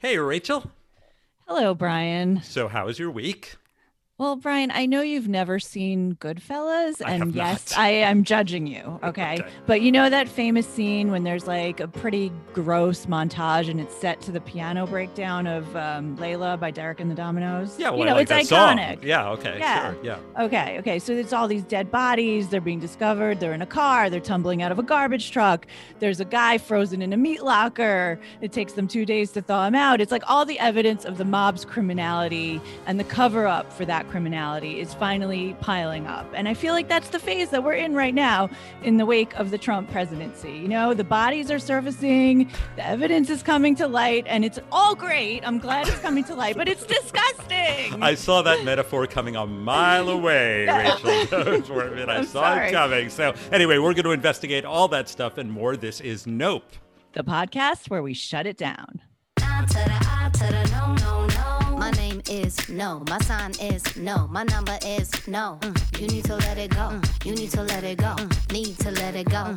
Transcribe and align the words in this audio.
Hey, 0.00 0.16
Rachel. 0.16 0.70
Hello, 1.48 1.74
Brian. 1.74 2.40
So, 2.42 2.68
how 2.68 2.86
was 2.86 3.00
your 3.00 3.10
week? 3.10 3.56
Well, 4.18 4.34
Brian, 4.34 4.72
I 4.72 4.86
know 4.86 5.00
you've 5.00 5.28
never 5.28 5.60
seen 5.60 6.16
Goodfellas, 6.16 7.00
I 7.06 7.12
and 7.12 7.32
yes, 7.32 7.70
not. 7.70 7.78
I 7.78 7.90
am 7.90 8.24
judging 8.24 8.66
you. 8.66 8.98
Okay? 9.08 9.38
Okay. 9.38 9.48
But 9.66 9.80
you 9.80 9.92
know 9.92 10.10
that 10.10 10.28
famous 10.28 10.66
scene 10.66 11.10
when 11.12 11.22
there's 11.22 11.46
like 11.46 11.78
a 11.80 11.86
pretty 11.88 12.32
gross 12.52 13.06
montage 13.06 13.70
and 13.70 13.80
it's 13.80 13.94
set 13.96 14.20
to 14.22 14.32
the 14.32 14.40
piano 14.40 14.86
breakdown 14.86 15.46
of 15.46 15.74
um, 15.76 16.16
Layla 16.18 16.58
by 16.58 16.70
Derek 16.72 16.98
and 17.00 17.10
the 17.10 17.14
Dominos? 17.14 17.78
Yeah, 17.78 17.90
well, 17.90 18.00
you 18.00 18.04
know, 18.06 18.12
like 18.14 18.28
it's 18.30 18.50
that 18.50 18.56
iconic. 18.76 18.94
song. 18.96 19.06
Yeah, 19.08 19.30
okay, 19.30 19.56
Yeah. 19.58 19.92
sure, 19.92 20.04
yeah. 20.04 20.18
Okay, 20.40 20.78
okay. 20.80 20.98
So 20.98 21.12
it's 21.12 21.32
all 21.32 21.46
these 21.48 21.62
dead 21.62 21.90
bodies. 21.90 22.48
They're 22.48 22.60
being 22.60 22.80
discovered. 22.80 23.38
They're 23.40 23.54
in 23.54 23.62
a 23.62 23.66
car. 23.66 24.10
They're 24.10 24.20
tumbling 24.20 24.62
out 24.62 24.72
of 24.72 24.78
a 24.78 24.82
garbage 24.82 25.30
truck. 25.30 25.66
There's 26.00 26.18
a 26.20 26.24
guy 26.24 26.58
frozen 26.58 27.00
in 27.00 27.12
a 27.12 27.16
meat 27.16 27.42
locker. 27.42 28.18
It 28.40 28.52
takes 28.52 28.72
them 28.74 28.88
two 28.88 29.06
days 29.06 29.30
to 29.32 29.42
thaw 29.42 29.66
him 29.66 29.74
out. 29.76 30.00
It's 30.00 30.12
like 30.12 30.28
all 30.28 30.44
the 30.44 30.58
evidence 30.58 31.04
of 31.04 31.18
the 31.18 31.24
mob's 31.24 31.64
criminality 31.64 32.60
and 32.86 32.98
the 32.98 33.04
cover 33.04 33.46
up 33.46 33.72
for 33.72 33.84
that 33.86 34.07
criminality 34.08 34.80
is 34.80 34.94
finally 34.94 35.54
piling 35.60 36.06
up. 36.06 36.26
And 36.34 36.48
I 36.48 36.54
feel 36.54 36.72
like 36.74 36.88
that's 36.88 37.08
the 37.10 37.18
phase 37.18 37.50
that 37.50 37.62
we're 37.62 37.74
in 37.74 37.94
right 37.94 38.14
now 38.14 38.48
in 38.82 38.96
the 38.96 39.06
wake 39.06 39.34
of 39.34 39.50
the 39.50 39.58
Trump 39.58 39.90
presidency. 39.90 40.52
You 40.52 40.68
know, 40.68 40.94
the 40.94 41.04
bodies 41.04 41.50
are 41.50 41.58
surfacing, 41.58 42.50
the 42.76 42.86
evidence 42.86 43.30
is 43.30 43.42
coming 43.42 43.74
to 43.76 43.86
light, 43.86 44.24
and 44.26 44.44
it's 44.44 44.58
all 44.72 44.94
great. 44.94 45.46
I'm 45.46 45.58
glad 45.58 45.86
it's 45.88 45.98
coming 46.00 46.24
to 46.24 46.34
light, 46.34 46.56
but 46.56 46.68
it's 46.68 46.84
disgusting. 46.84 48.02
I 48.02 48.14
saw 48.14 48.42
that 48.42 48.64
metaphor 48.64 49.06
coming 49.06 49.36
a 49.36 49.46
mile 49.46 50.08
away, 50.08 50.66
Rachel. 50.68 51.26
Don't 51.26 51.70
I 52.08 52.16
I'm 52.16 52.24
saw 52.24 52.42
sorry. 52.54 52.68
it 52.68 52.72
coming. 52.72 53.10
So, 53.10 53.34
anyway, 53.52 53.78
we're 53.78 53.94
going 53.94 54.04
to 54.04 54.10
investigate 54.12 54.64
all 54.64 54.88
that 54.88 55.08
stuff 55.08 55.38
and 55.38 55.50
more. 55.50 55.76
This 55.76 56.00
is 56.00 56.26
Nope. 56.26 56.64
the 57.12 57.24
podcast 57.24 57.90
where 57.90 58.02
we 58.02 58.14
shut 58.14 58.46
it 58.46 58.56
down. 58.56 59.02
Ah, 59.40 59.64
ah, 59.76 61.17
is 62.30 62.68
no. 62.68 63.02
My 63.08 63.18
sign 63.20 63.52
is 63.60 63.96
no. 63.96 64.26
My 64.28 64.44
number 64.44 64.78
is 64.84 65.10
no. 65.26 65.58
Mm, 65.62 66.00
You 66.00 66.06
need 66.08 66.24
to 66.24 66.36
let 66.36 66.58
it 66.58 66.70
go. 66.70 66.90
Mm, 66.90 67.26
You 67.26 67.34
need 67.34 67.50
to 67.52 67.62
let 67.62 67.84
it 67.84 67.98
go. 67.98 68.14
Mm, 68.18 68.52
Need 68.52 68.78
to 68.80 68.90
let 68.90 69.14
it 69.16 69.28
go. 69.28 69.54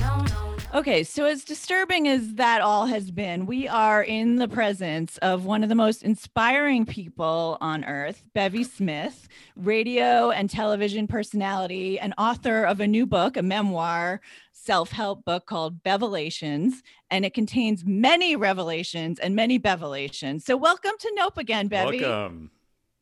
No. 0.00 0.56
Okay, 0.74 1.04
so 1.04 1.24
as 1.24 1.42
disturbing 1.44 2.06
as 2.06 2.34
that 2.34 2.60
all 2.60 2.86
has 2.86 3.10
been, 3.10 3.46
we 3.46 3.66
are 3.66 4.02
in 4.02 4.36
the 4.36 4.48
presence 4.48 5.16
of 5.18 5.44
one 5.46 5.62
of 5.62 5.68
the 5.70 5.74
most 5.74 6.02
inspiring 6.02 6.84
people 6.84 7.56
on 7.62 7.84
earth, 7.84 8.22
Bevy 8.34 8.62
Smith, 8.64 9.26
radio 9.54 10.30
and 10.30 10.50
television 10.50 11.06
personality, 11.06 11.98
and 11.98 12.12
author 12.18 12.64
of 12.64 12.80
a 12.80 12.86
new 12.86 13.06
book, 13.06 13.36
a 13.38 13.42
memoir, 13.42 14.20
self 14.52 14.90
help 14.92 15.24
book 15.24 15.46
called 15.46 15.82
Bevelations. 15.82 16.82
And 17.10 17.24
it 17.24 17.34
contains 17.34 17.84
many 17.84 18.34
revelations 18.34 19.18
and 19.18 19.36
many 19.36 19.58
bevelations. 19.58 20.42
So, 20.42 20.56
welcome 20.56 20.92
to 20.98 21.12
Nope 21.14 21.38
again, 21.38 21.68
Bevy. 21.68 22.00
Welcome. 22.00 22.50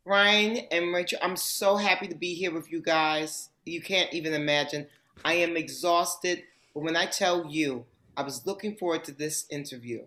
Brian 0.05 0.59
and 0.71 0.93
Rachel, 0.93 1.19
I'm 1.23 1.37
so 1.37 1.77
happy 1.77 2.09
to 2.09 2.15
be 2.15 2.35
here 2.35 2.53
with 2.53 2.71
you 2.71 2.83
guys. 2.83 3.49
You 3.65 3.81
can't 3.81 4.13
even 4.13 4.35
imagine. 4.35 4.87
I 5.25 5.35
am 5.35 5.57
exhausted, 5.57 6.43
but 6.75 6.83
when 6.83 6.97
I 6.97 7.07
tell 7.07 7.47
you, 7.47 7.87
I 8.15 8.23
was 8.23 8.45
looking 8.47 8.77
forward 8.77 9.05
to 9.05 9.13
this 9.13 9.47
interview 9.51 10.03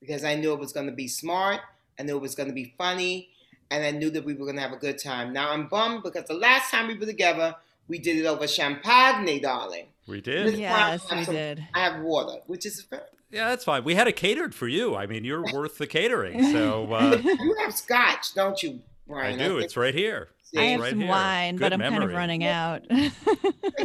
because 0.00 0.22
I 0.22 0.36
knew 0.36 0.52
it 0.52 0.60
was 0.60 0.72
going 0.72 0.86
to 0.86 0.92
be 0.92 1.08
smart, 1.08 1.60
I 1.98 2.04
knew 2.04 2.16
it 2.16 2.22
was 2.22 2.36
going 2.36 2.48
to 2.48 2.54
be 2.54 2.74
funny, 2.78 3.30
and 3.70 3.84
I 3.84 3.90
knew 3.90 4.10
that 4.10 4.24
we 4.24 4.34
were 4.34 4.44
going 4.44 4.56
to 4.56 4.62
have 4.62 4.72
a 4.72 4.76
good 4.76 4.98
time. 4.98 5.32
Now 5.32 5.50
I'm 5.50 5.66
bummed 5.66 6.04
because 6.04 6.26
the 6.26 6.34
last 6.34 6.70
time 6.70 6.86
we 6.86 6.96
were 6.96 7.06
together, 7.06 7.56
we 7.88 7.98
did 7.98 8.18
it 8.18 8.26
over 8.26 8.46
champagne, 8.46 9.42
darling. 9.42 9.86
We 10.06 10.20
did? 10.20 10.46
This 10.46 10.60
Yes, 10.60 11.06
time 11.06 11.18
we 11.18 11.24
have 11.24 11.34
did. 11.34 11.66
I 11.74 11.80
have 11.80 12.02
water, 12.02 12.40
which 12.46 12.66
is 12.66 12.86
Yeah, 13.34 13.48
that's 13.48 13.64
fine. 13.64 13.82
We 13.84 13.94
had 13.96 14.06
it 14.06 14.14
catered 14.16 14.54
for 14.54 14.68
you. 14.68 14.94
I 14.94 15.06
mean, 15.06 15.24
you're 15.24 15.42
worth 15.52 15.76
the 15.78 15.86
catering. 15.88 16.42
So, 16.52 16.92
uh, 16.92 17.20
you 17.24 17.56
have 17.64 17.74
scotch, 17.74 18.32
don't 18.34 18.62
you, 18.62 18.80
Brian? 19.08 19.40
I 19.40 19.44
do. 19.48 19.54
think- 19.54 19.64
It's 19.64 19.76
right 19.76 19.94
here. 19.94 20.28
I 20.60 20.64
have 20.66 20.80
right 20.80 20.90
some 20.90 21.00
here. 21.00 21.08
wine, 21.08 21.56
Good 21.56 21.60
but 21.60 21.72
I'm 21.72 21.80
kind 21.80 21.94
of 21.94 22.00
memory. 22.00 22.14
running 22.14 22.44
out. 22.44 22.82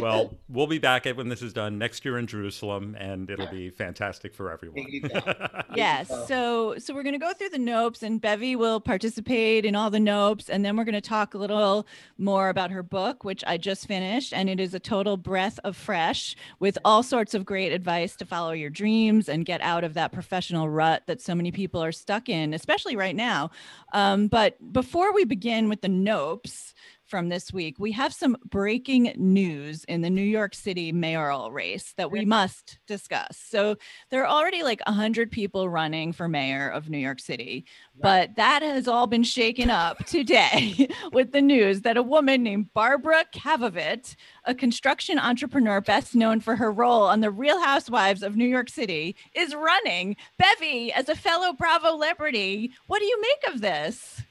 Well, 0.00 0.38
we'll 0.48 0.66
be 0.66 0.78
back 0.78 1.06
at 1.06 1.16
when 1.16 1.28
this 1.28 1.42
is 1.42 1.52
done 1.52 1.76
next 1.78 2.04
year 2.04 2.16
in 2.16 2.26
Jerusalem, 2.26 2.96
and 2.98 3.28
it'll 3.28 3.48
be 3.48 3.70
fantastic 3.70 4.32
for 4.34 4.50
everyone. 4.50 4.76
There 4.82 4.88
you 4.88 5.00
go. 5.02 5.20
Yes. 5.74 6.08
go. 6.08 6.24
So 6.26 6.74
so 6.78 6.94
we're 6.94 7.02
going 7.02 7.14
to 7.14 7.18
go 7.18 7.32
through 7.32 7.50
the 7.50 7.58
nopes 7.58 8.02
and 8.02 8.20
Bevy 8.20 8.56
will 8.56 8.80
participate 8.80 9.64
in 9.64 9.74
all 9.76 9.90
the 9.90 9.98
nopes 9.98 10.48
and 10.48 10.64
then 10.64 10.76
we're 10.76 10.84
going 10.84 10.94
to 10.94 11.00
talk 11.00 11.34
a 11.34 11.38
little 11.38 11.86
more 12.18 12.48
about 12.48 12.70
her 12.70 12.82
book 12.82 13.24
which 13.24 13.44
I 13.46 13.56
just 13.56 13.86
finished 13.86 14.32
and 14.32 14.48
it 14.50 14.58
is 14.58 14.74
a 14.74 14.80
total 14.80 15.16
breath 15.16 15.58
of 15.64 15.76
fresh 15.76 16.34
with 16.58 16.76
all 16.84 17.02
sorts 17.02 17.34
of 17.34 17.44
great 17.44 17.72
advice 17.72 18.16
to 18.16 18.24
follow 18.26 18.52
your 18.52 18.70
dreams 18.70 19.28
and 19.28 19.44
get 19.46 19.60
out 19.60 19.84
of 19.84 19.94
that 19.94 20.12
professional 20.12 20.68
rut 20.68 21.04
that 21.06 21.20
so 21.20 21.34
many 21.34 21.52
people 21.52 21.82
are 21.82 21.92
stuck 21.92 22.28
in 22.28 22.52
especially 22.54 22.96
right 22.96 23.16
now. 23.16 23.50
Um, 23.92 24.26
but 24.28 24.56
before 24.72 25.12
we 25.14 25.24
begin 25.24 25.68
with 25.68 25.82
the 25.82 25.88
nopes 25.88 26.59
from 27.06 27.28
this 27.28 27.52
week, 27.52 27.76
we 27.78 27.92
have 27.92 28.12
some 28.12 28.36
breaking 28.44 29.12
news 29.16 29.84
in 29.84 30.00
the 30.00 30.10
New 30.10 30.22
York 30.22 30.54
City 30.54 30.92
mayoral 30.92 31.50
race 31.50 31.92
that 31.96 32.10
we 32.10 32.24
must 32.24 32.78
discuss. 32.86 33.36
So 33.36 33.76
there 34.10 34.24
are 34.24 34.28
already 34.28 34.62
like 34.62 34.80
100 34.86 35.30
people 35.30 35.68
running 35.68 36.12
for 36.12 36.28
mayor 36.28 36.68
of 36.68 36.88
New 36.88 36.98
York 36.98 37.20
City, 37.20 37.64
but 38.00 38.36
that 38.36 38.62
has 38.62 38.86
all 38.88 39.06
been 39.06 39.24
shaken 39.24 39.70
up 39.70 39.98
today 40.06 40.88
with 41.12 41.32
the 41.32 41.42
news 41.42 41.82
that 41.82 41.96
a 41.96 42.02
woman 42.02 42.42
named 42.42 42.72
Barbara 42.74 43.24
Kavovit, 43.34 44.14
a 44.44 44.54
construction 44.54 45.18
entrepreneur 45.18 45.80
best 45.80 46.14
known 46.14 46.40
for 46.40 46.56
her 46.56 46.70
role 46.70 47.02
on 47.02 47.20
the 47.20 47.30
Real 47.30 47.60
Housewives 47.60 48.22
of 48.22 48.36
New 48.36 48.46
York 48.46 48.70
City, 48.70 49.16
is 49.34 49.54
running. 49.54 50.16
Bevy, 50.38 50.92
as 50.92 51.08
a 51.08 51.16
fellow 51.16 51.52
Bravo 51.52 52.00
celebrity, 52.00 52.72
what 52.86 53.00
do 53.00 53.04
you 53.04 53.20
make 53.20 53.54
of 53.54 53.60
this? 53.60 54.22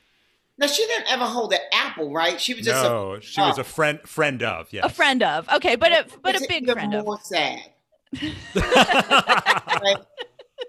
Now 0.60 0.68
she 0.68 0.86
didn't 0.88 1.10
ever 1.10 1.24
hold 1.24 1.54
an 1.54 1.60
apple, 1.74 2.12
right? 2.14 2.40
She 2.40 2.54
was 2.54 2.66
just 2.66 2.86
a 2.86 2.90
No, 2.90 3.20
she 3.22 3.40
was 3.40 3.58
a 3.58 3.64
friend 3.64 4.00
friend 4.06 4.44
of, 4.44 4.68
yes. 4.72 4.84
A 4.86 4.90
friend 4.90 5.24
of. 5.24 5.48
Okay, 5.50 5.78
but 5.78 5.92
a 5.94 6.06
but 6.22 6.36
a 6.36 6.46
big 6.50 6.64
even 6.64 6.74
friend 6.76 6.94
of. 6.94 7.06
more 7.06 7.20
sad. 7.24 7.60
like, 8.56 9.98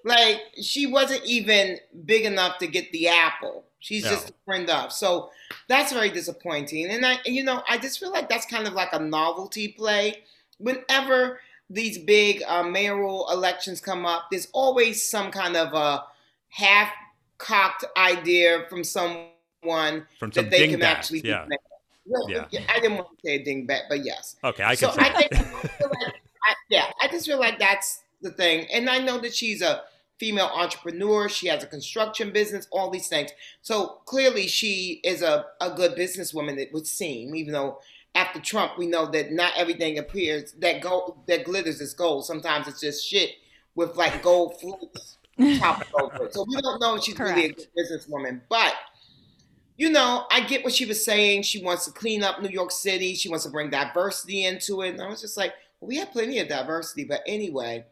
like, 0.05 0.41
she 0.63 0.87
wasn't 0.87 1.25
even 1.25 1.79
big 2.05 2.25
enough 2.25 2.59
to 2.59 2.69
get 2.69 2.93
the 2.93 3.09
apple. 3.09 3.65
She's 3.81 4.05
No. 4.05 4.11
just 4.11 4.31
a 4.31 4.35
friend 4.45 4.71
of. 4.71 4.93
So 4.93 5.31
that's 5.69 5.93
very 5.93 6.11
disappointing. 6.11 6.87
And 6.91 7.05
I, 7.05 7.19
you 7.25 7.43
know, 7.43 7.63
I 7.69 7.79
just 7.79 7.99
feel 7.99 8.13
like 8.13 8.29
that's 8.29 8.47
kind 8.47 8.69
of 8.69 8.75
like 8.75 8.93
a 8.93 9.01
novelty 9.01 9.69
play. 9.69 10.23
Whenever 10.59 11.41
these 11.69 11.99
big 11.99 12.43
uh, 12.47 12.63
mayoral 12.63 13.29
elections 13.33 13.81
come 13.81 14.07
up, 14.07 14.27
there's 14.31 14.49
always 14.53 15.05
some 15.11 15.31
kind 15.33 15.57
of 15.57 15.73
a 15.73 16.05
half-cocked 16.51 17.87
idea 17.97 18.67
from 18.69 18.85
someone 18.85 19.27
One 19.63 20.07
from 20.19 20.33
some 20.33 20.45
that 20.45 20.51
they 20.51 20.69
can 20.69 20.81
dingbat, 20.81 20.85
actually 20.85 21.21
yeah. 21.21 21.47
do. 21.49 21.57
Well, 22.07 22.31
Yeah. 22.31 22.47
I 22.69 22.81
didn't 22.81 22.97
want 22.97 23.09
to 23.11 23.29
say 23.29 23.35
a 23.37 23.45
dingbat, 23.45 23.83
but 23.89 24.05
yes. 24.05 24.37
Okay, 24.43 24.63
I 24.63 24.75
so 24.75 24.91
can 24.91 24.99
see 24.99 25.11
I 25.11 25.13
think. 25.13 25.35
I 25.35 25.85
like, 25.87 26.15
I, 26.45 26.55
yeah, 26.69 26.91
I 27.03 27.09
just 27.09 27.27
feel 27.27 27.39
like 27.39 27.59
that's 27.59 28.03
the 28.23 28.31
thing. 28.31 28.67
And 28.73 28.89
I 28.89 28.99
know 28.99 29.19
that 29.19 29.35
she's 29.35 29.63
a 29.63 29.83
female 30.19 30.51
entrepreneur. 30.55 31.29
She 31.29 31.49
has 31.49 31.63
a 31.63 31.67
construction 31.67 32.31
business, 32.31 32.67
all 32.71 32.91
these 32.91 33.09
things. 33.09 33.31
So 33.63 34.01
clearly 34.07 34.47
she 34.47 35.01
is 35.05 35.23
a, 35.23 35.47
a 35.61 35.71
good 35.71 35.97
businesswoman, 35.97 36.59
it 36.59 36.73
would 36.73 36.87
seem, 36.87 37.35
even 37.35 37.53
though 37.53 37.79
after 38.15 38.41
Trump, 38.41 38.77
we 38.77 38.87
know 38.87 39.07
that 39.07 39.33
not 39.33 39.53
everything 39.57 39.99
appears 39.99 40.53
that 40.59 40.81
gold 40.81 41.19
that 41.27 41.45
glitters 41.45 41.81
is 41.81 41.95
gold. 41.95 42.27
Sometimes 42.27 42.67
it's 42.67 42.81
just 42.81 43.07
shit 43.07 43.31
with 43.75 43.97
like 43.97 44.23
gold 44.23 44.61
flakes 44.61 45.17
topped 45.59 45.87
over. 45.95 46.29
So 46.31 46.45
we 46.49 46.61
don't 46.61 46.81
know 46.81 46.97
if 46.97 47.05
she's 47.05 47.19
really 47.19 47.47
a 47.47 47.53
good 47.53 47.69
businesswoman. 47.79 48.41
But 48.49 48.75
you 49.81 49.89
know, 49.89 50.27
I 50.31 50.43
get 50.43 50.63
what 50.63 50.75
she 50.75 50.85
was 50.85 51.03
saying. 51.03 51.41
She 51.45 51.65
wants 51.65 51.87
to 51.87 51.91
clean 51.91 52.23
up 52.23 52.43
New 52.43 52.51
York 52.51 52.71
City. 52.71 53.15
She 53.15 53.31
wants 53.31 53.47
to 53.47 53.51
bring 53.51 53.71
diversity 53.71 54.45
into 54.45 54.83
it. 54.83 54.91
And 54.91 55.01
I 55.01 55.09
was 55.09 55.23
just 55.23 55.39
like, 55.39 55.55
well, 55.81 55.89
we 55.89 55.97
have 55.97 56.11
plenty 56.11 56.39
of 56.39 56.49
diversity. 56.49 57.05
But 57.05 57.23
anyway, 57.27 57.87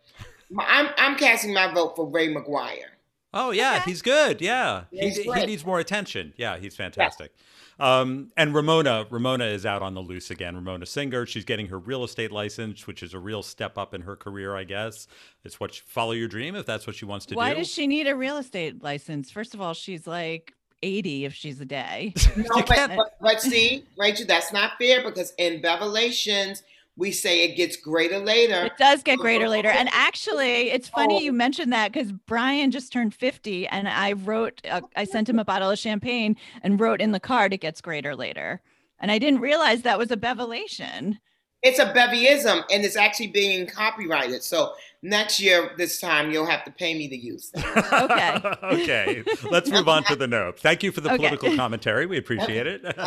I'm 0.59 0.91
I'm 0.99 1.16
casting 1.16 1.54
my 1.54 1.72
vote 1.72 1.97
for 1.97 2.06
Ray 2.06 2.28
McGuire. 2.28 2.91
Oh 3.32 3.53
yeah, 3.53 3.76
Okay. 3.76 3.91
he's 3.91 4.03
good. 4.03 4.43
Yeah, 4.43 4.85
Yeah, 4.90 5.08
he, 5.08 5.23
he 5.23 5.46
needs 5.46 5.64
more 5.64 5.81
attention. 5.81 6.35
Yeah, 6.37 6.58
he's 6.58 6.76
fantastic. 6.76 7.32
Um, 7.81 8.32
and 8.37 8.55
Ramona, 8.55 9.06
Ramona 9.08 9.44
is 9.46 9.64
out 9.64 9.81
on 9.81 9.94
the 9.94 10.00
loose 10.02 10.31
again. 10.31 10.56
Ramona 10.56 10.84
Singer, 10.84 11.25
she's 11.25 11.44
getting 11.46 11.69
her 11.69 11.79
real 11.79 12.05
estate 12.05 12.32
license, 12.32 12.87
which 12.87 13.02
is 13.02 13.14
a 13.14 13.19
real 13.19 13.43
step 13.43 13.79
up 13.79 13.94
in 13.94 14.02
her 14.02 14.17
career, 14.17 14.56
I 14.56 14.64
guess. 14.64 15.06
It's 15.44 15.58
what 15.58 15.75
follow 15.75 16.12
your 16.12 16.29
dream 16.29 16.55
if 16.55 16.67
that's 16.67 16.87
what 16.87 16.96
she 16.96 17.06
wants 17.06 17.25
to 17.26 17.34
Why 17.34 17.50
do. 17.50 17.55
Why 17.55 17.58
does 17.61 17.73
she 17.73 17.87
need 17.87 18.08
a 18.08 18.14
real 18.17 18.37
estate 18.37 18.82
license? 18.82 19.31
First 19.31 19.55
of 19.55 19.61
all, 19.62 19.73
she's 19.73 20.06
like 20.06 20.52
80 20.82 21.25
if 21.25 21.34
she's 21.34 21.60
a 21.60 21.64
day. 21.64 22.14
No, 22.36 22.62
but, 22.62 22.90
but, 22.96 23.16
but 23.20 23.40
see, 23.40 23.84
Rachel, 23.98 24.26
that's 24.26 24.52
not 24.52 24.72
fair 24.78 25.02
because 25.02 25.32
in 25.38 25.60
Revelations, 25.62 26.62
we 26.96 27.12
say 27.12 27.44
it 27.44 27.56
gets 27.56 27.76
greater 27.76 28.19
later. 28.19 28.66
It 28.66 28.76
does 28.76 29.02
get 29.02 29.19
greater 29.19 29.48
later. 29.48 29.69
And 29.69 29.88
actually, 29.92 30.70
it's 30.70 30.88
funny 30.88 31.25
you 31.25 31.32
mentioned 31.32 31.72
that 31.72 31.92
because 31.92 32.12
Brian 32.12 32.70
just 32.70 32.92
turned 32.92 33.14
50 33.14 33.69
and 33.69 33.88
I 33.88 34.12
wrote, 34.12 34.60
uh, 34.69 34.80
I 34.96 35.04
sent 35.04 35.28
him 35.28 35.38
a 35.38 35.44
bottle 35.44 35.70
of 35.70 35.78
champagne 35.78 36.36
and 36.62 36.81
wrote 36.81 37.00
in 37.00 37.12
the 37.12 37.20
card, 37.20 37.52
it 37.52 37.58
gets 37.58 37.81
greater 37.81 38.16
later. 38.16 38.60
And 38.98 39.12
I 39.12 39.19
didn't 39.19 39.40
realize 39.40 39.82
that 39.82 39.98
was 39.98 40.10
a 40.10 40.16
bevelation. 40.16 41.20
It's 41.62 41.78
a 41.78 41.92
Bevyism, 41.92 42.62
and 42.70 42.84
it's 42.84 42.96
actually 42.96 43.28
being 43.28 43.66
copyrighted. 43.66 44.42
So 44.42 44.74
next 45.02 45.40
year, 45.40 45.72
this 45.76 46.00
time, 46.00 46.30
you'll 46.30 46.46
have 46.46 46.64
to 46.64 46.70
pay 46.70 46.94
me 46.96 47.08
to 47.08 47.16
use 47.16 47.50
that. 47.54 48.48
Okay. 48.72 48.82
okay. 48.82 49.24
Let's 49.50 49.70
move 49.70 49.88
on 49.88 50.04
to 50.04 50.16
the 50.16 50.26
nope. 50.26 50.58
Thank 50.58 50.82
you 50.82 50.92
for 50.92 51.00
the 51.00 51.08
Okay. 51.08 51.16
political 51.16 51.54
commentary. 51.56 52.06
We 52.06 52.18
appreciate 52.18 52.66
it. 52.66 52.84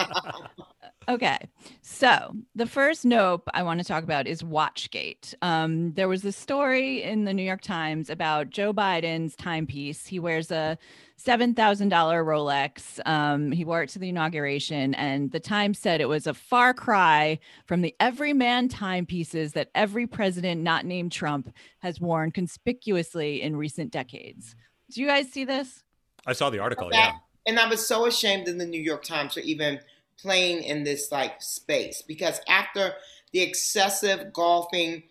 Okay. 1.09 1.39
So 1.81 2.35
the 2.53 2.67
first 2.67 3.05
nope 3.05 3.49
I 3.55 3.63
want 3.63 3.79
to 3.79 3.83
talk 3.83 4.03
about 4.03 4.27
is 4.27 4.43
Watchgate. 4.43 5.33
Um, 5.41 5.93
there 5.93 6.07
was 6.07 6.23
a 6.23 6.31
story 6.31 7.01
in 7.01 7.25
the 7.25 7.33
New 7.33 7.41
York 7.43 7.61
Times 7.61 8.09
about 8.11 8.51
Joe 8.51 8.71
Biden's 8.71 9.35
timepiece. 9.35 10.05
He 10.05 10.19
wears 10.19 10.51
a 10.51 10.77
$7,000 11.19 11.55
Rolex. 11.89 12.99
Um, 13.07 13.51
he 13.51 13.65
wore 13.65 13.81
it 13.83 13.89
to 13.89 13.99
the 13.99 14.09
inauguration, 14.09 14.93
and 14.93 15.31
the 15.31 15.39
Times 15.39 15.79
said 15.79 16.01
it 16.01 16.07
was 16.07 16.27
a 16.27 16.33
far 16.35 16.73
cry 16.73 17.39
from 17.65 17.81
the 17.81 17.95
everyman 17.99 18.69
timepieces 18.69 19.53
that 19.53 19.69
every 19.75 20.05
president 20.07 20.61
not 20.61 20.85
named 20.85 21.11
Trump 21.11 21.51
has 21.81 21.99
worn 21.99 22.31
conspicuously 22.31 23.41
in 23.41 23.55
recent 23.55 23.91
decades. 23.91 24.49
Mm-hmm. 24.49 24.93
Do 24.93 25.01
you 25.01 25.07
guys 25.07 25.31
see 25.31 25.45
this? 25.45 25.83
I 26.25 26.33
saw 26.33 26.49
the 26.49 26.59
article. 26.59 26.89
Yeah. 26.91 27.13
And 27.47 27.59
I 27.59 27.67
was 27.67 27.85
so 27.85 28.05
ashamed 28.05 28.47
in 28.47 28.57
the 28.57 28.65
New 28.65 28.81
York 28.81 29.03
Times 29.03 29.33
for 29.33 29.39
even 29.39 29.79
playing 30.19 30.63
in 30.63 30.83
this 30.83 31.11
like 31.11 31.41
space 31.41 32.03
because 32.03 32.39
after 32.47 32.93
the 33.31 33.41
excessive 33.41 34.31
golfing 34.31 35.03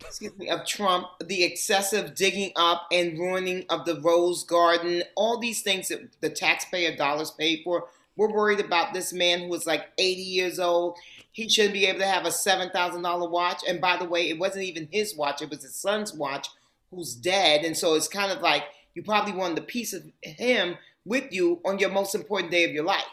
excuse 0.00 0.36
me, 0.36 0.48
of 0.48 0.66
Trump, 0.66 1.06
the 1.24 1.44
excessive 1.44 2.14
digging 2.14 2.52
up 2.56 2.86
and 2.92 3.18
ruining 3.18 3.64
of 3.70 3.84
the 3.84 4.00
Rose 4.00 4.44
Garden, 4.44 5.02
all 5.14 5.38
these 5.38 5.62
things 5.62 5.88
that 5.88 6.20
the 6.20 6.30
taxpayer 6.30 6.96
dollars 6.96 7.30
paid 7.30 7.60
for, 7.64 7.86
we're 8.16 8.32
worried 8.32 8.60
about 8.60 8.94
this 8.94 9.12
man 9.12 9.40
who 9.40 9.48
was 9.48 9.66
like 9.66 9.86
80 9.98 10.20
years 10.22 10.58
old. 10.58 10.98
He 11.32 11.48
shouldn't 11.48 11.74
be 11.74 11.86
able 11.86 12.00
to 12.00 12.06
have 12.06 12.24
a 12.24 12.30
$7,000 12.30 13.30
watch. 13.30 13.62
And 13.68 13.80
by 13.80 13.96
the 13.96 14.08
way, 14.08 14.28
it 14.28 14.38
wasn't 14.38 14.64
even 14.64 14.88
his 14.90 15.16
watch, 15.16 15.42
it 15.42 15.50
was 15.50 15.62
his 15.62 15.76
son's 15.76 16.14
watch 16.14 16.48
who's 16.90 17.14
dead. 17.14 17.64
And 17.64 17.76
so 17.76 17.94
it's 17.94 18.08
kind 18.08 18.32
of 18.32 18.40
like 18.40 18.64
you 18.94 19.02
probably 19.02 19.32
wanted 19.32 19.58
a 19.58 19.62
piece 19.62 19.92
of 19.92 20.02
him 20.22 20.76
with 21.04 21.32
you 21.32 21.60
on 21.64 21.78
your 21.78 21.90
most 21.90 22.14
important 22.14 22.50
day 22.50 22.64
of 22.64 22.72
your 22.72 22.84
life. 22.84 23.04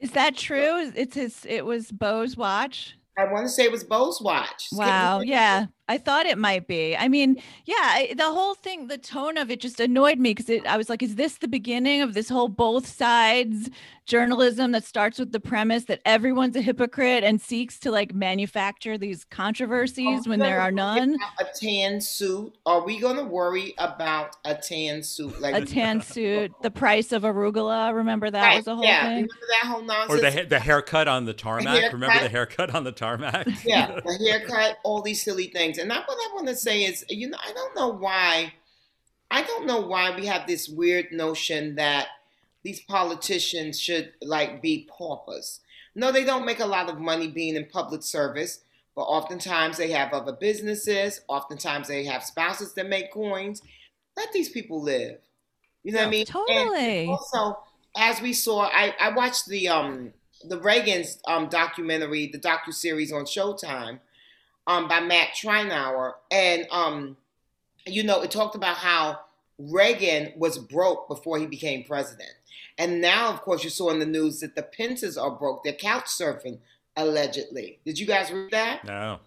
Is 0.00 0.12
that 0.12 0.36
true? 0.36 0.92
It's 0.94 1.14
his. 1.14 1.46
It 1.48 1.64
was 1.64 1.90
Beau's 1.90 2.36
watch. 2.36 2.96
I 3.16 3.24
want 3.32 3.46
to 3.46 3.48
say 3.48 3.64
it 3.64 3.72
was 3.72 3.84
Beau's 3.84 4.20
watch. 4.20 4.68
Wow. 4.72 5.20
Yeah. 5.20 5.66
I 5.86 5.98
thought 5.98 6.24
it 6.24 6.38
might 6.38 6.66
be. 6.66 6.96
I 6.96 7.08
mean, 7.08 7.36
yeah, 7.66 7.74
I, 7.78 8.14
the 8.16 8.30
whole 8.30 8.54
thing, 8.54 8.86
the 8.86 8.96
tone 8.96 9.36
of 9.36 9.50
it 9.50 9.60
just 9.60 9.80
annoyed 9.80 10.18
me 10.18 10.32
because 10.32 10.62
I 10.66 10.78
was 10.78 10.88
like, 10.88 11.02
is 11.02 11.16
this 11.16 11.36
the 11.36 11.48
beginning 11.48 12.00
of 12.00 12.14
this 12.14 12.28
whole 12.30 12.48
both 12.48 12.86
sides 12.86 13.68
journalism 14.06 14.72
that 14.72 14.84
starts 14.84 15.18
with 15.18 15.32
the 15.32 15.40
premise 15.40 15.84
that 15.84 15.98
everyone's 16.04 16.54
a 16.56 16.60
hypocrite 16.60 17.24
and 17.24 17.40
seeks 17.40 17.78
to 17.80 17.90
like 17.90 18.14
manufacture 18.14 18.98
these 18.98 19.24
controversies 19.24 20.26
when 20.28 20.38
there 20.38 20.60
are 20.60 20.70
none? 20.70 21.16
A 21.38 21.44
tan 21.54 22.00
suit. 22.00 22.54
Are 22.64 22.82
we 22.84 22.98
going 22.98 23.16
to 23.16 23.24
worry 23.24 23.74
about 23.78 24.36
a 24.44 24.54
tan 24.54 25.02
suit? 25.02 25.38
Like 25.40 25.54
A 25.54 25.66
tan 25.66 26.00
suit, 26.02 26.52
the 26.62 26.70
price 26.70 27.12
of 27.12 27.22
arugula. 27.22 27.94
Remember 27.94 28.30
that 28.30 28.42
Right, 28.42 28.56
was 28.56 28.64
the 28.64 28.74
whole 28.74 28.84
yeah. 28.84 29.02
thing? 29.02 29.14
Remember 29.14 29.46
that 29.60 29.66
whole 29.68 29.82
nonsense? 29.82 30.18
Or 30.18 30.22
the 30.22 30.32
ha- 30.32 30.48
the 30.48 30.60
haircut 30.60 31.08
on 31.08 31.24
the 31.26 31.34
tarmac. 31.34 31.92
Remember 31.92 32.06
the 32.22 32.28
haircut. 32.28 32.60
haircut 32.60 32.74
on 32.74 32.84
the 32.84 32.92
tarmac? 32.92 33.46
yeah, 33.64 34.00
the 34.04 34.18
haircut, 34.30 34.78
all 34.82 35.02
these 35.02 35.22
silly 35.22 35.48
things. 35.48 35.73
And 35.78 35.90
that 35.90 36.06
what 36.06 36.18
I 36.18 36.34
want 36.34 36.48
to 36.48 36.56
say 36.56 36.84
is, 36.84 37.04
you 37.08 37.28
know, 37.28 37.38
I 37.44 37.52
don't 37.52 37.74
know 37.76 37.88
why, 37.88 38.54
I 39.30 39.42
don't 39.42 39.66
know 39.66 39.80
why 39.80 40.14
we 40.16 40.26
have 40.26 40.46
this 40.46 40.68
weird 40.68 41.12
notion 41.12 41.74
that 41.76 42.08
these 42.62 42.80
politicians 42.80 43.78
should 43.80 44.12
like 44.22 44.62
be 44.62 44.88
paupers. 44.90 45.60
No, 45.94 46.10
they 46.10 46.24
don't 46.24 46.46
make 46.46 46.60
a 46.60 46.66
lot 46.66 46.88
of 46.88 46.98
money 46.98 47.28
being 47.28 47.56
in 47.56 47.66
public 47.66 48.02
service, 48.02 48.60
but 48.96 49.02
oftentimes 49.02 49.76
they 49.76 49.90
have 49.92 50.12
other 50.12 50.32
businesses. 50.32 51.20
Oftentimes 51.28 51.88
they 51.88 52.04
have 52.04 52.22
spouses 52.24 52.74
that 52.74 52.88
make 52.88 53.12
coins. 53.12 53.62
Let 54.16 54.32
these 54.32 54.48
people 54.48 54.82
live. 54.82 55.18
You 55.82 55.92
know 55.92 56.00
what 56.00 56.08
I 56.08 56.10
mean? 56.10 56.20
And- 56.20 56.28
Totally. 56.28 57.06
also, 57.06 57.58
as 57.96 58.20
we 58.20 58.32
saw, 58.32 58.62
I, 58.72 58.94
I 58.98 59.10
watched 59.14 59.46
the 59.46 59.68
um 59.68 60.12
the 60.42 60.58
Reagan's 60.60 61.18
um 61.26 61.48
documentary, 61.48 62.26
the 62.26 62.38
docu 62.38 62.72
series 62.72 63.12
on 63.12 63.24
Showtime, 63.24 64.00
um 64.66 64.88
by 64.88 65.00
Matt 65.00 65.28
Tyrnauer, 65.34 66.14
and 66.30 66.66
um 66.70 67.16
you 67.86 68.02
know 68.02 68.22
it 68.22 68.30
talked 68.30 68.54
about 68.54 68.76
how 68.78 69.20
Reagan 69.58 70.32
was 70.36 70.58
broke 70.58 71.08
before 71.08 71.38
he 71.38 71.46
became 71.46 71.84
president, 71.84 72.30
and 72.78 73.00
now 73.00 73.30
of 73.30 73.40
course 73.42 73.62
you 73.64 73.70
saw 73.70 73.90
in 73.90 73.98
the 73.98 74.06
news 74.06 74.40
that 74.40 74.54
the 74.56 74.62
Pences 74.62 75.16
are 75.16 75.30
broke. 75.30 75.62
They're 75.64 75.72
couch 75.74 76.06
surfing 76.06 76.58
allegedly. 76.96 77.78
Did 77.84 77.98
you 77.98 78.06
guys 78.06 78.30
read 78.30 78.50
that? 78.52 78.84
No. 78.84 79.18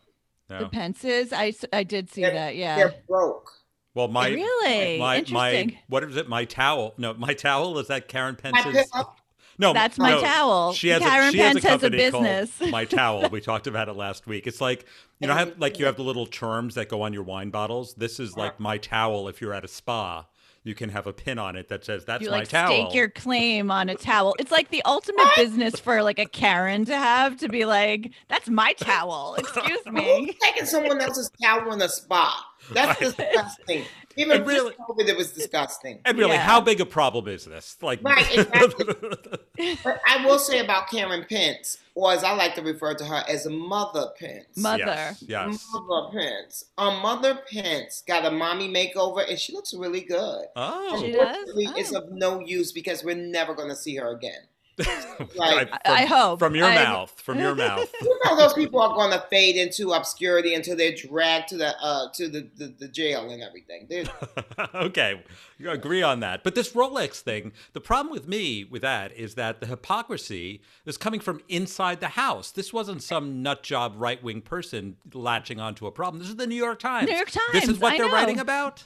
no. 0.49 0.57
The 0.59 0.63
No. 0.65 0.69
Pences, 0.69 1.33
I 1.33 1.83
did 1.83 2.09
see 2.09 2.21
They're- 2.21 2.33
that. 2.33 2.55
Yeah. 2.55 2.75
They're 2.77 2.95
broke. 3.07 3.51
Well, 3.93 4.07
my 4.09 4.27
really 4.29 4.99
my 4.99 5.23
my 5.31 5.51
interesting. 5.53 5.79
what 5.87 6.03
is 6.03 6.15
it? 6.17 6.29
My 6.29 6.45
towel? 6.45 6.93
No, 6.97 7.13
my 7.15 7.33
towel 7.33 7.79
is 7.79 7.87
that 7.87 8.07
Karen 8.07 8.37
My 8.43 8.61
Pence's. 8.61 8.91
pillow? 8.91 9.15
No, 9.59 9.73
That's 9.73 9.97
my 9.97 10.11
no, 10.11 10.21
towel. 10.21 10.73
She 10.73 10.89
has 10.89 11.01
Karen 11.01 11.29
a, 11.29 11.31
she 11.31 11.37
has 11.39 11.53
Pence 11.53 11.65
a 11.65 11.67
has 11.69 11.83
a 11.83 11.89
company 11.89 12.11
called 12.11 12.23
business. 12.23 12.61
My 12.71 12.85
Towel. 12.85 13.29
We 13.29 13.41
talked 13.41 13.65
about 13.65 13.89
it 13.89 13.93
last 13.93 14.27
week. 14.27 14.45
It's 14.45 14.61
like 14.61 14.85
you 15.19 15.27
know, 15.27 15.33
have 15.33 15.57
like 15.57 15.79
you 15.79 15.85
have 15.85 15.95
the 15.95 16.03
little 16.03 16.27
terms 16.27 16.75
that 16.75 16.89
go 16.89 17.01
on 17.01 17.13
your 17.13 17.23
wine 17.23 17.49
bottles. 17.49 17.95
This 17.95 18.19
is 18.19 18.37
like 18.37 18.59
my 18.59 18.77
towel. 18.77 19.27
If 19.27 19.41
you're 19.41 19.53
at 19.53 19.65
a 19.65 19.67
spa, 19.67 20.27
you 20.63 20.75
can 20.75 20.89
have 20.89 21.07
a 21.07 21.13
pin 21.13 21.39
on 21.39 21.55
it 21.55 21.69
that 21.69 21.83
says 21.85 22.05
"That's 22.05 22.23
you 22.23 22.29
my 22.29 22.39
like 22.39 22.49
towel." 22.49 22.67
stake 22.67 22.93
your 22.93 23.09
claim 23.09 23.71
on 23.71 23.89
a 23.89 23.95
towel. 23.95 24.35
It's 24.37 24.51
like 24.51 24.69
the 24.69 24.83
ultimate 24.85 25.27
business 25.35 25.79
for 25.79 26.03
like 26.03 26.19
a 26.19 26.25
Karen 26.25 26.85
to 26.85 26.95
have 26.95 27.37
to 27.37 27.49
be 27.49 27.65
like, 27.65 28.11
that's 28.27 28.49
my 28.49 28.73
towel. 28.73 29.35
Excuse 29.39 29.85
me. 29.87 30.03
Who's 30.03 30.27
me. 30.27 30.37
taking 30.43 30.65
someone 30.65 31.01
else's 31.01 31.31
towel 31.41 31.71
in 31.71 31.79
the 31.79 31.87
spa? 31.87 32.45
That's 32.71 33.01
Right. 33.01 33.15
disgusting. 33.17 33.85
Even 34.19 34.37
And 34.37 34.47
really- 34.47 34.71
really, 34.71 34.75
COVID, 34.89 35.07
it 35.09 35.15
was 35.17 35.31
disgusting. 35.31 35.99
and 36.03 36.17
really, 36.17 36.31
Yeah. 36.33 36.41
how 36.41 36.59
big 36.59 36.81
a 36.81 36.85
problem 36.85 37.27
is 37.27 37.45
this? 37.45 37.77
Like, 37.81 37.99
Right, 38.03 38.25
exactly. 38.37 38.85
But 39.83 40.01
I 40.07 40.25
will 40.25 40.39
say 40.39 40.59
about 40.59 40.89
Karen 40.89 41.25
Pence, 41.29 41.77
or 41.95 42.11
as 42.13 42.23
I 42.23 42.33
like 42.33 42.55
to 42.55 42.61
refer 42.61 42.93
to 42.95 43.05
her 43.05 43.23
as 43.27 43.47
Mother 43.47 44.07
Pence. 44.19 44.45
Mother. 44.57 44.83
yes, 44.85 45.23
yes. 45.27 45.65
Mother 45.73 46.09
Pence. 46.11 46.65
Um, 46.77 47.01
Mother 47.01 47.39
Pence 47.51 48.03
got 48.07 48.25
a 48.25 48.31
mommy 48.31 48.69
makeover, 48.69 49.27
and 49.27 49.39
she 49.39 49.53
looks 49.53 49.73
really 49.73 50.01
good. 50.01 50.45
Oh, 50.55 50.99
She 51.01 51.11
does? 51.11 51.21
Unfortunately, 51.37 51.67
It's 51.81 51.93
Oh. 51.93 51.97
of 51.99 52.11
no 52.11 52.39
use 52.39 52.71
because 52.71 53.03
we're 53.03 53.15
never 53.15 53.53
going 53.53 53.69
to 53.69 53.75
see 53.75 53.95
her 53.95 54.09
again. 54.15 54.41
I- 54.85 55.25
Like- 55.35 55.71
I, 55.73 55.79
I 55.85 56.05
hope. 56.05 56.39
from 56.39 56.55
your 56.55 56.65
I- 56.67 56.75
mouth, 56.75 57.11
from 57.21 57.39
your 57.39 57.55
mouth. 57.65 57.91
You 58.01 58.19
know, 58.25 58.35
those 58.37 58.53
people 58.53 58.79
are 58.81 58.93
going 58.93 59.11
to 59.11 59.25
fade 59.29 59.55
into 59.55 59.91
obscurity 59.93 60.53
until 60.53 60.75
they're 60.75 60.93
dragged 60.95 61.49
to 61.49 61.57
the 61.57 61.75
uh 61.81 62.09
to 62.13 62.27
the, 62.29 62.47
the, 62.55 62.67
the 62.79 62.87
jail 62.87 63.29
and 63.29 63.41
everything. 63.41 63.87
Okay, 64.73 65.21
you 65.59 65.69
agree 65.69 66.01
on 66.03 66.19
that. 66.21 66.43
But 66.43 66.55
this 66.55 66.73
Rolex 66.73 67.19
thing, 67.21 67.51
the 67.73 67.81
problem 67.81 68.11
with 68.11 68.27
me 68.27 68.63
with 68.63 68.81
that 68.81 69.11
is 69.13 69.35
that 69.35 69.59
the 69.59 69.67
hypocrisy 69.67 70.61
is 70.85 70.97
coming 70.97 71.19
from 71.19 71.41
inside 71.47 71.99
the 71.99 72.09
house. 72.09 72.51
This 72.51 72.71
wasn't 72.73 73.01
some 73.03 73.41
nut 73.41 73.63
job 73.63 73.93
right 73.97 74.21
wing 74.23 74.41
person 74.41 74.97
latching 75.13 75.59
onto 75.59 75.85
a 75.87 75.91
problem. 75.91 76.19
This 76.19 76.29
is 76.29 76.35
the 76.37 76.47
New 76.47 76.55
York 76.55 76.79
Times. 76.79 77.09
New 77.09 77.15
York 77.15 77.29
Times. 77.31 77.51
This 77.53 77.67
is 77.67 77.79
what 77.79 77.93
I 77.93 77.97
they're 77.97 78.07
know. 78.07 78.13
writing 78.13 78.39
about. 78.39 78.83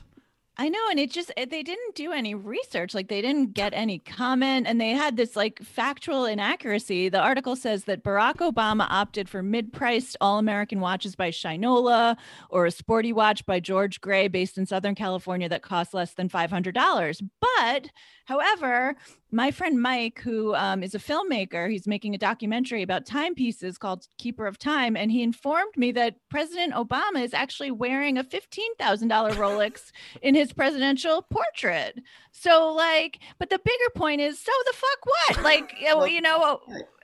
I 0.62 0.70
know, 0.70 0.90
and 0.92 1.00
it 1.00 1.10
just, 1.10 1.32
eh, 1.38 1.46
they 1.50 1.64
didn't 1.64 1.96
do 1.96 2.12
any 2.12 2.36
research. 2.36 2.94
Like 2.94 3.08
they 3.08 3.20
didn't 3.20 3.56
get 3.56 3.74
any 3.74 3.98
comment, 3.98 4.68
and 4.68 4.80
they 4.80 4.92
had 4.92 5.18
this 5.18 5.36
like 5.36 5.60
factual 5.64 6.26
inaccuracy. 6.26 7.10
The 7.10 7.20
article 7.20 7.56
says 7.56 7.86
that 7.86 8.04
Barack 8.04 8.36
Obama 8.36 8.86
opted 8.88 9.28
for 9.28 9.42
mid-priced 9.42 10.18
all-American 10.22 10.80
watches 10.80 11.16
by 11.16 11.32
Shinola 11.32 12.16
or 12.52 12.68
a 12.68 12.72
sporty 12.72 13.12
watch 13.12 13.44
by 13.48 13.60
Jorg 13.60 14.00
Gray, 14.02 14.28
based 14.28 14.60
in 14.60 14.68
Southern 14.68 14.94
California, 14.94 15.50
that 15.50 15.64
cost 15.64 15.96
less 15.96 16.14
than 16.14 16.30
five 16.30 16.52
hundred 16.52 16.76
dollars. 16.76 17.24
But, 17.42 17.90
however, 18.26 18.96
my 19.32 19.50
friend 19.50 19.82
Mike, 19.82 20.20
who 20.22 20.54
um, 20.56 20.84
is 20.84 20.94
a 20.94 21.00
filmmaker, 21.00 21.72
he's 21.72 21.88
making 21.88 22.14
a 22.14 22.18
documentary 22.18 22.82
about 22.82 23.06
timepieces 23.06 23.78
called 23.78 24.08
Keeper 24.18 24.46
of 24.46 24.60
Time, 24.60 24.98
and 24.98 25.10
he 25.10 25.24
informed 25.24 25.76
me 25.78 25.94
that 25.94 26.16
President 26.30 26.74
Obama 26.74 27.24
is 27.24 27.34
actually 27.34 27.72
wearing 27.72 28.18
a 28.18 28.24
fifteen 28.24 28.76
thousand 28.76 29.08
dollar 29.08 29.32
Rolex 29.32 29.92
in 30.22 30.36
his 30.36 30.52
presidential 30.52 31.22
portrait. 31.22 32.00
So, 32.32 32.74
like, 32.74 33.20
but 33.40 33.50
the 33.50 33.60
bigger 33.60 33.90
point 33.96 34.20
is, 34.20 34.38
so 34.38 34.52
the 34.66 34.74
fuck 34.74 35.06
what? 35.06 35.44
Like, 35.44 35.76
you 36.12 36.22
know, 36.22 36.60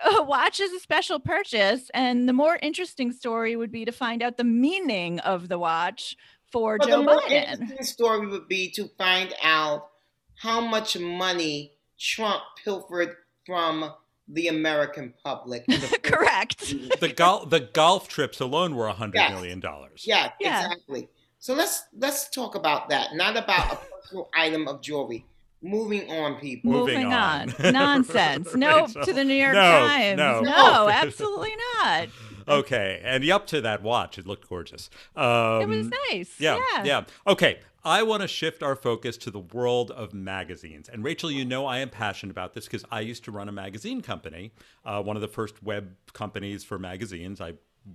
a, 0.05 0.09
a 0.17 0.23
watch 0.23 0.59
is 0.59 0.73
a 0.73 0.79
special 0.79 1.19
purchase, 1.19 1.89
and 1.93 2.27
the 2.27 2.33
more 2.33 2.59
interesting 2.61 3.13
story 3.13 3.55
would 3.55 3.71
be 3.71 3.85
to 3.85 3.91
find 3.93 4.21
out 4.21 4.35
the 4.35 4.43
meaning 4.43 5.19
of 5.21 5.47
the 5.47 5.57
watch 5.57 6.17
for 6.51 6.77
but 6.77 6.89
Joe 6.89 6.97
the 6.97 7.03
more 7.03 7.21
Biden. 7.21 7.53
interesting 7.53 7.85
story 7.85 8.27
would 8.27 8.47
be 8.49 8.69
to 8.71 8.89
find 8.97 9.33
out 9.41 9.89
how 10.35 10.61
much 10.61 10.97
money 10.99 11.76
Trump 11.99 12.41
pilfered 12.63 13.15
from 13.45 13.91
the 14.27 14.47
American 14.49 15.13
public. 15.23 15.65
the- 15.67 15.99
Correct. 16.03 16.59
The 16.99 17.13
golf 17.15 17.49
the 17.49 17.61
golf 17.61 18.07
trips 18.07 18.39
alone 18.39 18.75
were 18.75 18.87
a 18.87 18.93
hundred 18.93 19.15
Yes. 19.19 19.31
million 19.31 19.59
dollars. 19.59 20.03
Yeah, 20.05 20.31
Yeah. 20.39 20.65
exactly. 20.65 21.09
So 21.39 21.53
let's 21.53 21.83
let's 21.97 22.29
talk 22.29 22.55
about 22.55 22.89
that, 22.89 23.09
not 23.15 23.37
about 23.37 23.73
a 23.73 23.75
personal 23.95 24.29
item 24.35 24.67
of 24.67 24.81
jewelry. 24.81 25.25
Moving 25.61 26.11
on, 26.11 26.35
people. 26.39 26.71
Moving 26.71 26.95
Moving 26.95 27.13
on. 27.13 27.53
on. 27.63 27.73
Nonsense. 27.73 28.53
no 28.53 28.85
Nope 28.93 29.05
to 29.05 29.13
the 29.13 29.23
New 29.23 29.33
York 29.33 29.53
No, 29.55 29.61
Times. 29.87 30.17
no. 30.17 30.41
no 30.41 30.87
absolutely 30.89 31.53
not. 31.81 32.09
okay, 32.47 33.01
and 33.03 33.27
up 33.31 33.47
to 33.47 33.61
that 33.61 33.81
watch, 33.81 34.19
it 34.19 34.27
looked 34.27 34.47
gorgeous. 34.49 34.89
Um, 35.15 35.61
it 35.63 35.67
was 35.67 35.91
nice. 36.11 36.35
Yeah, 36.39 36.59
Yeah. 36.75 36.83
yeah. 36.83 37.03
Okay, 37.25 37.59
I 37.87 38.03
want 38.03 38.21
to 38.21 38.27
shift 38.27 38.63
our 38.63 38.75
focus 38.75 39.15
to 39.19 39.31
the 39.31 39.39
world 39.39 39.91
of 39.91 40.13
magazines. 40.13 40.89
And 40.89 41.05
Rachel, 41.05 41.31
you 41.31 41.45
know 41.45 41.65
I 41.65 41.77
am 41.77 41.89
passionate 41.89 42.31
about 42.31 42.53
this 42.53 42.65
because 42.65 42.83
I 42.91 42.99
used 42.99 43.23
to 43.23 43.31
run 43.31 43.47
a 43.47 43.53
magazine 43.53 44.01
company, 44.01 44.51
uh, 44.83 45.01
one 45.01 45.15
of 45.15 45.21
the 45.21 45.29
first 45.29 45.63
web 45.63 45.95
companies 46.11 46.65
for 46.65 46.77
magazines. 46.77 47.39
I 47.39 47.53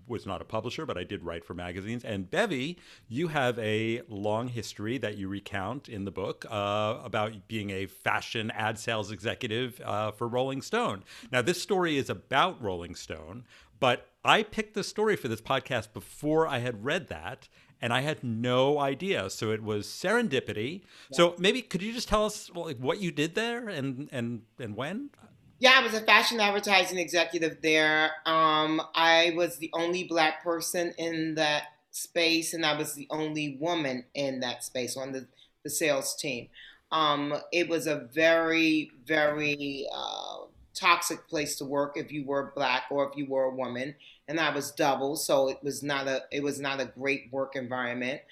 was 0.09 0.25
not 0.25 0.41
a 0.41 0.47
publisher, 0.47 0.87
but 0.87 0.97
I 0.97 1.05
did 1.05 1.23
write 1.23 1.45
for 1.45 1.53
magazines. 1.53 2.07
And 2.07 2.31
Bevy, 2.31 2.79
you 3.07 3.29
have 3.29 3.59
a 3.59 4.01
long 4.09 4.49
history 4.49 4.97
that 4.97 5.19
you 5.19 5.29
recount 5.29 5.91
in 5.91 6.07
the 6.07 6.11
book 6.11 6.47
uh, 6.49 6.97
about 7.05 7.47
being 7.47 7.69
a 7.69 7.85
fashion 7.85 8.51
ad 8.53 8.79
sales 8.79 9.11
executive 9.11 9.79
uh, 9.85 10.11
for 10.13 10.27
Rolling 10.27 10.63
Stone. 10.63 11.05
Now, 11.31 11.43
this 11.43 11.61
story 11.61 11.99
is 11.99 12.09
about 12.09 12.63
Rolling 12.63 12.95
Stone, 12.95 13.45
but 13.79 14.09
I 14.25 14.45
picked 14.45 14.75
the 14.75 14.85
story 14.85 15.17
for 15.17 15.29
this 15.29 15.41
podcast 15.41 15.93
before 15.93 16.47
I 16.47 16.61
had 16.61 16.85
read 16.85 17.09
that. 17.09 17.49
And 17.83 17.93
I 17.93 18.01
had 18.01 18.23
no 18.23 18.79
idea, 18.79 19.29
so 19.29 19.51
it 19.51 19.63
was 19.63 19.89
serendipity. 19.89 20.83
So 21.11 21.35
maybe 21.37 21.61
could 21.61 21.83
you 21.83 21.93
just 21.93 22.09
tell 22.09 22.25
us 22.25 22.49
like, 22.55 22.79
what 22.79 23.01
you 23.01 23.11
did 23.11 23.35
there 23.35 23.69
and 23.69 24.09
and 24.13 24.43
and 24.59 24.77
when? 24.77 25.11
Yeah, 25.59 25.75
I 25.77 25.83
was 25.83 25.95
a 25.95 26.01
fashion 26.01 26.41
advertising 26.41 26.99
executive 26.99 27.59
there. 27.63 28.13
Um, 28.27 28.83
I 28.97 29.33
was 29.37 29.59
the 29.59 29.71
only 29.73 30.05
black 30.05 30.43
person 30.43 30.93
in 30.99 31.35
that 31.37 31.65
space, 31.93 32.53
and 32.53 32.67
I 32.67 32.77
was 32.77 32.95
the 32.95 33.07
only 33.11 33.57
woman 33.61 34.05
in 34.15 34.41
that 34.41 34.65
space 34.65 34.97
on 34.97 35.13
the, 35.13 35.27
the 35.63 35.71
sales 35.71 36.17
team. 36.17 36.49
Um, 36.91 37.35
it 37.53 37.69
was 37.69 37.87
a 37.87 38.09
very, 38.13 38.91
very 39.07 39.87
uh, 39.95 40.47
toxic 40.75 41.29
place 41.29 41.57
to 41.59 41.65
work 41.65 41.97
if 41.97 42.11
you 42.11 42.25
were 42.27 42.53
black 42.57 42.85
or 42.91 43.09
if 43.09 43.17
you 43.17 43.27
were 43.27 43.45
a 43.45 43.55
woman, 43.55 43.95
and 44.33 44.41
I 44.41 44.55
was 44.55 44.73
double, 44.73 45.17
so 45.17 45.49
it 45.49 45.59
was 45.63 45.83
not 45.83 46.09
a 46.09 46.23
it 46.33 46.43
was 46.43 46.59
not 46.59 46.81
a 46.81 46.87
great 46.87 47.29
work 47.31 47.55
environment. 47.55 48.23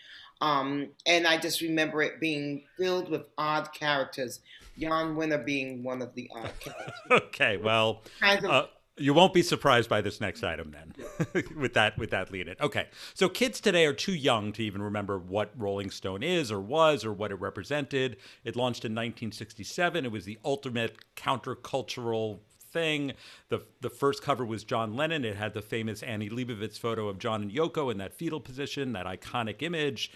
Um, 0.40 0.88
and 1.06 1.26
I 1.26 1.36
just 1.36 1.60
remember 1.60 2.02
it 2.02 2.18
being 2.18 2.64
filled 2.78 3.10
with 3.10 3.26
odd 3.36 3.72
characters. 3.74 4.40
Jann 4.78 5.14
Wenner 5.14 5.44
being 5.44 5.82
one 5.82 6.00
of 6.00 6.14
the 6.14 6.30
odd 6.34 6.52
characters. 6.60 6.94
Okay, 7.10 7.58
well, 7.58 8.02
Kinds 8.20 8.44
of 8.44 8.50
uh, 8.50 8.66
you 8.96 9.14
won't 9.14 9.34
be 9.34 9.42
surprised 9.42 9.88
by 9.88 10.00
this 10.00 10.20
next 10.20 10.42
item 10.42 10.72
then, 10.72 11.44
with 11.56 11.74
that 11.74 11.98
with 11.98 12.10
that 12.10 12.30
lead 12.30 12.48
in. 12.48 12.56
Okay, 12.60 12.86
so 13.14 13.28
kids 13.28 13.60
today 13.60 13.84
are 13.86 13.92
too 13.92 14.14
young 14.14 14.52
to 14.52 14.62
even 14.62 14.82
remember 14.82 15.18
what 15.18 15.52
Rolling 15.56 15.90
Stone 15.90 16.22
is 16.22 16.50
or 16.50 16.60
was 16.60 17.04
or 17.04 17.12
what 17.12 17.30
it 17.30 17.36
represented. 17.36 18.16
It 18.44 18.56
launched 18.56 18.84
in 18.84 18.92
1967. 18.92 20.04
It 20.04 20.12
was 20.12 20.24
the 20.24 20.38
ultimate 20.44 20.96
countercultural 21.16 22.40
thing. 22.72 23.12
The 23.48 23.62
the 23.80 23.90
first 23.90 24.22
cover 24.22 24.44
was 24.44 24.64
John 24.64 24.94
Lennon. 24.94 25.24
It 25.24 25.36
had 25.36 25.54
the 25.54 25.62
famous 25.62 26.02
Annie 26.02 26.30
Leibovitz 26.30 26.78
photo 26.78 27.08
of 27.08 27.18
John 27.18 27.42
and 27.42 27.50
Yoko 27.50 27.90
in 27.90 27.98
that 27.98 28.14
fetal 28.14 28.40
position, 28.40 28.92
that 28.92 29.06
iconic 29.06 29.62
image. 29.62 30.10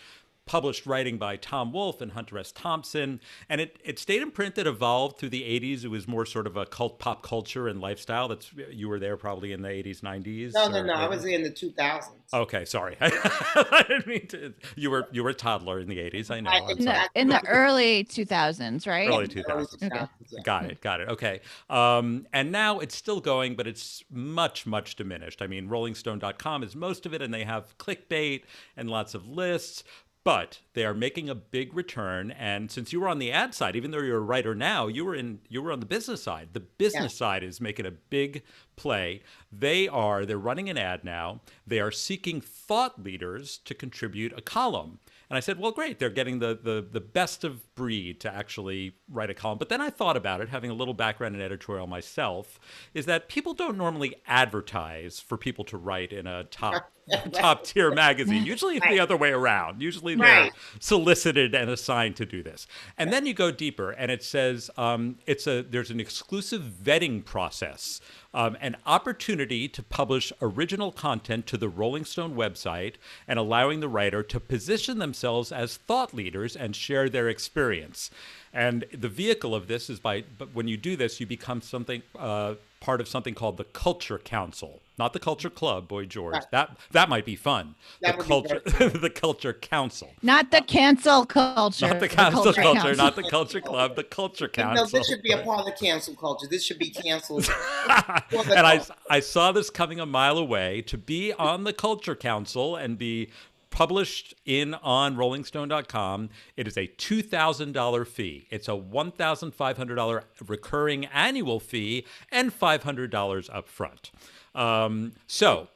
Published 0.47 0.85
writing 0.85 1.17
by 1.17 1.37
Tom 1.37 1.73
Wolfe 1.73 2.03
and 2.03 2.13
Hunter 2.13 2.37
S. 2.39 2.53
Thompson. 2.53 3.19
And 3.49 3.63
it, 3.63 3.79
it 3.83 3.99
stayed 3.99 4.21
in 4.21 4.31
print. 4.31 4.59
It 4.59 4.67
evolved 4.67 5.17
through 5.19 5.31
the 5.31 5.41
80s. 5.43 5.85
It 5.85 5.89
was 5.89 6.07
more 6.07 6.27
sort 6.27 6.47
of 6.47 6.55
a 6.55 6.67
cult 6.67 6.99
pop 6.99 7.23
culture 7.23 7.67
and 7.67 7.81
lifestyle. 7.81 8.29
That's 8.29 8.51
You 8.71 8.91
were 8.91 8.99
there 8.99 9.17
probably 9.17 9.53
in 9.53 9.63
the 9.63 9.69
80s, 9.71 10.01
90s. 10.03 10.53
no, 10.53 10.69
no, 10.69 10.81
or- 10.81 10.85
no. 10.85 10.93
I 10.93 11.09
was 11.09 11.25
in 11.25 11.43
the 11.45 11.51
2000s. 11.51 12.11
Okay, 12.35 12.65
sorry. 12.67 12.97
I 13.01 13.85
didn't 13.89 14.07
mean 14.07 14.27
to. 14.29 14.53
You 14.77 14.91
were 14.91 15.07
you 15.13 15.23
were 15.25 15.31
a 15.31 15.35
toddler 15.35 15.79
in 15.81 15.89
the 15.89 15.99
80s. 15.99 16.31
I 16.31 16.41
know. 16.41 16.51
I- 16.51 16.71
In 16.73 16.85
the, 16.85 17.09
in 17.15 17.29
the 17.29 17.47
early 17.47 18.05
2000s, 18.05 18.87
right? 18.87 19.09
Early 19.09 19.25
Early 19.25 19.29
2000s. 19.29 19.79
2000s, 19.79 20.09
yeah. 20.31 20.41
Got 20.43 20.67
it. 20.67 20.81
Got 20.83 21.01
it. 21.01 21.09
Okay. 21.09 21.41
Um, 21.71 22.27
and 22.35 22.53
now 22.53 22.81
it's 22.81 22.97
still 22.97 23.21
going, 23.21 23.55
but 23.55 23.67
it's 23.67 24.03
much, 24.11 24.67
much 24.67 24.97
diminished. 24.97 25.41
I 25.41 25.47
mean, 25.47 25.69
RollingStone.com 25.69 26.63
is 26.65 26.75
most 26.77 27.07
of 27.07 27.15
it, 27.15 27.23
and 27.23 27.33
they 27.33 27.45
have 27.45 27.77
clickbait 27.79 28.43
and 28.77 28.91
lots 28.91 29.15
of 29.15 29.27
lists. 29.27 29.85
But 30.25 30.61
they 30.73 30.87
are 30.87 30.95
making 30.95 31.29
a 31.29 31.35
big 31.35 31.75
return, 31.75 32.31
and 32.31 32.71
since 32.71 32.95
you 32.95 33.01
were 33.01 33.09
on 33.09 33.19
the 33.19 33.31
ad 33.31 33.55
side, 33.55 33.77
even 33.77 33.91
though 33.91 34.01
you're 34.01 34.17
a 34.17 34.21
writer 34.21 34.55
now, 34.55 34.87
you 34.87 35.05
were 35.05 35.15
in 35.15 35.41
you 35.51 35.63
were 35.63 35.71
on 35.71 35.81
the 35.81 35.87
business 35.87 36.23
side. 36.23 36.49
The 36.55 36.61
business 36.61 37.15
side 37.15 37.43
is 37.43 37.61
making 37.61 37.85
a 37.85 37.91
big 37.91 38.43
play. 38.75 39.23
They 39.53 39.87
are 39.87 40.25
they're 40.25 40.39
running 40.39 40.71
an 40.71 40.79
ad 40.79 41.05
now. 41.05 41.43
They 41.67 41.79
are 41.79 41.91
seeking 41.91 42.41
thought 42.41 43.05
leaders 43.05 43.59
to 43.59 43.75
contribute 43.75 44.33
a 44.35 44.41
column. 44.41 44.99
And 45.31 45.37
I 45.39 45.41
said, 45.41 45.59
well, 45.59 45.73
great. 45.73 45.99
They're 45.99 46.11
getting 46.11 46.39
the, 46.39 46.59
the, 46.63 46.87
the 46.89 47.01
best 47.01 47.45
of 47.45 47.75
breed 47.75 48.21
to 48.21 48.33
actually 48.33 48.95
write 49.09 49.31
a 49.31 49.35
column. 49.35 49.59
But 49.59 49.69
then 49.69 49.81
I 49.81 49.91
thought 49.91 50.17
about 50.17 50.41
it, 50.41 50.51
having 50.51 50.71
a 50.71 50.75
little 50.75 50.95
background 50.95 51.35
in 51.35 51.41
editorial 51.41 51.87
myself, 51.87 52.61
is 52.93 53.07
that 53.07 53.29
people 53.29 53.55
don't 53.55 53.79
normally 53.79 54.15
advertise 54.27 55.21
for 55.21 55.39
people 55.39 55.65
to 55.65 55.77
write 55.77 56.13
in 56.13 56.27
a 56.27 56.45
top 56.45 56.93
top 57.33 57.65
tier 57.65 57.91
magazine. 57.91 58.45
Usually 58.47 58.77
it's 58.77 58.87
the 58.89 59.01
other 59.01 59.17
way 59.17 59.31
around. 59.31 59.83
Usually 59.83 60.15
they're 60.15 60.25
Right. 60.45 60.53
solicited 60.81 61.55
and 61.55 61.69
assigned 61.71 62.17
to 62.17 62.27
do 62.27 62.43
this. 62.43 62.67
And 62.99 63.13
then 63.13 63.27
you 63.27 63.35
go 63.35 63.51
deeper, 63.51 63.91
and 63.91 64.11
it 64.11 64.23
says 64.23 64.71
um, 64.77 65.17
it's 65.27 65.47
a 65.47 65.63
there's 65.63 65.91
an 65.91 66.01
exclusive 66.01 66.63
vetting 66.63 67.25
process, 67.25 68.01
um, 68.33 68.57
an 68.61 68.77
opportunity 68.87 69.69
to 69.69 69.83
publish 69.83 70.33
original 70.41 70.93
content 70.93 71.47
to 71.49 71.57
the 71.57 71.69
Rolling 71.69 72.05
Stone 72.05 72.35
website, 72.37 72.95
and 73.29 73.39
allowing 73.39 73.81
the 73.81 73.89
writer 73.89 74.23
to 74.23 74.41
position 74.41 74.99
themselves 74.99 75.53
as 75.53 75.77
thought 75.77 76.15
leaders 76.15 76.57
and 76.57 76.75
share 76.75 77.09
their 77.09 77.29
experience. 77.29 78.11
And 78.53 78.85
the 78.93 79.09
vehicle 79.09 79.55
of 79.55 79.67
this 79.67 79.91
is 79.91 79.99
by, 79.99 80.25
but 80.39 80.55
when 80.55 80.69
you 80.69 80.77
do 80.77 80.95
this, 80.97 81.19
you 81.21 81.27
become 81.27 81.61
something. 81.61 82.03
Uh, 82.19 82.55
part 82.85 83.01
of 83.01 83.09
something 83.09 83.35
called 83.35 83.57
the 83.57 83.65
Culture 83.65 84.19
Council, 84.19 84.83
not 84.99 85.15
the 85.15 85.19
Culture 85.19 85.49
Club, 85.49 85.89
Boy 85.89 86.05
George. 86.05 86.35
Right. 86.35 86.51
That 86.51 86.77
that 86.91 87.09
might 87.09 87.25
be 87.25 87.35
fun. 87.35 87.77
That 88.03 88.19
the 88.19 88.25
culture, 88.25 88.61
the 88.65 89.11
Culture 89.11 89.55
Council. 89.55 90.11
Not 90.21 90.51
the 90.51 90.61
cancel 90.61 91.25
culture. 91.25 91.89
Not 91.89 91.95
the 91.95 92.09
the 92.09 92.15
cancel 92.15 92.43
culture, 92.45 92.63
council. 92.63 92.95
not 92.97 93.17
the 93.17 93.23
culture 93.23 93.61
club, 93.63 93.97
the 93.97 94.05
culture 94.05 94.49
Council. 94.49 94.75
No, 94.75 94.81
council. 94.83 94.99
this 94.99 95.09
should 95.09 95.23
be 95.23 95.33
a 95.33 95.39
part 95.39 95.61
of 95.61 95.65
the 95.65 95.73
cancel 95.73 96.15
culture. 96.15 96.47
This 96.47 96.63
should 96.63 96.79
be 96.79 96.91
canceled. 96.91 97.49
and 97.89 98.67
I. 98.67 98.85
I 99.09 99.21
saw 99.21 99.53
this 99.53 99.71
coming 99.71 100.01
a 100.01 100.07
mile 100.07 100.37
away 100.37 100.83
to 100.83 100.99
be 100.99 101.33
on 101.33 101.65
the 101.65 101.73
culture 101.73 102.15
council 102.15 102.77
and 102.77 102.99
be 102.99 103.31
published 103.75 104.35
in 104.45 104.75
on 104.75 105.17
rollingstone.com 105.17 106.29
it 106.57 106.67
is 106.67 106.77
a 106.77 106.87
$2000 106.87 108.07
fee 108.07 108.47
it's 108.51 108.69
a 108.69 108.73
$1500 108.73 110.23
recurring 110.47 111.07
annual 111.07 111.61
fee 111.61 112.07
and 112.31 112.59
$500 112.59 113.55
up 113.55 113.69
front 113.69 114.11
um, 114.55 115.13
so 115.27 115.69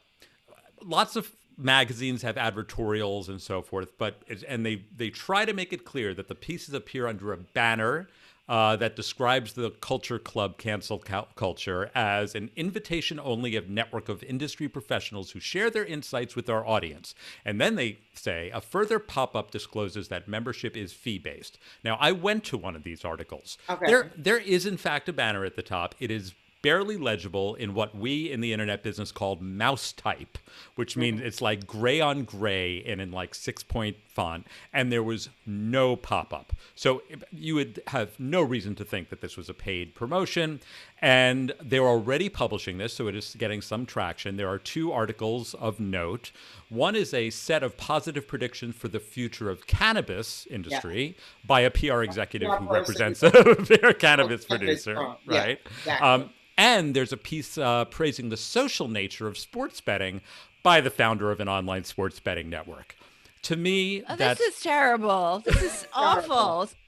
lots 0.81 1.15
of 1.15 1.31
magazines 1.59 2.21
have 2.21 2.35
advertorials 2.35 3.27
and 3.27 3.41
so 3.41 3.61
forth, 3.61 3.97
but 3.97 4.21
and 4.47 4.65
they 4.65 4.83
they 4.95 5.09
try 5.09 5.45
to 5.45 5.53
make 5.53 5.73
it 5.73 5.85
clear 5.85 6.13
that 6.13 6.27
the 6.27 6.35
pieces 6.35 6.73
appear 6.73 7.07
under 7.07 7.33
a 7.33 7.37
banner. 7.37 8.07
Uh, 8.49 8.75
that 8.75 8.95
describes 8.95 9.53
the 9.53 9.69
culture 9.79 10.17
club 10.17 10.57
cancel 10.57 10.97
culture 11.35 11.91
as 11.93 12.33
an 12.33 12.49
invitation 12.55 13.19
only 13.19 13.55
of 13.55 13.69
network 13.69 14.09
of 14.09 14.23
industry 14.23 14.67
professionals 14.67 15.29
who 15.29 15.39
share 15.39 15.69
their 15.69 15.85
insights 15.85 16.35
with 16.35 16.49
our 16.49 16.65
audience. 16.65 17.13
And 17.45 17.61
then 17.61 17.75
they 17.75 17.99
say 18.15 18.49
a 18.51 18.59
further 18.59 18.97
pop 18.97 19.35
up 19.35 19.51
discloses 19.51 20.07
that 20.07 20.27
membership 20.27 20.75
is 20.75 20.93
fee 20.93 21.19
based. 21.19 21.59
Now, 21.83 21.95
I 21.99 22.11
went 22.11 22.43
to 22.45 22.57
one 22.57 22.75
of 22.75 22.81
these 22.81 23.05
articles. 23.05 23.59
Okay. 23.69 23.85
There, 23.85 24.11
there 24.17 24.39
is 24.39 24.65
in 24.65 24.77
fact 24.77 25.07
a 25.07 25.13
banner 25.13 25.45
at 25.45 25.55
the 25.55 25.61
top. 25.61 25.93
It 25.99 26.09
is 26.09 26.33
barely 26.61 26.97
legible 26.97 27.55
in 27.55 27.73
what 27.73 27.95
we 27.95 28.31
in 28.31 28.41
the 28.41 28.51
internet 28.51 28.83
business 28.83 29.11
called 29.11 29.41
mouse 29.41 29.91
type, 29.93 30.37
which 30.75 30.97
means 30.97 31.21
it's 31.21 31.41
like 31.41 31.65
gray 31.65 32.01
on 32.01 32.23
gray 32.23 32.83
and 32.83 32.99
in 32.99 33.11
like 33.11 33.33
six 33.33 33.63
point 33.63 33.97
font. 34.07 34.45
And 34.73 34.91
there 34.91 35.03
was 35.03 35.29
no 35.45 35.95
pop 35.95 36.33
up. 36.33 36.53
So 36.75 37.01
you 37.31 37.55
would 37.55 37.81
have 37.87 38.19
no 38.19 38.41
reason 38.41 38.75
to 38.75 38.83
think 38.83 39.09
that 39.09 39.21
this 39.21 39.37
was 39.37 39.49
a 39.49 39.53
paid 39.53 39.95
promotion. 39.95 40.59
And 41.01 41.53
they're 41.63 41.87
already 41.87 42.27
publishing 42.27 42.77
this, 42.77 42.93
so 42.93 43.07
it 43.07 43.15
is 43.15 43.33
getting 43.39 43.61
some 43.61 43.85
traction. 43.85 44.35
There 44.35 44.49
are 44.49 44.57
two 44.57 44.91
articles 44.91 45.53
of 45.53 45.79
note. 45.79 46.33
One 46.67 46.93
is 46.93 47.13
a 47.13 47.29
set 47.29 47.63
of 47.63 47.77
positive 47.77 48.27
predictions 48.27 48.75
for 48.75 48.89
the 48.89 48.99
future 48.99 49.49
of 49.49 49.65
cannabis 49.65 50.45
industry 50.47 51.15
by 51.47 51.61
a 51.61 51.71
PR 51.71 52.03
executive 52.03 52.49
PR 52.49 52.55
who 52.57 52.73
represents 52.73 53.23
a 53.23 53.93
cannabis 53.97 54.43
producer. 54.43 55.15
Yeah, 55.25 55.39
right? 55.39 55.59
exactly. 55.77 56.07
Um, 56.07 56.29
and 56.59 56.93
there's 56.95 57.11
a 57.13 57.17
piece 57.17 57.57
uh, 57.57 57.85
praising 57.85 58.29
the 58.29 58.37
social 58.37 58.87
nature 58.87 59.27
of 59.27 59.37
sports 59.37 59.81
betting 59.81 60.21
by 60.61 60.81
the 60.81 60.89
founder 60.89 61.31
of 61.31 61.39
an 61.39 61.47
online 61.47 61.85
sports 61.85 62.19
betting 62.19 62.49
network. 62.49 62.95
To 63.43 63.55
me, 63.55 64.03
Oh, 64.03 64.09
this 64.09 64.17
that's 64.17 64.41
is 64.41 64.59
terrible. 64.61 65.41
This 65.45 65.61
is 65.63 65.87
awful. 65.93 66.69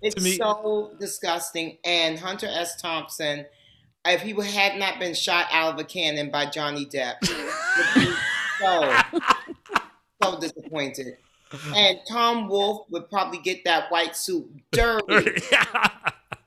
It's 0.00 0.22
me- 0.22 0.36
so 0.36 0.92
disgusting. 0.98 1.76
And 1.84 2.18
Hunter 2.18 2.46
S. 2.46 2.80
Thompson, 2.80 3.44
if 4.06 4.22
he 4.22 4.32
had 4.32 4.78
not 4.78 4.98
been 4.98 5.12
shot 5.14 5.46
out 5.52 5.74
of 5.74 5.80
a 5.80 5.84
cannon 5.84 6.30
by 6.30 6.46
Johnny 6.46 6.86
Depp, 6.86 7.16
would 7.20 8.06
be 8.06 8.14
so, 8.60 8.98
so 10.22 10.40
disappointed. 10.40 11.18
And 11.74 11.98
Tom 12.08 12.48
Wolfe 12.48 12.86
would 12.90 13.10
probably 13.10 13.40
get 13.40 13.64
that 13.64 13.90
white 13.90 14.16
suit 14.16 14.48
dirty, 14.70 15.42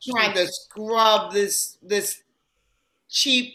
trying 0.10 0.34
to 0.34 0.48
scrub 0.48 1.32
this 1.34 1.78
this 1.82 2.22
cheap 3.10 3.54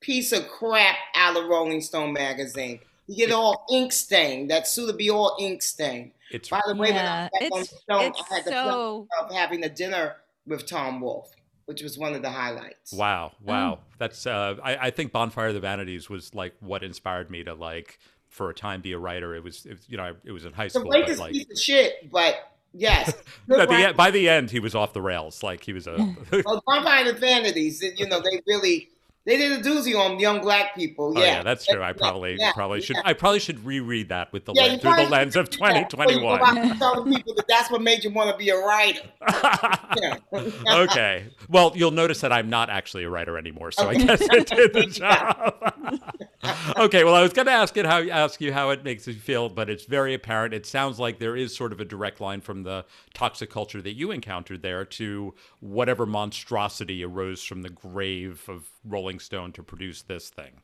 piece 0.00 0.32
of 0.32 0.48
crap 0.48 0.96
out 1.14 1.36
of 1.36 1.46
Rolling 1.48 1.80
Stone 1.80 2.12
magazine. 2.12 2.80
You 3.06 3.16
get 3.26 3.32
all 3.32 3.64
ink 3.70 3.92
stained. 3.92 4.50
That 4.50 4.66
suit 4.66 4.86
would 4.86 4.96
be 4.98 5.10
all 5.10 5.36
ink 5.40 5.62
stained. 5.62 6.12
It's 6.30 6.48
By 6.48 6.60
the 6.66 6.74
way, 6.74 6.88
Yeah, 6.88 7.28
when 7.30 7.42
I 7.42 7.44
was 7.44 7.52
on 7.52 7.60
it's- 7.60 7.80
Stone, 7.82 8.04
it's 8.06 8.22
I 8.30 8.34
had 8.34 8.44
the 8.44 8.50
so- 8.50 9.06
pleasure 9.10 9.26
of 9.28 9.34
having 9.34 9.64
a 9.64 9.68
dinner 9.68 10.16
with 10.46 10.66
Tom 10.66 11.00
Wolfe, 11.00 11.30
which 11.66 11.82
was 11.82 11.96
one 11.98 12.14
of 12.14 12.22
the 12.22 12.30
highlights. 12.30 12.92
Wow, 12.92 13.32
wow. 13.40 13.78
That's 13.98 14.26
uh 14.26 14.56
I, 14.62 14.76
I 14.88 14.90
think 14.90 15.12
Bonfire 15.12 15.48
of 15.48 15.54
the 15.54 15.60
Vanities 15.60 16.08
was 16.10 16.34
like 16.34 16.54
what 16.60 16.82
inspired 16.82 17.30
me 17.30 17.44
to 17.44 17.54
like 17.54 17.98
for 18.28 18.50
a 18.50 18.54
time 18.54 18.80
be 18.80 18.92
a 18.92 18.98
writer. 18.98 19.34
It 19.34 19.42
was, 19.44 19.64
it 19.66 19.70
was 19.76 19.88
you 19.88 19.96
know, 19.96 20.14
it 20.24 20.32
was 20.32 20.44
in 20.44 20.52
high 20.52 20.64
The 20.66 20.70
school, 20.70 20.90
but 20.90 21.06
racist 21.06 21.18
like 21.18 21.32
piece 21.32 21.50
of 21.50 21.58
shit, 21.58 22.10
but 22.10 22.34
yes. 22.76 23.14
the 23.46 23.94
by 23.96 24.10
the 24.10 24.28
end 24.28 24.50
he 24.50 24.60
was 24.60 24.74
off 24.74 24.92
the 24.92 25.02
rails. 25.02 25.42
Like 25.42 25.64
he 25.64 25.72
was 25.72 25.86
a 25.86 25.96
Well, 26.44 26.62
Bonfire 26.66 27.08
and 27.08 27.18
Vanities, 27.18 27.82
you 27.96 28.06
know, 28.06 28.20
they 28.20 28.42
really 28.46 28.88
they 29.26 29.36
did 29.36 29.52
a 29.60 29.62
doozy 29.68 29.94
on 29.98 30.18
young 30.18 30.40
black 30.40 30.74
people. 30.74 31.12
Oh 31.16 31.20
Yeah, 31.20 31.36
yeah, 31.36 31.42
that's 31.42 31.66
true. 31.66 31.82
I 31.82 31.92
probably 31.92 32.38
Yeah, 32.40 32.52
probably 32.52 32.80
should 32.80 32.96
yeah. 32.96 33.02
I 33.04 33.12
probably 33.12 33.40
should 33.40 33.64
reread 33.66 34.08
that 34.08 34.32
with 34.32 34.44
the 34.46 34.54
Yeah, 34.54 34.68
lens, 34.68 34.80
through 34.80 34.94
the 34.94 35.02
lens 35.04 35.36
of 35.36 35.46
should 35.46 35.58
do 35.58 35.66
that 35.68 35.90
before 35.90 36.12
you 36.12 36.18
go 36.20 36.38
2021. 36.38 36.78
Telling 36.78 37.04
people 37.12 37.34
that 37.34 37.44
that's 37.48 37.70
what 37.70 37.82
made 37.82 38.04
you 38.04 38.10
want 38.10 38.30
to 38.30 38.36
be 38.36 38.50
a 38.50 38.56
writer. 38.56 39.00
Okay. 40.70 41.30
Well, 41.48 41.72
you'll 41.74 41.90
notice 41.90 42.20
that 42.20 42.32
I'm 42.32 42.50
not 42.50 42.70
actually 42.70 43.04
a 43.04 43.10
writer 43.10 43.38
anymore, 43.38 43.70
so 43.70 43.88
I 43.88 43.94
guess 43.94 44.20
it 44.30 44.46
did 44.46 44.72
the 44.72 44.86
job. 46.44 46.76
okay. 46.78 47.04
Well, 47.04 47.14
I 47.14 47.22
was 47.22 47.32
going 47.32 47.46
to 47.46 47.52
ask 47.52 47.76
it 47.76 47.86
how 47.86 48.00
ask 48.02 48.40
you 48.40 48.52
how 48.52 48.70
it 48.70 48.84
makes 48.84 49.06
you 49.06 49.14
feel, 49.14 49.48
but 49.48 49.70
it's 49.70 49.84
very 49.84 50.14
apparent. 50.14 50.54
It 50.54 50.66
sounds 50.66 50.98
like 50.98 51.18
there 51.18 51.36
is 51.36 51.56
sort 51.56 51.72
of 51.72 51.80
a 51.80 51.84
direct 51.84 52.20
line 52.20 52.40
from 52.40 52.62
the 52.62 52.84
toxic 53.14 53.50
culture 53.50 53.80
that 53.82 53.94
you 53.94 54.10
encountered 54.10 54.62
there 54.62 54.84
to 54.84 55.34
whatever 55.60 56.06
monstrosity 56.06 57.02
arose 57.04 57.42
from 57.42 57.62
the 57.62 57.70
grave 57.70 58.42
of 58.48 58.68
Rolling 58.86 59.18
Stone 59.18 59.52
to 59.52 59.62
produce 59.62 60.02
this 60.02 60.30
thing. 60.30 60.60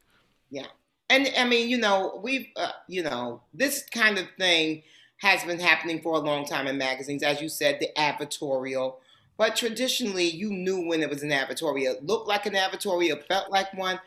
Yeah. 0.50 0.66
And 1.10 1.30
I 1.36 1.44
mean, 1.44 1.68
you 1.68 1.78
know, 1.78 2.20
we've, 2.22 2.46
uh, 2.56 2.72
you 2.88 3.02
know, 3.02 3.42
this 3.52 3.84
kind 3.92 4.18
of 4.18 4.26
thing 4.38 4.82
has 5.18 5.44
been 5.44 5.60
happening 5.60 6.00
for 6.00 6.14
a 6.14 6.18
long 6.18 6.46
time 6.46 6.66
in 6.66 6.78
magazines. 6.78 7.22
As 7.22 7.40
you 7.40 7.48
said, 7.48 7.78
the 7.80 7.88
advertorial. 7.96 8.96
But 9.36 9.56
traditionally, 9.56 10.28
you 10.28 10.50
knew 10.50 10.86
when 10.86 11.02
it 11.02 11.10
was 11.10 11.22
an 11.22 11.30
advertorial. 11.30 11.96
It 11.96 12.06
looked 12.06 12.28
like 12.28 12.46
an 12.46 12.54
advertorial, 12.54 13.24
felt 13.26 13.50
like 13.50 13.72
one. 13.74 14.00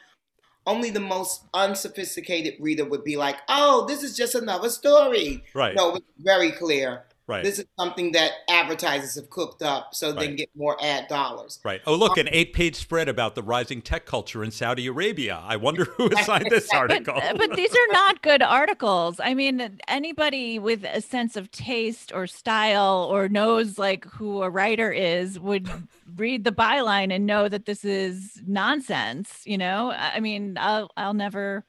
Only 0.68 0.90
the 0.90 1.00
most 1.00 1.44
unsophisticated 1.54 2.56
reader 2.60 2.86
would 2.86 3.04
be 3.04 3.18
like, 3.18 3.38
oh, 3.50 3.86
this 3.88 4.02
is 4.02 4.18
just 4.18 4.34
another 4.34 4.70
story. 4.70 5.44
Right. 5.54 5.76
No, 5.76 5.96
it's 5.96 6.06
very 6.18 6.52
clear. 6.52 7.04
Right. 7.28 7.44
This 7.44 7.58
is 7.58 7.66
something 7.80 8.12
that 8.12 8.32
advertisers 8.50 9.16
have 9.16 9.32
cooked 9.32 9.64
up 9.64 9.96
so 9.96 10.12
they 10.12 10.18
Right. 10.18 10.28
can 10.28 10.36
get 10.36 10.50
more 10.56 10.78
ad 10.80 11.08
dollars. 11.08 11.60
Right. 11.64 11.82
Oh, 11.88 11.96
look, 11.96 12.12
um, 12.20 12.28
an 12.28 12.30
eight-page 12.32 12.76
spread 12.76 13.10
about 13.10 13.34
the 13.34 13.42
rising 13.42 13.82
tech 13.82 14.06
culture 14.06 14.44
in 14.44 14.52
Saudi 14.52 14.86
Arabia. 14.86 15.42
I 15.44 15.56
wonder 15.56 15.86
who 15.98 16.08
assigned 16.16 16.52
this 16.52 16.70
article. 16.72 17.20
but 17.36 17.56
these 17.56 17.72
are 17.72 17.94
not 17.94 18.22
good 18.22 18.44
articles. 18.44 19.20
I 19.20 19.34
mean, 19.34 19.80
anybody 19.88 20.60
with 20.60 20.84
a 20.84 21.02
sense 21.02 21.36
of 21.36 21.50
taste 21.50 22.12
or 22.14 22.28
style 22.28 23.08
or 23.12 23.28
knows 23.28 23.80
like 23.80 24.06
who 24.06 24.44
a 24.44 24.50
writer 24.50 24.92
is 24.92 25.40
would 25.40 25.68
read 26.18 26.44
the 26.44 26.52
byline 26.52 27.12
and 27.12 27.26
know 27.26 27.50
that 27.50 27.66
this 27.66 27.84
is 27.84 28.40
nonsense. 28.46 29.42
You 29.46 29.58
know, 29.58 29.92
I 29.92 30.14
I 30.18 30.20
mean, 30.20 30.58
I'll 30.60 30.92
I'll 30.96 31.14
never 31.16 31.66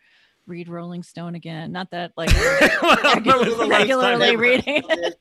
read 0.47 0.69
Rolling 0.69 1.03
Stone 1.03 1.35
again. 1.35 1.73
Not 1.73 1.91
that 1.91 2.13
like 2.17 2.31
When 2.83 3.25
was 3.39 3.57
the 3.57 3.67
last 3.67 3.69
time 3.69 3.69
regularly 3.71 4.31
you- 4.31 4.39
reading. 4.39 4.83
There's 4.89 5.15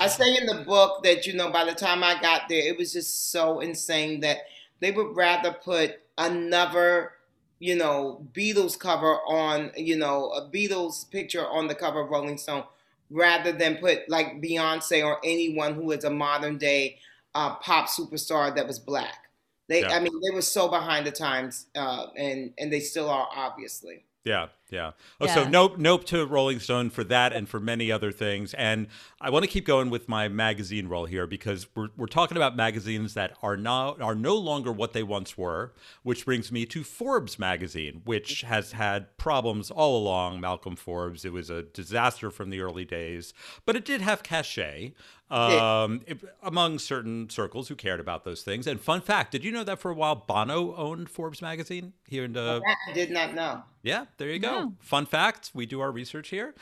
I 0.00 0.06
say 0.06 0.36
in 0.36 0.46
the 0.46 0.64
book 0.64 1.02
that 1.04 1.26
you 1.26 1.34
know 1.34 1.50
by 1.50 1.64
the 1.64 1.74
time 1.74 2.02
I 2.02 2.20
got 2.20 2.48
there, 2.48 2.66
it 2.66 2.78
was 2.78 2.92
just 2.92 3.30
so 3.30 3.60
insane 3.60 4.20
that 4.20 4.38
they 4.80 4.90
would 4.90 5.14
rather 5.14 5.52
put 5.52 6.00
another, 6.16 7.12
you 7.58 7.76
know, 7.76 8.26
Beatles 8.32 8.78
cover 8.78 9.16
on, 9.28 9.72
you 9.76 9.96
know, 9.96 10.30
a 10.30 10.48
Beatles 10.48 11.10
picture 11.10 11.46
on 11.46 11.68
the 11.68 11.74
cover 11.74 12.00
of 12.00 12.10
Rolling 12.10 12.38
Stone, 12.38 12.64
rather 13.10 13.52
than 13.52 13.76
put 13.76 14.08
like 14.08 14.40
Beyonce 14.40 15.04
or 15.04 15.18
anyone 15.22 15.74
who 15.74 15.90
is 15.90 16.04
a 16.04 16.10
modern 16.10 16.56
day 16.56 16.98
uh, 17.34 17.56
pop 17.56 17.88
superstar 17.88 18.54
that 18.54 18.66
was 18.66 18.78
black. 18.78 19.23
They, 19.68 19.80
Yeah. 19.80 19.94
I 19.94 20.00
mean, 20.00 20.12
they 20.22 20.34
were 20.34 20.42
so 20.42 20.68
behind 20.68 21.06
the 21.06 21.10
times, 21.10 21.66
uh, 21.74 22.06
and 22.16 22.52
and 22.58 22.72
they 22.72 22.80
still 22.80 23.08
are, 23.08 23.28
obviously. 23.34 24.04
Yeah, 24.24 24.46
yeah. 24.70 24.92
Oh, 25.20 25.26
so 25.26 25.46
nope, 25.46 25.76
nope 25.76 26.04
to 26.06 26.24
Rolling 26.24 26.58
Stone 26.58 26.90
for 26.90 27.04
that 27.04 27.34
and 27.34 27.46
for 27.46 27.60
many 27.60 27.92
other 27.92 28.10
things. 28.10 28.54
And 28.54 28.86
I 29.24 29.30
want 29.30 29.42
to 29.42 29.50
keep 29.50 29.64
going 29.64 29.88
with 29.88 30.06
my 30.06 30.28
magazine 30.28 30.86
role 30.86 31.06
here 31.06 31.26
because 31.26 31.66
we're, 31.74 31.88
we're 31.96 32.06
talking 32.06 32.36
about 32.36 32.56
magazines 32.56 33.14
that 33.14 33.32
are 33.42 33.56
now 33.56 33.96
are 33.98 34.14
no 34.14 34.36
longer 34.36 34.70
what 34.70 34.92
they 34.92 35.02
once 35.02 35.38
were. 35.38 35.72
Which 36.02 36.26
brings 36.26 36.52
me 36.52 36.66
to 36.66 36.84
Forbes 36.84 37.38
magazine, 37.38 38.02
which 38.04 38.42
has 38.42 38.72
had 38.72 39.16
problems 39.16 39.70
all 39.70 39.96
along. 39.96 40.42
Malcolm 40.42 40.76
Forbes, 40.76 41.24
it 41.24 41.32
was 41.32 41.48
a 41.48 41.62
disaster 41.62 42.30
from 42.30 42.50
the 42.50 42.60
early 42.60 42.84
days, 42.84 43.32
but 43.64 43.76
it 43.76 43.86
did 43.86 44.02
have 44.02 44.22
cachet 44.22 44.92
um, 45.30 46.02
it- 46.06 46.18
among 46.42 46.78
certain 46.78 47.30
circles 47.30 47.68
who 47.68 47.74
cared 47.76 48.00
about 48.00 48.24
those 48.24 48.42
things. 48.42 48.66
And 48.66 48.78
fun 48.78 49.00
fact, 49.00 49.32
did 49.32 49.42
you 49.42 49.50
know 49.52 49.64
that 49.64 49.78
for 49.78 49.90
a 49.90 49.94
while 49.94 50.16
Bono 50.16 50.76
owned 50.76 51.08
Forbes 51.08 51.40
magazine 51.40 51.94
here 52.06 52.24
in 52.24 52.34
That 52.34 52.60
I 52.88 52.92
did 52.92 53.10
not 53.10 53.34
know. 53.34 53.62
yeah, 53.82 54.04
there 54.18 54.28
you 54.28 54.38
go. 54.38 54.52
No. 54.64 54.74
Fun 54.80 55.06
fact: 55.06 55.50
we 55.54 55.64
do 55.64 55.80
our 55.80 55.90
research 55.90 56.28
here. 56.28 56.54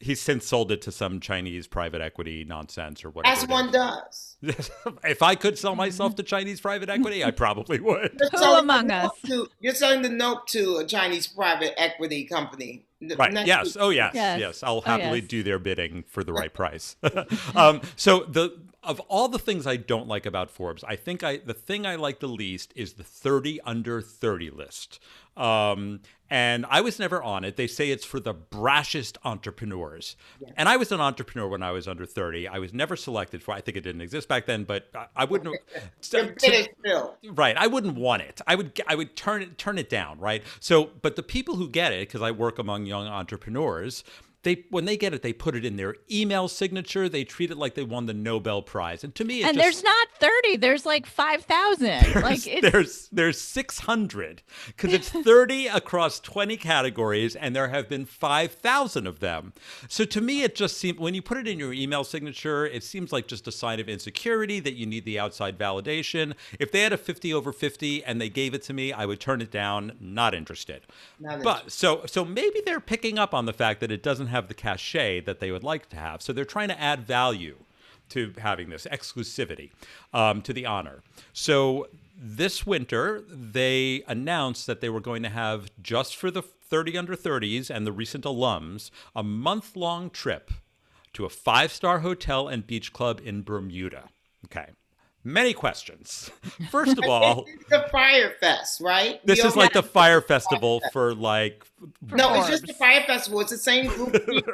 This 0.00 0.06
is 0.06 0.18
a 0.18 0.20
very 0.20 0.20
good 0.20 0.20
fact. 0.20 0.20
he's 0.20 0.20
since 0.20 0.46
sold 0.46 0.72
it 0.72 0.82
to 0.82 0.92
some 0.92 1.20
Chinese 1.20 1.66
private 1.66 2.00
equity 2.00 2.44
nonsense 2.44 3.04
or 3.04 3.10
whatever. 3.10 3.36
As 3.36 3.46
one 3.48 3.70
does. 3.72 4.36
if 5.04 5.22
I 5.22 5.34
could 5.34 5.58
sell 5.58 5.74
myself 5.74 6.14
to 6.16 6.22
Chinese 6.22 6.60
private 6.60 6.88
equity, 6.88 7.24
I 7.24 7.30
probably 7.30 7.80
would. 7.80 8.16
You're 8.20 8.28
Who 8.32 8.38
selling 8.38 8.64
among 8.64 8.86
the 8.88 8.94
us? 8.94 9.12
To, 9.26 9.48
you're 9.60 9.74
selling 9.74 10.02
the 10.02 10.08
note 10.08 10.46
to 10.48 10.76
a 10.76 10.86
Chinese 10.86 11.26
private 11.26 11.74
equity 11.80 12.24
company. 12.24 12.84
Right. 13.16 13.32
next 13.32 13.46
Yes. 13.46 13.64
week. 13.66 13.76
Oh, 13.78 13.90
yes. 13.90 14.12
Yes. 14.14 14.40
Yes. 14.40 14.62
I'll 14.62 14.78
Oh, 14.78 14.80
happily 14.80 15.20
yes. 15.20 15.28
do 15.28 15.42
their 15.44 15.58
bidding 15.60 16.04
for 16.08 16.24
the 16.24 16.32
right 16.32 16.52
price. 16.62 16.96
um, 17.54 17.80
so 17.96 18.20
the 18.24 18.58
of 18.84 19.00
all 19.00 19.28
the 19.28 19.38
things 19.38 19.66
I 19.66 19.76
don't 19.76 20.08
like 20.08 20.24
about 20.26 20.50
Forbes, 20.50 20.82
I 20.84 20.96
think 20.96 21.22
I 21.22 21.36
the 21.38 21.54
thing 21.54 21.86
I 21.86 21.96
like 21.96 22.20
the 22.20 22.26
least 22.28 22.72
is 22.74 22.94
the 22.94 23.04
30 23.04 23.60
under 23.62 24.00
30 24.00 24.50
list. 24.50 24.98
Um, 25.38 26.00
and 26.30 26.66
I 26.68 26.82
was 26.82 26.98
never 26.98 27.22
on 27.22 27.44
it. 27.44 27.56
They 27.56 27.66
say 27.66 27.90
it's 27.90 28.04
for 28.04 28.20
the 28.20 28.34
brashest 28.34 29.16
entrepreneurs. 29.24 30.14
And 30.56 30.68
I 30.68 30.76
was 30.76 30.92
an 30.92 31.00
entrepreneur 31.00 31.48
when 31.48 31.62
I 31.62 31.70
was 31.70 31.88
under 31.88 32.04
30. 32.04 32.46
I 32.48 32.58
was 32.58 32.74
never 32.74 32.96
selected 32.96 33.42
for. 33.42 33.52
I 33.52 33.62
think 33.62 33.76
it 33.78 33.80
didn't 33.80 34.02
exist 34.02 34.28
back 34.28 34.44
then, 34.44 34.64
but 34.64 34.88
I, 34.94 35.06
I 35.16 35.24
wouldn't. 35.24 35.56
To- 36.02 36.34
filled. 36.84 37.14
Right. 37.34 37.56
I 37.56 37.66
wouldn't 37.66 37.96
want 37.96 38.22
it. 38.22 38.40
I 38.46 38.54
would 38.54 38.80
I 38.86 38.94
would 38.94 39.16
turn 39.16 39.42
it 39.42 39.58
turn 39.58 39.78
it 39.78 39.88
down, 39.88 40.18
right? 40.18 40.42
So, 40.60 40.90
but 41.02 41.16
the 41.16 41.22
people 41.22 41.56
who 41.56 41.68
get 41.68 41.92
it 41.92 42.08
because 42.08 42.22
I 42.22 42.30
work 42.30 42.58
among 42.58 42.86
young 42.86 43.06
entrepreneurs, 43.06 44.04
they 44.42 44.64
when 44.70 44.84
they 44.84 44.96
get 44.96 45.14
it, 45.14 45.22
they 45.22 45.32
put 45.32 45.54
it 45.54 45.64
in 45.64 45.76
their 45.76 45.96
email 46.10 46.48
signature. 46.48 47.08
They 47.08 47.24
treat 47.24 47.50
it 47.50 47.58
like 47.58 47.74
they 47.74 47.82
won 47.82 48.06
the 48.06 48.14
Nobel 48.14 48.62
Prize. 48.62 49.04
And 49.04 49.14
to 49.16 49.24
me, 49.24 49.42
it 49.42 49.46
and 49.46 49.56
just, 49.56 49.64
there's 49.64 49.84
not 49.84 50.08
30, 50.20 50.56
there's 50.56 50.86
like 50.86 51.06
5,000. 51.06 52.14
Like 52.22 52.44
there's, 52.44 53.08
it's 53.08 53.08
there's 53.12 53.28
there's 53.28 53.40
600 53.40 54.42
because 54.68 54.92
it's 54.92 55.08
30 55.24 55.66
across 55.66 56.20
20 56.20 56.56
categories 56.56 57.36
and 57.36 57.54
there 57.54 57.68
have 57.68 57.88
been 57.88 58.04
5000 58.06 59.06
of 59.06 59.20
them 59.20 59.52
so 59.88 60.04
to 60.04 60.20
me 60.20 60.42
it 60.42 60.54
just 60.54 60.78
seems 60.78 60.98
when 60.98 61.14
you 61.14 61.22
put 61.22 61.36
it 61.36 61.46
in 61.46 61.58
your 61.58 61.72
email 61.72 62.04
signature 62.04 62.66
it 62.66 62.82
seems 62.82 63.12
like 63.12 63.26
just 63.26 63.46
a 63.46 63.52
sign 63.52 63.80
of 63.80 63.88
insecurity 63.88 64.60
that 64.60 64.74
you 64.74 64.86
need 64.86 65.04
the 65.04 65.18
outside 65.18 65.58
validation 65.58 66.34
if 66.58 66.72
they 66.72 66.80
had 66.80 66.92
a 66.92 66.96
50 66.96 67.34
over 67.34 67.52
50 67.52 68.04
and 68.04 68.20
they 68.20 68.28
gave 68.28 68.54
it 68.54 68.62
to 68.62 68.72
me 68.72 68.92
i 68.92 69.04
would 69.04 69.20
turn 69.20 69.40
it 69.40 69.50
down 69.50 69.92
not 70.00 70.34
interested 70.34 70.86
Not 71.18 71.42
but 71.42 71.70
so 71.70 72.02
so 72.06 72.24
maybe 72.24 72.62
they're 72.64 72.80
picking 72.80 73.18
up 73.18 73.34
on 73.34 73.46
the 73.46 73.52
fact 73.52 73.80
that 73.80 73.90
it 73.90 74.02
doesn't 74.02 74.27
have 74.28 74.48
the 74.48 74.54
cachet 74.54 75.20
that 75.20 75.40
they 75.40 75.50
would 75.50 75.64
like 75.64 75.88
to 75.88 75.96
have 75.96 76.22
so 76.22 76.32
they're 76.32 76.44
trying 76.44 76.68
to 76.68 76.80
add 76.80 77.06
value 77.06 77.56
to 78.08 78.32
having 78.38 78.70
this 78.70 78.86
exclusivity 78.90 79.70
um, 80.12 80.42
to 80.42 80.52
the 80.52 80.66
honor. 80.66 81.02
So 81.32 81.88
this 82.16 82.66
winter, 82.66 83.22
they 83.28 84.02
announced 84.06 84.66
that 84.66 84.80
they 84.80 84.88
were 84.88 85.00
going 85.00 85.22
to 85.22 85.28
have 85.28 85.70
just 85.80 86.16
for 86.16 86.30
the 86.30 86.42
30 86.42 86.98
under 86.98 87.14
30s 87.14 87.70
and 87.70 87.86
the 87.86 87.92
recent 87.92 88.24
alums 88.24 88.90
a 89.14 89.22
month 89.22 89.76
long 89.76 90.10
trip 90.10 90.50
to 91.14 91.24
a 91.24 91.28
five 91.28 91.72
star 91.72 92.00
hotel 92.00 92.48
and 92.48 92.66
beach 92.66 92.92
club 92.92 93.20
in 93.24 93.42
Bermuda. 93.42 94.08
Okay. 94.46 94.70
Many 95.28 95.52
questions. 95.52 96.30
First 96.70 96.96
of 96.96 97.04
all, 97.04 97.44
the 97.68 97.86
Fyre 97.92 98.32
Fest, 98.40 98.80
right? 98.80 99.20
this 99.26 99.42
We 99.42 99.48
is 99.50 99.56
like 99.56 99.74
the 99.74 99.82
Fyre 99.82 100.22
festival 100.22 100.80
for 100.90 101.14
like. 101.14 101.66
No, 102.10 102.32
it's 102.40 102.48
just 102.48 102.66
the 102.66 102.72
Fyre 102.72 103.02
Festival. 103.06 103.40
It's 103.40 103.50
the 103.50 103.58
same 103.58 103.88
group. 103.88 104.14
Of 104.14 104.26
people. 104.26 104.52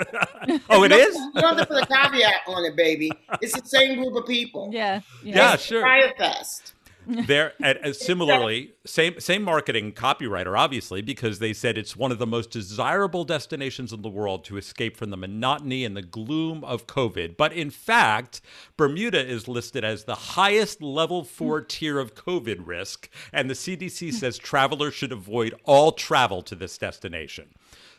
Oh, 0.70 0.82
it 0.82 0.90
is? 0.90 1.14
You 1.14 1.30
don't 1.40 1.56
have 1.56 1.68
to 1.68 1.72
put 1.72 1.84
a 1.84 1.86
caveat 1.86 2.40
on 2.48 2.64
it, 2.64 2.74
baby. 2.74 3.12
It's 3.40 3.58
the 3.58 3.64
same 3.68 4.02
group 4.02 4.16
of 4.16 4.26
people. 4.26 4.70
yeah, 4.72 5.00
Yeah, 5.22 5.54
It's 5.54 5.62
the 5.62 5.68
sure. 5.68 5.82
Fyre 5.82 6.12
Fest. 6.18 6.72
There, 7.06 7.52
and 7.62 7.94
similarly, 7.96 8.72
same 8.84 9.20
same 9.20 9.42
marketing 9.42 9.92
copywriter, 9.92 10.58
obviously, 10.58 11.02
because 11.02 11.38
they 11.38 11.52
said 11.52 11.76
it's 11.76 11.96
one 11.96 12.12
of 12.12 12.18
the 12.18 12.26
most 12.26 12.50
desirable 12.50 13.24
destinations 13.24 13.92
in 13.92 14.02
the 14.02 14.08
world 14.08 14.44
to 14.44 14.56
escape 14.56 14.96
from 14.96 15.10
the 15.10 15.16
monotony 15.16 15.84
and 15.84 15.96
the 15.96 16.02
gloom 16.02 16.64
of 16.64 16.86
COVID. 16.86 17.36
But 17.36 17.52
in 17.52 17.70
fact, 17.70 18.40
Bermuda 18.76 19.24
is 19.24 19.48
listed 19.48 19.84
as 19.84 20.04
the 20.04 20.14
highest 20.14 20.82
level 20.82 21.24
four 21.24 21.60
hmm. 21.60 21.66
tier 21.68 21.98
of 21.98 22.14
COVID 22.14 22.66
risk, 22.66 23.08
and 23.32 23.48
the 23.50 23.54
CDC 23.54 24.10
hmm. 24.10 24.16
says 24.16 24.38
travelers 24.38 24.94
should 24.94 25.12
avoid 25.12 25.54
all 25.64 25.92
travel 25.92 26.42
to 26.42 26.54
this 26.54 26.78
destination. 26.78 27.50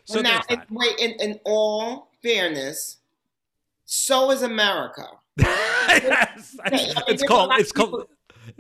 So 0.06 0.16
Well, 0.16 0.24
now, 0.24 0.42
in, 0.50 0.62
wait, 0.70 1.00
in, 1.00 1.12
in 1.20 1.40
all 1.44 2.12
fairness, 2.22 2.98
so 3.86 4.32
is 4.32 4.42
America. 4.42 5.08
Yes. 5.88 6.58
I 6.64 6.70
mean, 6.72 6.90
it's 7.08 7.24
called 7.24 7.52
it's 7.54 7.72
called 7.72 8.08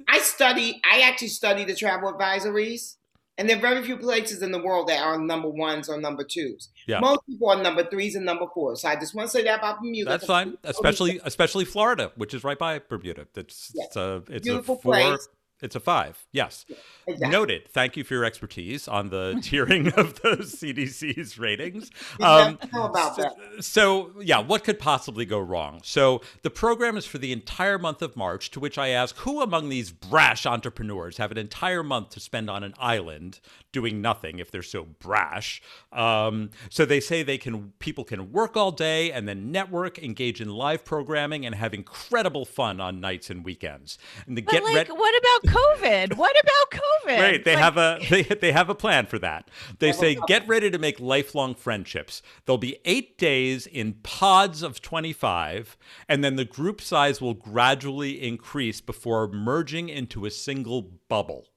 I 0.07 0.19
study, 0.19 0.81
I 0.89 1.01
actually 1.01 1.29
study 1.29 1.65
the 1.65 1.75
travel 1.75 2.11
advisories, 2.13 2.95
and 3.37 3.49
there 3.49 3.57
are 3.57 3.61
very 3.61 3.83
few 3.83 3.97
places 3.97 4.41
in 4.41 4.51
the 4.51 4.63
world 4.63 4.87
that 4.87 5.01
are 5.01 5.19
number 5.19 5.49
ones 5.49 5.89
or 5.89 5.99
number 5.99 6.23
twos. 6.23 6.69
Yeah. 6.87 6.99
Most 6.99 7.21
people 7.27 7.49
are 7.49 7.61
number 7.61 7.83
threes 7.83 8.15
and 8.15 8.25
number 8.25 8.45
fours. 8.53 8.81
So 8.83 8.89
I 8.89 8.95
just 8.95 9.13
want 9.13 9.27
to 9.29 9.31
say 9.37 9.43
that 9.43 9.59
about 9.59 9.79
Bermuda. 9.81 10.09
That's 10.09 10.25
fine, 10.25 10.57
especially 10.63 11.19
especially 11.23 11.65
Florida, 11.65 12.11
which 12.15 12.33
is 12.33 12.43
right 12.43 12.57
by 12.57 12.79
Bermuda. 12.79 13.27
It's 13.35 13.71
Yeah. 13.75 13.83
it's 13.85 13.95
a 13.97 14.23
it's 14.29 14.43
Beautiful 14.47 14.75
a 14.75 14.79
four. 14.79 14.93
place. 14.93 15.27
It's 15.61 15.75
a 15.75 15.79
five. 15.79 16.25
Yes, 16.33 16.65
Exactly. 17.07 17.29
noted. 17.31 17.67
Thank 17.69 17.95
you 17.95 18.03
for 18.03 18.13
your 18.13 18.25
expertise 18.25 18.87
on 18.87 19.09
the 19.09 19.33
tiering 19.37 19.95
of 19.97 20.21
the 20.21 20.37
CDC's 20.43 21.37
ratings. 21.39 21.89
Um, 22.21 22.57
know 22.73 22.85
about 22.85 23.17
that. 23.17 23.35
so 23.61 24.11
yeah, 24.21 24.39
what 24.39 24.63
could 24.63 24.79
possibly 24.79 25.25
go 25.25 25.39
wrong? 25.39 25.79
So 25.83 26.21
the 26.43 26.49
program 26.49 26.97
is 26.97 27.05
for 27.05 27.17
the 27.17 27.31
entire 27.31 27.77
month 27.77 28.01
of 28.01 28.15
March. 28.15 28.51
To 28.51 28.59
which 28.59 28.77
I 28.77 28.89
ask, 28.89 29.15
who 29.17 29.41
among 29.41 29.69
these 29.69 29.91
brash 29.91 30.45
entrepreneurs 30.45 31.17
have 31.17 31.31
an 31.31 31.37
entire 31.37 31.83
month 31.83 32.09
to 32.11 32.19
spend 32.19 32.49
on 32.49 32.63
an 32.63 32.73
island 32.79 33.39
doing 33.79 34.01
nothing 34.01 34.39
if 34.39 34.49
they're 34.51 34.63
so 34.63 34.85
brash? 34.85 35.61
Um, 35.91 36.49
so 36.69 36.85
they 36.85 36.99
say 36.99 37.21
they 37.23 37.37
can 37.37 37.73
people 37.79 38.03
can 38.03 38.31
work 38.31 38.55
all 38.57 38.71
day 38.71 39.11
and 39.11 39.27
then 39.27 39.51
network, 39.51 39.99
engage 39.99 40.39
in 40.41 40.49
live 40.49 40.83
programming, 40.85 41.45
and 41.45 41.53
have 41.55 41.73
incredible 41.73 42.45
fun 42.45 42.79
on 42.79 42.99
nights 42.99 43.29
and 43.29 43.43
weekends. 43.45 43.97
And 44.25 44.37
the 44.37 44.41
But 44.41 44.51
get 44.53 44.63
like, 44.63 44.75
ready. 44.75 44.91
what 44.91 45.13
about 45.21 45.53
COVID? 45.53 46.17
What 46.17 46.35
about 46.43 46.81
COVID? 46.81 47.19
Right, 47.19 47.43
they 47.43 47.55
Like, 47.55 47.63
have 47.63 47.77
a 47.77 47.99
they, 48.09 48.23
they 48.23 48.51
have 48.51 48.69
a 48.69 48.75
plan 48.75 49.05
for 49.05 49.19
that. 49.19 49.49
They 49.79 49.91
say 49.91 50.17
get 50.27 50.47
ready 50.47 50.71
to 50.71 50.79
make 50.79 50.99
lifelong 50.99 51.53
friendships. 51.55 52.21
There'll 52.45 52.57
be 52.57 52.77
8 52.85 53.17
days 53.17 53.67
in 53.67 53.93
pods 54.03 54.63
of 54.63 54.81
25 54.81 55.77
and 56.09 56.23
then 56.23 56.35
the 56.35 56.45
group 56.45 56.81
size 56.81 57.21
will 57.21 57.33
gradually 57.33 58.21
increase 58.25 58.81
before 58.81 59.27
merging 59.27 59.89
into 59.89 60.25
a 60.25 60.31
single 60.31 60.81
bubble. 61.09 61.47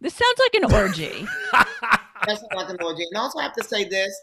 This 0.00 0.14
sounds 0.14 0.38
like 0.38 0.54
an 0.62 0.72
orgy. 0.72 1.26
That's 2.26 2.42
not 2.42 2.56
like 2.56 2.68
an 2.70 2.76
orgy. 2.84 3.04
And 3.10 3.16
also, 3.16 3.38
I 3.38 3.42
have 3.44 3.54
to 3.54 3.64
say 3.64 3.84
this: 3.84 4.14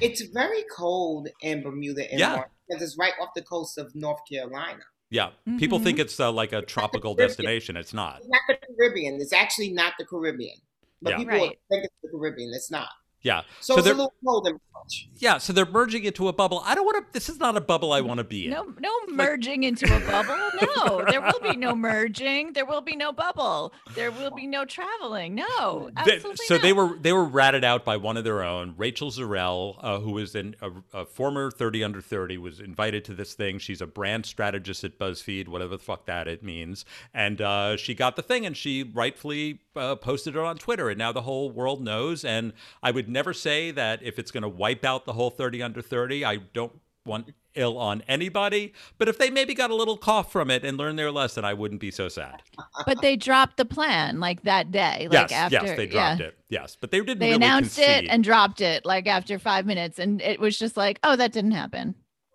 it's 0.00 0.22
very 0.22 0.64
cold 0.74 1.28
in 1.42 1.62
Bermuda 1.62 2.10
in 2.12 2.18
Yeah. 2.18 2.36
March 2.36 2.50
because 2.68 2.82
it's 2.82 2.96
right 2.98 3.12
off 3.20 3.30
the 3.34 3.42
coast 3.42 3.78
of 3.78 3.94
North 3.94 4.20
Carolina. 4.30 4.82
Yeah, 5.10 5.30
people 5.58 5.78
Mhm. 5.78 5.84
think 5.84 5.98
it's 5.98 6.18
uh, 6.18 6.32
like 6.32 6.52
a 6.54 6.62
tropical 6.62 7.14
destination. 7.14 7.76
It's 7.76 7.92
not. 7.92 8.20
It's 8.20 8.28
not 8.28 8.40
the 8.48 8.74
Caribbean. 8.74 9.20
It's 9.20 9.34
actually 9.34 9.70
not 9.70 9.92
the 9.98 10.06
Caribbean. 10.06 10.56
But 11.02 11.10
Yeah. 11.10 11.16
people 11.18 11.34
Right. 11.38 11.58
think 11.68 11.84
it's 11.84 11.94
the 12.02 12.08
Caribbean. 12.08 12.52
It's 12.54 12.70
not. 12.70 12.88
Yeah. 13.22 13.42
So, 13.60 13.74
So 13.74 13.78
it's 13.78 13.80
a 13.80 13.82
they're 13.90 13.94
little 13.94 14.14
cold 14.24 14.48
in 14.48 14.58
March. 14.74 15.08
yeah, 15.18 15.38
so 15.38 15.52
they're 15.52 15.64
merging 15.66 16.04
into 16.04 16.26
a 16.28 16.32
bubble. 16.32 16.60
I 16.64 16.74
don't 16.74 16.84
want 16.84 17.06
to 17.06 17.12
this 17.12 17.28
is 17.28 17.38
not 17.38 17.56
a 17.56 17.60
bubble 17.60 17.92
I 17.92 18.00
want 18.00 18.18
to 18.18 18.24
be 18.24 18.46
in. 18.46 18.50
No, 18.50 18.64
no 18.80 18.90
merging 19.08 19.62
into 19.64 19.86
a 19.86 20.00
bubble. 20.10 20.36
No, 20.86 21.04
there 21.08 21.20
will 21.20 21.40
be 21.40 21.56
no 21.56 21.74
merging. 21.74 22.52
There 22.52 22.64
will 22.66 22.80
be 22.80 22.94
no 22.96 23.12
bubble. 23.12 23.72
There 23.94 24.10
will 24.10 24.30
be 24.30 24.46
no 24.46 24.64
traveling. 24.64 25.34
No, 25.34 25.90
They- 26.04 26.14
absolutely 26.14 26.46
so 26.46 26.54
not. 26.56 26.62
they 26.62 26.72
were 26.72 26.96
they 27.00 27.12
were 27.12 27.24
ratted 27.24 27.64
out 27.64 27.84
by 27.84 27.96
one 27.96 28.16
of 28.16 28.24
their 28.24 28.42
own, 28.42 28.74
Rachel 28.76 29.10
Zarrell, 29.10 29.76
uh, 29.80 29.98
who 30.00 30.12
was 30.12 30.34
an, 30.34 30.56
a, 30.60 30.70
a 30.92 31.04
former 31.06 31.50
thirty 31.50 31.82
under 31.84 32.00
thirty, 32.00 32.38
was 32.38 32.58
invited 32.60 33.04
to 33.06 33.14
this 33.14 33.34
thing. 33.34 33.58
She's 33.58 33.80
a 33.80 33.86
brand 33.86 34.26
strategist 34.26 34.82
at 34.84 34.98
BuzzFeed, 34.98 35.48
whatever 35.48 35.76
the 35.76 35.82
fuck 35.82 36.06
that 36.06 36.26
it 36.28 36.42
means, 36.42 36.84
and 37.14 37.40
uh, 37.40 37.76
she 37.76 37.94
got 37.94 38.16
the 38.16 38.22
thing, 38.22 38.44
and 38.46 38.56
she 38.56 38.82
rightfully 38.82 39.60
uh, 39.76 39.96
posted 39.96 40.34
it 40.36 40.40
on 40.40 40.58
Twitter, 40.58 40.88
and 40.90 40.98
now 40.98 41.12
the 41.12 41.22
whole 41.22 41.50
world 41.50 41.82
knows. 41.82 42.24
And 42.24 42.52
I 42.82 42.90
would 42.90 43.08
never 43.12 43.32
say 43.32 43.70
that 43.70 44.02
if 44.02 44.18
it's 44.18 44.30
going 44.30 44.42
to 44.42 44.48
wipe 44.48 44.84
out 44.84 45.04
the 45.04 45.12
whole 45.12 45.30
thirty 45.30 45.62
under 45.62 45.82
thirty, 45.82 46.24
I 46.24 46.36
don't 46.36 46.72
want 47.04 47.32
ill 47.54 47.78
on 47.78 48.02
anybody. 48.08 48.72
But 48.98 49.08
if 49.08 49.18
they 49.18 49.30
maybe 49.30 49.54
got 49.54 49.70
a 49.70 49.74
little 49.74 49.96
cough 49.96 50.32
from 50.32 50.50
it 50.50 50.64
and 50.64 50.76
learned 50.76 50.98
their 50.98 51.10
lesson, 51.10 51.44
I 51.44 51.54
wouldn't 51.54 51.80
be 51.80 51.90
so 51.90 52.08
sad. 52.08 52.42
but 52.86 53.00
they 53.02 53.16
dropped 53.16 53.56
the 53.56 53.64
plan 53.64 54.20
like 54.20 54.42
that 54.42 54.70
day. 54.70 55.08
Like 55.10 55.30
yes, 55.30 55.32
after, 55.32 55.66
yes, 55.66 55.76
they 55.76 55.86
dropped 55.86 56.20
yeah. 56.20 56.26
it. 56.26 56.38
Yes, 56.48 56.76
but 56.80 56.90
they 56.90 56.98
didn't. 57.00 57.18
They 57.18 57.26
really 57.26 57.36
announced 57.36 57.76
concede. 57.76 58.04
it 58.04 58.08
and 58.10 58.24
dropped 58.24 58.60
it 58.60 58.84
like 58.84 59.06
after 59.06 59.38
five 59.38 59.66
minutes, 59.66 59.98
and 59.98 60.20
it 60.20 60.40
was 60.40 60.58
just 60.58 60.76
like, 60.76 60.98
oh, 61.02 61.16
that 61.16 61.32
didn't 61.32 61.52
happen. 61.52 61.94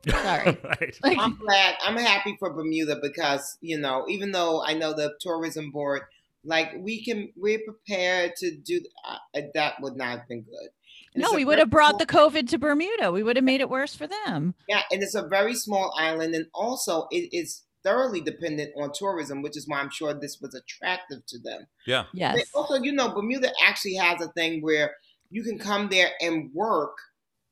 Sorry. 0.10 0.58
right. 0.63 0.98
Like, 1.04 1.18
I'm 1.18 1.38
glad. 1.38 1.76
I'm 1.84 1.98
happy 1.98 2.36
for 2.40 2.54
Bermuda 2.54 3.00
because 3.02 3.58
you 3.62 3.80
know, 3.80 4.06
even 4.08 4.32
though 4.32 4.63
I 4.63 4.74
know 4.74 4.94
the 4.94 5.16
tourism 5.20 5.72
board, 5.72 6.04
like 6.48 6.72
we 6.80 7.04
can, 7.04 7.32
we're 7.36 7.60
prepared 7.60 8.36
to 8.38 8.56
do. 8.58 8.82
Uh, 9.08 9.42
that 9.54 9.76
would 9.82 9.96
not 9.96 10.20
have 10.20 10.28
been 10.28 10.42
good. 10.42 10.70
And 11.14 11.22
no, 11.24 11.34
we 11.34 11.46
would 11.46 11.60
have 11.60 11.70
brought 11.70 12.00
small- 12.02 12.30
the 12.32 12.40
COVID 12.42 12.50
to 12.50 12.58
Bermuda. 12.58 13.12
We 13.12 13.22
would 13.24 13.36
have 13.36 13.46
made 13.46 13.62
it 13.62 13.70
worse 13.70 13.96
for 13.96 14.08
them. 14.08 14.56
Yeah, 14.68 14.82
and 14.92 15.04
it's 15.04 15.16
a 15.16 15.28
very 15.28 15.54
small 15.54 15.94
island, 15.98 16.34
and 16.34 16.48
also 16.54 17.08
it 17.12 17.30
is 17.32 17.64
thoroughly 17.84 18.22
dependent 18.22 18.72
on 18.82 18.92
tourism, 18.94 19.42
which 19.42 19.56
is 19.56 19.68
why 19.68 19.80
I'm 19.80 19.90
sure 19.92 20.14
this 20.14 20.40
was 20.42 20.54
attractive 20.56 21.26
to 21.28 21.40
them. 21.40 21.68
Yeah. 21.86 22.06
But 22.12 22.20
Yes. 22.20 22.52
also, 22.54 22.76
you 22.76 22.92
know, 22.92 23.14
Bermuda 23.14 23.52
actually 23.66 23.96
has 23.96 24.22
a 24.22 24.28
thing 24.30 24.62
where 24.62 24.96
you 25.30 25.44
can 25.44 25.58
come 25.60 25.90
there 25.90 26.12
and 26.22 26.52
work 26.54 26.98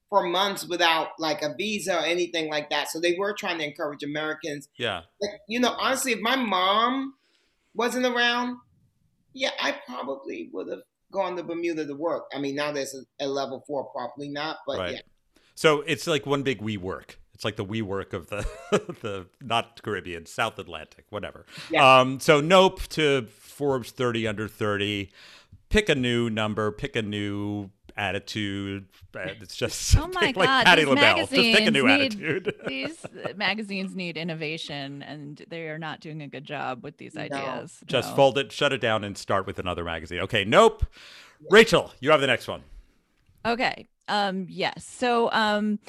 for 0.09 0.23
months 0.23 0.65
without 0.67 1.09
like 1.19 1.41
a 1.41 1.53
visa 1.57 1.97
or 1.97 2.05
anything 2.05 2.49
like 2.49 2.69
that. 2.69 2.89
So 2.89 2.99
they 2.99 3.15
were 3.17 3.33
trying 3.33 3.57
to 3.59 3.65
encourage 3.65 4.03
Americans. 4.03 4.67
Yeah. 4.77 5.01
Like, 5.21 5.31
you 5.47 5.59
know, 5.59 5.71
honestly, 5.71 6.11
if 6.13 6.19
my 6.19 6.35
mom 6.35 7.13
wasn't 7.73 8.05
around, 8.05 8.57
yeah, 9.35 9.51
I 9.61 9.73
probably 9.85 10.49
would 10.53 10.69
have 10.69 10.79
gone 11.11 11.35
to 11.35 11.43
Bermuda 11.43 11.85
to 11.85 11.93
work. 11.93 12.23
I 12.33 12.39
mean, 12.39 12.55
now 12.55 12.71
there's 12.71 12.95
a, 12.95 13.25
a 13.25 13.27
level 13.27 13.63
four, 13.67 13.85
probably 13.91 14.29
not, 14.29 14.57
but 14.65 14.79
Right. 14.79 14.93
yeah. 14.93 14.99
So 15.53 15.81
it's 15.81 16.07
like 16.07 16.25
one 16.25 16.41
big 16.41 16.61
WeWork. 16.61 17.15
It's 17.33 17.45
like 17.45 17.57
the 17.57 17.65
WeWork 17.65 18.13
of 18.13 18.27
the 18.29 18.47
the 19.01 19.27
not 19.41 19.81
Caribbean, 19.83 20.25
South 20.25 20.57
Atlantic, 20.57 21.05
whatever. 21.09 21.45
Yeah. 21.69 21.99
Um, 21.99 22.19
so 22.19 22.41
nope 22.41 22.81
to 22.89 23.27
Forbes 23.27 23.91
30 23.91 24.27
under 24.27 24.47
30. 24.47 25.11
Pick 25.69 25.89
a 25.89 25.95
new 25.95 26.29
number, 26.29 26.71
pick 26.71 26.95
a 26.95 27.01
new 27.01 27.69
attitude. 27.97 28.85
Uh, 29.15 29.19
It's 29.41 29.55
just 29.55 29.95
Oh 29.97 30.07
my 30.13 30.27
pick 30.27 30.37
like 30.37 30.47
God, 30.47 30.65
Patti 30.65 30.81
these 30.81 30.89
LaBelle. 30.89 31.17
Just 31.17 31.31
pick 31.31 31.67
a 31.67 31.71
magazines 31.71 31.73
new 31.73 31.87
need- 31.87 32.01
attitude. 32.05 32.55
these 32.67 33.05
magazines 33.35 33.95
need 33.95 34.17
innovation, 34.17 35.01
and 35.03 35.43
they 35.49 35.67
are 35.67 35.77
not 35.79 35.99
doing 36.01 36.21
a 36.21 36.27
good 36.27 36.43
job 36.45 36.83
with 36.83 36.97
these 36.97 37.15
No. 37.15 37.21
ideas. 37.23 37.79
Just 37.85 38.09
No. 38.11 38.15
fold 38.15 38.37
it, 38.37 38.51
shut 38.51 38.73
it 38.73 38.79
down, 38.81 39.03
and 39.03 39.17
start 39.17 39.45
with 39.47 39.59
another 39.59 39.83
magazine. 39.83 40.19
Okay, 40.21 40.43
nope. 40.45 40.85
Rachel, 41.49 41.93
you 41.99 42.11
have 42.11 42.21
the 42.21 42.27
next 42.27 42.47
one. 42.47 42.63
Okay. 43.45 43.87
Um 44.07 44.47
yes. 44.49 44.85
So 44.85 45.29
um 45.31 45.79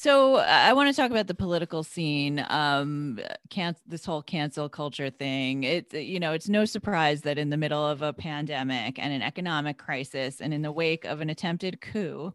so 0.00 0.36
uh, 0.36 0.44
I 0.46 0.72
want 0.74 0.88
to 0.94 0.96
talk 1.00 1.10
about 1.10 1.26
the 1.26 1.34
political 1.34 1.82
scene. 1.82 2.44
Um 2.48 3.18
can 3.50 3.74
this 3.86 4.04
whole 4.04 4.22
cancel 4.22 4.68
culture 4.68 5.10
thing. 5.10 5.64
It's 5.64 5.92
you 5.94 6.20
know, 6.20 6.32
it's 6.32 6.48
no 6.48 6.64
surprise 6.64 7.22
that 7.22 7.38
in 7.38 7.50
the 7.50 7.56
middle 7.56 7.84
of 7.84 8.02
a 8.02 8.12
pandemic 8.12 8.98
and 8.98 9.12
an 9.12 9.22
economic 9.22 9.78
crisis 9.78 10.40
and 10.40 10.54
in 10.54 10.62
the 10.62 10.72
wake 10.72 11.04
of 11.04 11.20
an 11.20 11.30
attempted 11.30 11.80
coup, 11.80 12.32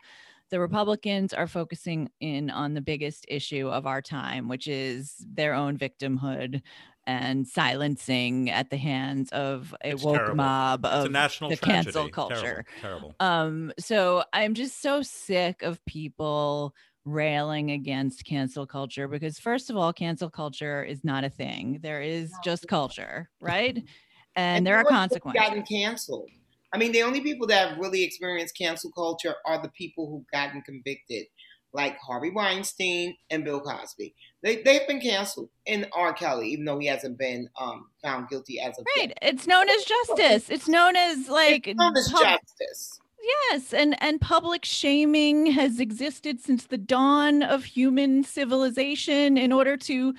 the 0.49 0.59
Republicans 0.59 1.33
are 1.33 1.47
focusing 1.47 2.09
in 2.19 2.49
on 2.49 2.73
the 2.73 2.81
biggest 2.81 3.25
issue 3.29 3.67
of 3.69 3.87
our 3.87 4.01
time, 4.01 4.47
which 4.49 4.67
is 4.67 5.25
their 5.33 5.53
own 5.53 5.77
victimhood 5.77 6.61
and 7.05 7.47
silencing 7.47 8.49
at 8.49 8.69
the 8.69 8.77
hands 8.77 9.29
of 9.31 9.75
a 9.83 9.89
It's 9.91 10.03
woke 10.03 10.15
terrible. 10.15 10.35
mob 10.35 10.85
of 10.85 11.11
national 11.11 11.49
the 11.49 11.57
tragedy. 11.57 11.85
cancel 11.85 12.09
culture. 12.09 12.65
Terrible. 12.81 13.13
terrible. 13.13 13.15
um 13.19 13.73
so 13.77 14.23
i'm 14.31 14.53
just 14.53 14.81
so 14.81 15.01
sick 15.01 15.63
of 15.63 15.83
people 15.85 16.73
railing 17.05 17.71
against 17.71 18.25
cancel 18.25 18.65
culture 18.65 19.07
because 19.07 19.37
first 19.37 19.69
of 19.69 19.75
all 19.75 19.91
cancel 19.91 20.29
culture 20.29 20.83
is 20.83 21.03
not 21.03 21.23
a 21.23 21.29
thing 21.29 21.79
there 21.81 22.01
is 22.01 22.31
just 22.43 22.67
culture 22.67 23.29
right 23.41 23.83
and, 24.35 24.65
there 24.65 24.77
are 24.77 24.83
consequences 24.83 25.41
Gotten 25.41 25.63
canceled. 25.63 26.29
I 26.73 26.77
mean, 26.77 26.91
the 26.91 27.03
only 27.03 27.21
people 27.21 27.45
that 27.47 27.69
have 27.69 27.77
really 27.77 28.03
experienced 28.03 28.57
cancel 28.57 28.91
culture 28.91 29.35
are 29.45 29.61
the 29.61 29.69
people 29.69 30.09
who've 30.09 30.25
gotten 30.31 30.61
convicted, 30.61 31.25
like 31.71 31.97
Harvey 31.99 32.31
Weinstein 32.31 33.15
and 33.29 33.43
Bill 33.43 33.61
Cosby. 33.61 34.15
They 34.41 34.63
they've 34.63 34.87
been 34.87 34.99
canceled, 34.99 35.49
and 35.67 35.87
R. 35.93 36.13
Kelly, 36.13 36.49
even 36.49 36.65
though 36.65 36.79
he 36.79 36.87
hasn't 36.87 37.17
been 37.17 37.47
um, 37.59 37.89
found 38.01 38.29
guilty 38.29 38.59
as 38.59 38.77
of 38.79 38.85
right 38.97 39.09
yet. 39.09 39.19
it's 39.21 39.45
known 39.45 39.69
as 39.69 39.83
justice 39.83 40.49
it's 40.49 40.67
known 40.67 40.95
as 40.95 41.29
like 41.29 41.67
It's 41.67 41.77
known 41.77 41.95
as 41.95 42.11
pub- 42.11 42.23
justice. 42.23 42.99
Yes 43.23 43.73
and 43.73 43.95
and 44.01 44.19
public 44.21 44.65
shaming 44.65 45.47
has 45.47 45.79
existed 45.79 46.39
since 46.39 46.65
the 46.65 46.77
dawn 46.77 47.41
of 47.43 47.63
human 47.65 48.23
civilization 48.23 49.37
in 49.37 49.51
order 49.51 49.77
to 49.77 50.13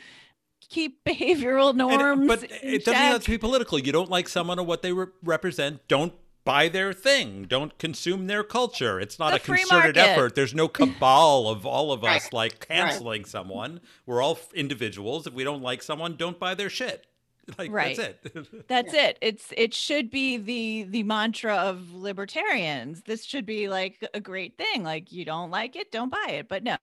keep 0.69 1.05
behavioral 1.07 1.75
norms. 1.75 2.23
it, 2.23 2.27
but 2.29 2.43
it 2.63 2.85
doesn't 2.85 2.95
have 3.01 3.23
to 3.25 3.31
be 3.31 3.39
political. 3.39 3.79
You 3.79 3.93
don't 3.93 4.11
like 4.11 4.29
someone 4.29 4.59
or 4.59 4.65
what 4.65 4.83
they 4.83 4.93
re- 4.93 5.07
represent. 5.23 5.87
Don't 5.89 6.13
buy 6.45 6.69
their 6.69 6.93
thing. 6.93 7.45
Don't 7.49 7.77
consume 7.79 8.27
their 8.27 8.43
culture. 8.45 9.01
It's 9.01 9.19
not 9.19 9.31
The 9.31 9.37
a 9.37 9.41
concerted 9.41 9.97
market. 9.97 9.99
effort. 9.99 10.35
There's 10.35 10.55
no 10.55 10.69
cabal 10.69 11.49
of 11.49 11.65
all 11.65 11.91
of 11.93 12.05
us 12.05 12.25
Right. 12.25 12.33
like 12.33 12.67
canceling 12.69 13.25
someone. 13.25 13.81
We're 14.05 14.21
all 14.23 14.39
individuals. 14.55 15.27
If 15.27 15.33
we 15.35 15.43
don't 15.45 15.63
like 15.63 15.83
someone, 15.83 16.17
don't 16.17 16.39
buy 16.39 16.55
their 16.55 16.69
shit. 16.69 17.07
Like 17.59 17.71
Right. 17.71 17.97
that's 17.97 18.27
it. 18.27 18.69
That's 18.69 18.95
it. 18.95 19.19
It's 19.21 19.53
it 19.57 19.75
should 19.75 20.11
be 20.11 20.37
the 20.37 20.85
the 20.85 21.03
mantra 21.03 21.55
of 21.55 21.95
libertarians. 21.95 23.03
This 23.03 23.25
should 23.25 23.47
be 23.47 23.69
like 23.69 24.07
a 24.15 24.21
great 24.21 24.57
thing. 24.57 24.83
Like 24.83 25.13
you 25.13 25.25
don't 25.25 25.51
like 25.51 25.77
it, 25.77 25.93
don't 25.93 26.11
buy 26.11 26.27
it. 26.31 26.49
But 26.49 26.63
no, 26.65 26.77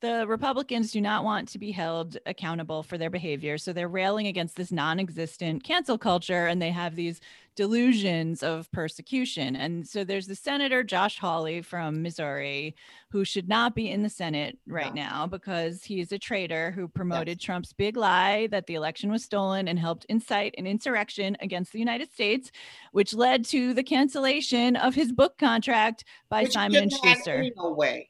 the 0.00 0.26
Republicans 0.26 0.92
do 0.92 1.00
not 1.00 1.24
want 1.24 1.48
to 1.48 1.58
be 1.58 1.70
held 1.70 2.16
accountable 2.26 2.82
for 2.82 2.98
their 2.98 3.10
behavior. 3.10 3.58
So 3.58 3.72
they're 3.72 3.88
railing 3.88 4.26
against 4.26 4.56
this 4.56 4.72
non-existent 4.72 5.64
cancel 5.64 5.98
culture 5.98 6.46
and 6.46 6.60
they 6.60 6.70
have 6.70 6.96
these 6.96 7.20
delusions 7.60 8.42
of 8.42 8.72
persecution. 8.72 9.54
And 9.54 9.86
so 9.86 10.02
there's 10.02 10.26
the 10.26 10.34
Senator 10.34 10.82
Josh 10.82 11.18
Hawley 11.18 11.60
from 11.60 12.00
Missouri 12.00 12.74
who 13.10 13.22
should 13.22 13.50
not 13.50 13.74
be 13.74 13.90
in 13.90 14.02
the 14.02 14.08
Senate 14.08 14.56
right 14.66 14.96
Yeah. 14.96 15.04
now 15.10 15.26
because 15.26 15.84
he 15.84 16.00
is 16.00 16.10
a 16.10 16.18
traitor 16.18 16.70
who 16.70 16.88
promoted 16.88 17.38
Trump's 17.38 17.74
big 17.74 17.98
lie 17.98 18.46
that 18.46 18.66
the 18.66 18.76
election 18.76 19.10
was 19.10 19.22
stolen 19.24 19.68
and 19.68 19.78
helped 19.78 20.06
incite 20.08 20.54
an 20.56 20.66
insurrection 20.66 21.36
against 21.40 21.72
the 21.74 21.78
United 21.78 22.10
States, 22.10 22.50
which 22.92 23.12
led 23.12 23.44
to 23.46 23.74
the 23.74 23.82
cancellation 23.82 24.74
of 24.76 24.94
his 24.94 25.12
book 25.12 25.36
contract 25.36 26.04
by 26.30 26.44
Which 26.44 26.52
Simon 26.52 26.84
and 26.84 26.92
Schuster. 26.92 27.44
No 27.58 27.72
way. 27.72 28.08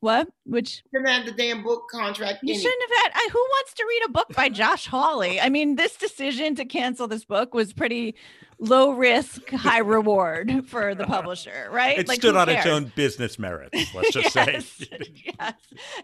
What? 0.00 0.28
Which 0.44 0.82
Shouldn't 0.92 1.08
have 1.08 1.24
the 1.24 1.32
damn 1.32 1.62
book 1.62 1.84
contract. 1.90 2.40
you 2.42 2.54
shouldn't 2.54 2.82
have 2.90 3.04
had. 3.04 3.12
I, 3.14 3.28
who 3.32 3.38
wants 3.38 3.72
to 3.72 3.86
read 3.88 4.02
a 4.04 4.10
book 4.10 4.28
by 4.36 4.50
Josh 4.50 4.86
Hawley? 4.86 5.40
I 5.40 5.48
mean, 5.48 5.76
this 5.76 5.96
decision 5.96 6.54
to 6.56 6.66
cancel 6.66 7.08
this 7.08 7.24
book 7.24 7.54
was 7.54 7.72
pretty 7.72 8.14
low 8.58 8.92
risk, 8.92 9.50
high 9.50 9.78
reward 9.78 10.66
for 10.68 10.94
the 10.94 11.04
publisher, 11.04 11.68
right? 11.72 11.98
It 11.98 12.08
Like, 12.08 12.18
stood 12.20 12.36
on 12.36 12.48
its 12.48 12.66
own 12.66 12.92
business 12.94 13.38
merits. 13.38 13.74
Let's 13.94 14.12
just 14.12 14.34
yes, 14.34 14.66
say. 14.66 14.98
yes. 15.38 15.54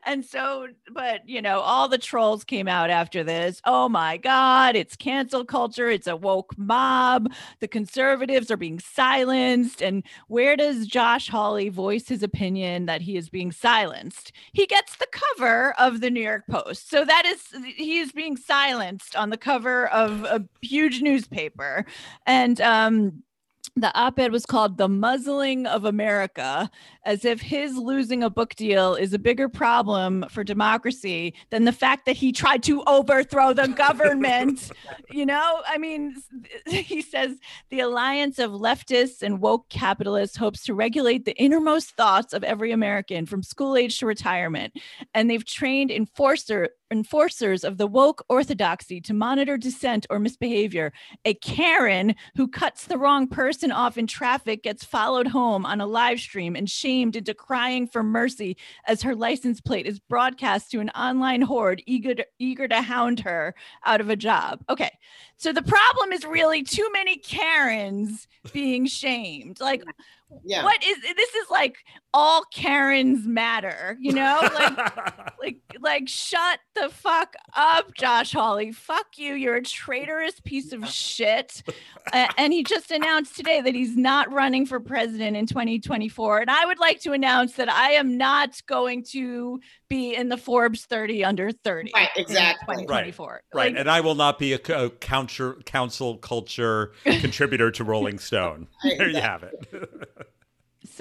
And 0.04 0.24
so, 0.24 0.68
but 0.92 1.28
you 1.28 1.40
know, 1.42 1.60
all 1.60 1.88
the 1.88 1.98
trolls 1.98 2.44
came 2.44 2.68
out 2.68 2.90
after 2.90 3.22
this. 3.22 3.60
Oh 3.64 3.88
my 3.88 4.16
God, 4.16 4.76
it's 4.76 4.96
cancel 4.96 5.44
culture. 5.44 5.88
It's 5.88 6.06
a 6.06 6.16
woke 6.16 6.56
mob. 6.58 7.32
The 7.60 7.68
conservatives 7.68 8.50
are 8.50 8.56
being 8.56 8.78
silenced. 8.80 9.82
And 9.82 10.02
where 10.28 10.56
does 10.56 10.86
Josh 10.86 11.28
Hawley 11.28 11.68
voice 11.68 12.08
his 12.08 12.22
opinion 12.22 12.86
that 12.86 13.02
he 13.02 13.16
is 13.16 13.28
being 13.28 13.52
silenced? 13.52 14.32
He 14.52 14.66
gets 14.66 14.96
the 14.96 15.06
cover 15.10 15.72
of 15.78 16.00
the 16.00 16.10
New 16.10 16.22
York 16.22 16.44
Post. 16.48 16.90
So 16.90 17.04
that 17.04 17.24
is, 17.26 17.42
he 17.76 17.98
is 17.98 18.12
being 18.12 18.36
silenced 18.36 19.14
on 19.16 19.30
the 19.30 19.36
cover 19.36 19.86
of 19.88 20.24
a 20.24 20.44
huge 20.62 21.00
newspaper. 21.02 21.84
And, 22.26 22.39
um, 22.61 23.22
the 23.76 23.96
op 23.98 24.18
ed 24.18 24.33
was 24.33 24.46
called 24.46 24.76
The 24.76 24.88
Muzzling 24.88 25.66
of 25.66 25.85
America, 25.85 26.70
as 27.04 27.24
if 27.24 27.40
his 27.40 27.76
losing 27.76 28.22
a 28.22 28.30
book 28.30 28.54
deal 28.54 28.94
is 28.94 29.12
a 29.12 29.18
bigger 29.18 29.48
problem 29.48 30.24
for 30.28 30.44
democracy 30.44 31.35
than 31.50 31.64
the 31.64 31.72
fact 31.72 32.06
that 32.06 32.16
he 32.16 32.33
tried 32.33 32.62
to 32.64 32.83
overthrow 32.87 33.52
the 33.52 33.68
government. 33.68 34.70
you 35.11 35.26
know, 35.26 35.62
I 35.66 35.78
mean, 35.78 36.14
he 36.66 37.02
says 37.02 37.37
the 37.70 37.80
alliance 37.80 38.38
of 38.38 38.50
leftists 38.52 39.22
and 39.22 39.40
woke 39.40 39.68
capitalists 39.68 40.37
hopes 40.37 40.62
to 40.64 40.74
regulate 40.74 41.24
the 41.24 41.37
innermost 41.37 41.90
thoughts 41.90 42.33
of 42.33 42.44
every 42.44 42.72
American 42.72 43.26
from 43.26 43.42
school 43.42 43.76
age 43.76 43.98
to 43.98 44.06
retirement. 44.06 44.72
And 45.14 45.30
they've 45.30 45.44
trained 45.44 45.90
enforcer 45.90 46.70
enforcers 46.92 47.62
of 47.62 47.78
the 47.78 47.87
woke 47.87 48.24
orthodoxy 48.28 49.00
to 49.00 49.14
monitor 49.14 49.56
dissent 49.56 50.06
or 50.11 50.18
misbehavior 50.18 50.92
a 51.24 51.35
Karen 51.35 52.14
who 52.37 52.48
cuts 52.48 52.87
the 52.87 52.98
wrong 52.98 53.28
person 53.28 53.59
off 53.68 53.98
in 53.98 54.06
traffic 54.06 54.62
gets 54.62 54.84
followed 54.84 55.26
home 55.26 55.66
on 55.66 55.80
a 55.80 55.86
live 55.86 56.18
stream 56.18 56.56
and 56.56 56.70
shamed 56.70 57.16
into 57.16 57.34
crying 57.34 57.86
for 57.86 58.02
mercy 58.02 58.56
as 58.86 59.02
her 59.02 59.14
license 59.14 59.60
plate 59.60 59.86
is 59.86 59.98
broadcast 59.98 60.70
to 60.70 60.80
an 60.80 60.88
online 60.90 61.42
horde 61.42 61.82
eager 61.86 62.14
to, 62.14 62.26
eager 62.38 62.66
to 62.66 62.80
hound 62.80 63.20
her 63.20 63.54
out 63.84 64.00
of 64.00 64.08
a 64.08 64.16
job. 64.16 64.64
Okay. 64.68 64.90
So 65.36 65.52
the 65.52 65.62
problem 65.62 66.12
is 66.12 66.24
really 66.24 66.62
too 66.62 66.88
many 66.92 67.16
Karens 67.16 68.26
being 68.52 68.86
shamed. 68.86 69.60
Like 69.60 69.82
Yeah. 70.44 70.64
what 70.64 70.82
is 70.84 70.96
this 71.02 71.34
is 71.34 71.50
like 71.50 71.76
all 72.14 72.44
Karens 72.52 73.26
matter, 73.26 73.96
you 74.00 74.12
know? 74.12 74.40
Like 74.60 75.38
like 75.40 75.60
like 75.80 76.08
shut 76.08 76.60
the 76.74 76.88
fuck 76.90 77.34
up 77.56 77.94
josh 77.94 78.32
hawley. 78.32 78.72
Fuck 78.72 79.06
you. 79.16 79.34
You're 79.34 79.56
a 79.56 79.62
traitorous 79.62 80.38
piece 80.40 80.72
of 80.72 80.86
shit. 80.88 81.62
A- 82.12 82.28
and 82.38 82.52
he 82.52 82.62
just 82.62 82.90
announced 82.90 83.36
today 83.36 83.60
that 83.60 83.74
he's 83.74 83.96
not 83.96 84.32
running 84.32 84.66
for 84.66 84.80
president 84.80 85.36
in 85.36 85.46
2024 85.46 86.40
and 86.40 86.50
i 86.50 86.64
would 86.66 86.78
like 86.78 87.00
to 87.00 87.12
announce 87.12 87.52
that 87.54 87.70
i 87.70 87.90
am 87.92 88.16
not 88.16 88.60
going 88.66 89.04
to 89.04 89.60
be 89.90 90.14
in 90.14 90.31
the 90.31 90.38
forbes 90.38 90.87
30 90.87 91.24
under 91.24 91.50
30 91.53 91.90
Right, 91.94 92.09
in 92.16 92.22
exactly. 92.22 92.87
Right, 92.88 93.05
Right, 93.53 93.72
Like, 93.72 93.81
and 93.81 93.90
I 93.90 94.00
will 94.00 94.14
not 94.14 94.38
be 94.38 94.55
a, 94.55 94.61
a 94.74 94.88
counter, 94.88 95.55
council 95.66 96.16
culture 96.16 96.92
contributor 97.05 97.70
to 97.72 97.85
Rolling 97.85 98.18
Stone. 98.18 98.68
There 98.83 99.11
you 99.11 99.20
have 99.20 99.42
it. 99.42 99.55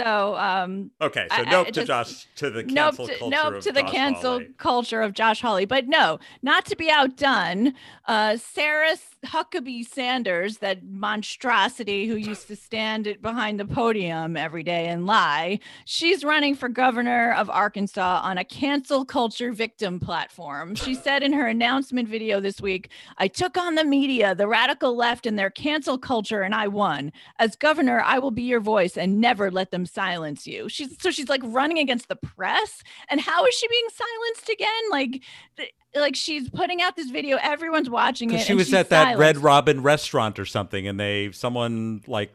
so 0.03 0.35
um 0.38 0.91
Okay, 1.01 1.27
so 1.29 1.35
I- 1.35 1.45
I 1.45 1.51
nope 1.51 1.67
to 1.67 1.71
just- 1.73 1.88
Josh 1.88 2.27
to 2.38 2.49
the 2.49 2.63
nope 2.63 2.95
cancel 2.97 3.07
to, 3.07 3.17
culture 3.17 3.35
nope 3.35 3.53
of 3.55 3.63
to 3.63 3.71
the 3.71 3.81
Josh 3.81 3.91
cancel 3.91 4.31
Hawley. 4.33 4.47
culture 4.57 5.01
of 5.01 5.13
Josh 5.13 5.41
Hawley. 5.41 5.65
But 5.65 5.88
no, 5.88 6.19
not 6.41 6.65
to 6.67 6.75
be 6.75 6.89
outdone, 6.89 7.73
uh, 8.07 8.38
Sarah 8.38 8.95
Huckabee 9.25 9.85
Sanders, 9.85 10.59
that 10.59 10.83
monstrosity 10.85 12.07
who 12.07 12.15
used 12.15 12.47
to 12.47 12.55
stand 12.55 13.17
behind 13.21 13.59
the 13.59 13.65
podium 13.65 14.38
every 14.38 14.63
day 14.63 14.88
and 14.88 15.05
lie, 15.05 15.59
she's 15.83 16.23
running 16.23 16.55
for 16.55 16.69
governor 16.69 17.33
of 17.33 17.49
Arkansas 17.49 18.21
on 18.23 18.38
a 18.38 18.45
cancel 18.45 19.03
culture 19.03 19.51
victim 19.51 19.99
platform. 19.99 20.73
She 20.75 20.95
said 21.05 21.21
in 21.21 21.33
her 21.33 21.47
announcement 21.47 22.07
video 22.07 22.39
this 22.39 22.62
week, 22.62 22.89
I 23.17 23.27
took 23.27 23.57
on 23.57 23.75
the 23.75 23.83
media, 23.83 24.33
the 24.33 24.47
radical 24.47 24.95
left, 24.95 25.25
and 25.25 25.38
their 25.38 25.49
cancel 25.49 25.97
culture, 25.97 26.41
and 26.41 26.55
I 26.55 26.69
won. 26.69 27.12
As 27.38 27.57
governor, 27.57 28.01
I 28.01 28.19
will 28.19 28.31
be 28.31 28.43
your 28.43 28.62
voice 28.62 28.97
and 28.97 29.19
never 29.19 29.51
let 29.51 29.71
them 29.71 29.85
silence 29.93 30.45
you. 30.47 30.69
She's 30.69 31.02
so 31.02 31.12
she's 31.12 31.30
like 31.30 31.41
running 31.43 31.80
against 31.80 32.08
the 32.08 32.15
press. 32.15 32.82
And 33.10 33.19
how 33.19 33.45
is 33.45 33.54
she 33.56 33.67
being 33.67 33.88
silenced 33.93 34.49
again? 34.49 34.69
Like, 34.91 35.21
th- 35.58 35.73
like 35.95 36.15
she's 36.15 36.49
putting 36.49 36.82
out 36.82 36.95
this 36.95 37.10
video, 37.10 37.38
everyone's 37.41 37.89
watching 37.89 38.32
it. 38.32 38.41
She 38.41 38.54
was 38.54 38.67
she's 38.67 38.73
at 38.75 38.89
that 38.89 39.17
Red. 39.17 39.38
Robin 39.38 39.82
restaurant 39.84 40.39
or 40.39 40.45
something, 40.45 40.88
and 40.88 40.99
they 40.99 41.32
someone 41.32 42.02
like 42.08 42.32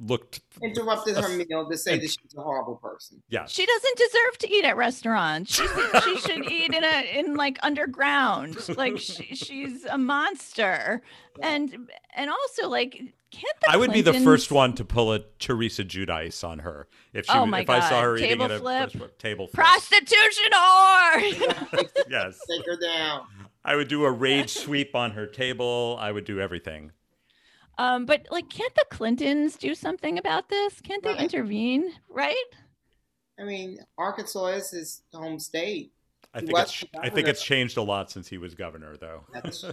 looked. 0.00 0.40
Interrupted 0.62 1.16
her 1.16 1.28
meal 1.28 1.68
to 1.68 1.76
say 1.76 1.98
that 1.98 2.02
she's 2.08 2.34
a 2.36 2.40
horrible 2.40 2.76
person. 2.76 3.20
Yeah, 3.28 3.46
She 3.46 3.66
doesn't 3.66 3.96
deserve 3.98 4.38
to 4.38 4.50
eat 4.50 4.64
at 4.64 4.76
restaurants. 4.76 5.54
She, 5.54 5.66
should- 5.66 6.02
she 6.04 6.18
should 6.20 6.50
eat 6.50 6.72
in 6.72 6.84
a 6.84 7.18
in 7.18 7.34
like 7.34 7.58
underground. 7.62 8.56
Like 8.76 8.98
she, 8.98 9.34
she's 9.34 9.84
a 9.86 9.98
monster, 9.98 11.02
and 11.40 11.90
and 12.14 12.30
also 12.30 12.68
like 12.68 13.12
can't 13.32 13.56
the 13.62 13.70
I 13.70 13.76
would 13.76 13.92
be 13.92 14.02
the 14.02 14.12
first 14.12 14.52
one 14.52 14.74
to 14.74 14.84
pull 14.84 15.12
a 15.12 15.20
Teresa 15.38 15.84
Giudice 15.84 16.46
on 16.46 16.60
her 16.60 16.86
if 17.12 17.26
she 17.26 17.32
Oh 17.32 17.46
my 17.46 17.60
if 17.60 17.70
I 17.70 17.80
saw 17.80 17.90
God. 17.90 18.02
her 18.04 18.16
eating 18.16 18.28
Table 18.30 18.44
at 18.44 18.50
a 18.52 18.58
flip. 18.58 19.18
table 19.18 19.46
flip. 19.48 19.64
prostitution 19.64 20.52
whore. 20.52 21.88
Yes, 22.10 22.38
Take 22.48 22.66
her 22.66 22.76
down. 22.76 23.22
I 23.64 23.76
would 23.76 23.88
do 23.88 24.04
a 24.04 24.10
rage 24.10 24.50
sweep 24.50 24.94
on 24.94 25.12
her 25.12 25.26
table. 25.26 25.96
I 26.00 26.12
would 26.12 26.24
do 26.24 26.40
everything. 26.40 26.92
Um, 27.78 28.04
but 28.06 28.26
like, 28.30 28.50
can't 28.50 28.74
the 28.74 28.84
Clintons 28.90 29.56
do 29.56 29.74
something 29.74 30.18
about 30.18 30.48
this? 30.50 30.80
Can't 30.82 31.02
they 31.02 31.10
Right. 31.12 31.20
intervene? 31.22 31.90
Right? 32.08 32.36
I 33.40 33.44
mean, 33.44 33.78
Arkansas 33.96 34.46
is 34.48 34.70
his 34.70 35.02
home 35.12 35.38
state. 35.38 35.92
I 36.34 36.40
think 36.40 36.58
it's 36.58 36.84
I 37.00 37.08
think 37.08 37.28
it's 37.28 37.42
changed 37.42 37.76
a 37.76 37.82
lot 37.82 38.10
since 38.10 38.28
he 38.28 38.38
was 38.38 38.54
governor, 38.54 38.96
though. 38.96 39.24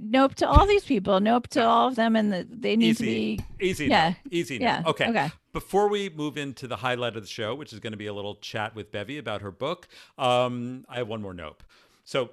Nope 0.00 0.34
to 0.36 0.48
all 0.48 0.66
these 0.66 0.84
people. 0.84 1.20
Nope 1.20 1.48
to 1.48 1.64
all 1.64 1.88
of 1.88 1.96
them, 1.96 2.14
and 2.14 2.32
the, 2.32 2.46
they 2.48 2.76
need 2.76 2.96
to 2.98 3.02
be. 3.02 3.40
easy, 3.60 3.86
Yeah. 3.86 4.10
now. 4.10 4.16
easy. 4.30 4.56
Yeah. 4.58 4.82
Okay. 4.86 5.08
Okay. 5.08 5.30
Before 5.52 5.88
we 5.88 6.08
move 6.08 6.36
into 6.38 6.68
the 6.68 6.76
highlight 6.76 7.16
of 7.16 7.22
the 7.22 7.28
show, 7.28 7.54
which 7.54 7.72
is 7.72 7.80
going 7.80 7.92
to 7.92 7.96
be 7.96 8.06
a 8.06 8.14
little 8.14 8.36
chat 8.36 8.74
with 8.74 8.92
Bevy 8.92 9.18
about 9.18 9.42
her 9.42 9.50
book, 9.50 9.88
um, 10.16 10.84
I 10.88 10.98
have 10.98 11.08
one 11.08 11.20
more 11.20 11.34
nope 11.34 11.64
So 12.04 12.30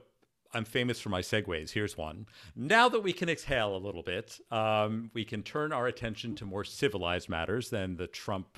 I'm 0.54 0.64
famous 0.66 1.00
for 1.00 1.10
my 1.10 1.22
segues. 1.22 1.72
Here's 1.72 1.98
one. 1.98 2.28
Now 2.56 2.88
that 2.90 3.02
we 3.02 3.14
can 3.14 3.30
exhale 3.30 3.76
a 3.76 3.80
little 3.80 4.04
bit, 4.04 4.40
um, 4.52 5.10
we 5.14 5.26
can 5.26 5.42
turn 5.44 5.74
our 5.74 5.88
attention 5.88 6.36
to 6.36 6.46
more 6.46 6.64
civilized 6.64 7.30
matters 7.30 7.72
than 7.72 7.98
the 7.98 8.08
Trump 8.08 8.58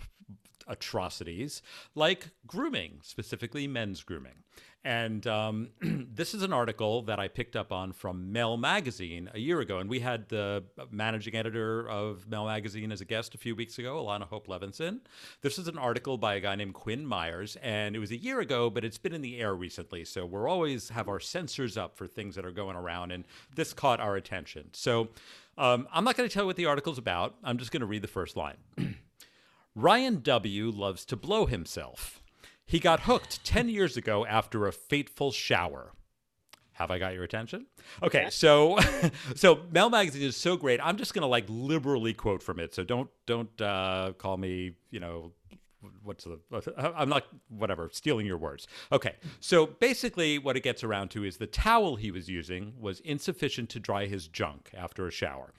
atrocities 0.67 1.61
like 1.95 2.27
grooming, 2.45 2.99
specifically 3.01 3.67
men's 3.67 4.03
grooming. 4.03 4.43
And 4.87 5.27
um, 5.27 5.67
this 5.81 6.33
is 6.33 6.43
an 6.43 6.53
article 6.53 7.01
that 7.01 7.19
I 7.19 7.27
picked 7.27 7.57
up 7.57 7.73
on 7.73 7.91
from 7.91 8.31
Mel 8.31 8.55
Magazine 8.55 9.29
a 9.33 9.37
year 9.37 9.59
ago. 9.59 9.79
And 9.79 9.89
we 9.89 9.99
had 9.99 10.29
the 10.29 10.63
managing 10.91 11.35
editor 11.35 11.89
of 11.89 12.25
Mel 12.29 12.45
Magazine 12.45 12.93
as 12.93 13.01
a 13.01 13.05
guest 13.05 13.35
a 13.35 13.37
few 13.37 13.53
weeks 13.53 13.77
ago, 13.79 14.01
Alana 14.01 14.23
Hope 14.23 14.47
Levinson. 14.47 15.01
This 15.41 15.59
is 15.59 15.67
an 15.67 15.77
article 15.77 16.17
by 16.17 16.35
a 16.35 16.39
guy 16.39 16.55
named 16.55 16.73
Quinn 16.73 17.05
Myers. 17.05 17.57
And 17.61 17.97
it 17.97 17.99
was 17.99 18.11
a 18.11 18.15
year 18.15 18.39
ago, 18.39 18.69
but 18.69 18.85
it's 18.85 18.97
been 18.97 19.11
in 19.11 19.19
the 19.19 19.39
air 19.39 19.53
recently. 19.53 20.05
So 20.05 20.25
we're 20.25 20.47
always 20.47 20.87
have 20.87 21.09
our 21.09 21.19
sensors 21.19 21.75
up 21.75 21.97
for 21.97 22.07
things 22.07 22.35
that 22.35 22.45
are 22.45 22.51
going 22.51 22.77
around. 22.77 23.11
And 23.11 23.25
this 23.53 23.73
caught 23.73 23.99
our 23.99 24.15
attention. 24.15 24.69
So 24.71 25.09
um, 25.57 25.89
I'm 25.91 26.05
not 26.05 26.15
going 26.15 26.29
to 26.29 26.33
tell 26.33 26.43
you 26.43 26.47
what 26.47 26.55
the 26.55 26.67
article's 26.67 26.97
about. 26.97 27.35
I'm 27.43 27.57
just 27.57 27.73
going 27.73 27.81
to 27.81 27.87
read 27.87 28.03
the 28.03 28.07
first 28.07 28.37
line. 28.37 28.55
Ryan 29.75 30.21
W. 30.21 30.71
loves 30.71 31.03
to 31.07 31.17
blow 31.17 31.45
himself. 31.45 32.21
He 32.67 32.79
got 32.79 33.01
hooked 33.01 33.43
10 33.45 33.69
years 33.69 33.95
ago 33.95 34.25
after 34.25 34.67
a 34.67 34.73
fateful 34.73 35.31
shower. 35.31 35.93
Have 36.73 36.91
I 36.91 36.99
got 36.99 37.13
your 37.13 37.23
attention? 37.23 37.65
Okay, 38.03 38.27
so 38.29 38.77
so 39.35 39.61
Mel 39.71 39.89
Magazine 39.89 40.21
is 40.21 40.37
so 40.37 40.57
great. 40.57 40.79
I'm 40.83 40.97
just 40.97 41.15
gonna 41.15 41.25
like 41.25 41.45
liberally 41.47 42.13
quote 42.13 42.43
from 42.43 42.59
it. 42.59 42.75
So 42.75 42.83
don't 42.83 43.09
don't 43.25 43.59
uh, 43.59 44.13
call 44.19 44.37
me 44.37 44.73
you 44.91 44.99
know 44.99 45.31
what's 46.03 46.25
the 46.25 46.39
I'm 46.95 47.09
not 47.09 47.23
whatever 47.49 47.89
stealing 47.91 48.27
your 48.27 48.37
words. 48.37 48.67
Okay, 48.91 49.15
so 49.39 49.65
basically 49.65 50.37
what 50.37 50.55
it 50.55 50.61
gets 50.61 50.83
around 50.83 51.09
to 51.11 51.23
is 51.23 51.37
the 51.37 51.47
towel 51.47 51.95
he 51.95 52.11
was 52.11 52.29
using 52.29 52.73
was 52.79 52.99
insufficient 52.99 53.69
to 53.69 53.79
dry 53.79 54.05
his 54.05 54.27
junk 54.27 54.69
after 54.77 55.07
a 55.07 55.11
shower. 55.11 55.53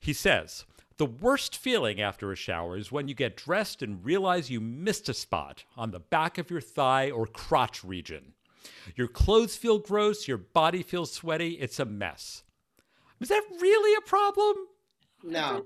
He 0.00 0.12
says. 0.12 0.64
The 0.96 1.06
worst 1.06 1.56
feeling 1.56 2.00
after 2.00 2.30
a 2.30 2.36
shower 2.36 2.76
is 2.76 2.92
when 2.92 3.08
you 3.08 3.14
get 3.14 3.36
dressed 3.36 3.82
and 3.82 4.04
realize 4.04 4.50
you 4.50 4.60
missed 4.60 5.08
a 5.08 5.14
spot 5.14 5.64
on 5.76 5.90
the 5.90 5.98
back 5.98 6.38
of 6.38 6.50
your 6.50 6.60
thigh 6.60 7.10
or 7.10 7.26
crotch 7.26 7.82
region. 7.82 8.34
Your 8.94 9.08
clothes 9.08 9.56
feel 9.56 9.78
gross, 9.78 10.28
your 10.28 10.38
body 10.38 10.82
feels 10.82 11.12
sweaty, 11.12 11.52
it's 11.54 11.80
a 11.80 11.84
mess. 11.84 12.44
Is 13.20 13.28
that 13.28 13.42
really 13.60 13.96
a 13.96 14.08
problem? 14.08 14.56
No. 15.24 15.64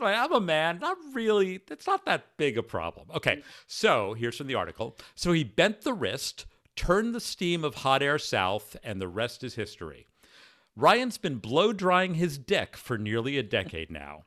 I'm 0.00 0.32
a 0.32 0.40
man. 0.40 0.78
Not 0.80 0.96
really. 1.12 1.60
It's 1.70 1.86
not 1.86 2.04
that 2.06 2.36
big 2.36 2.56
a 2.56 2.62
problem. 2.62 3.08
Okay. 3.14 3.42
So 3.66 4.14
here's 4.14 4.36
from 4.36 4.46
the 4.46 4.54
article. 4.54 4.96
So 5.14 5.32
he 5.32 5.44
bent 5.44 5.82
the 5.82 5.92
wrist, 5.92 6.46
turned 6.74 7.14
the 7.14 7.20
steam 7.20 7.64
of 7.64 7.76
hot 7.76 8.02
air 8.02 8.18
south, 8.18 8.76
and 8.82 9.00
the 9.00 9.08
rest 9.08 9.44
is 9.44 9.54
history. 9.54 10.06
Ryan's 10.74 11.18
been 11.18 11.38
blow 11.38 11.72
drying 11.72 12.14
his 12.14 12.38
dick 12.38 12.76
for 12.76 12.98
nearly 12.98 13.38
a 13.38 13.42
decade 13.42 13.90
now. 13.90 14.24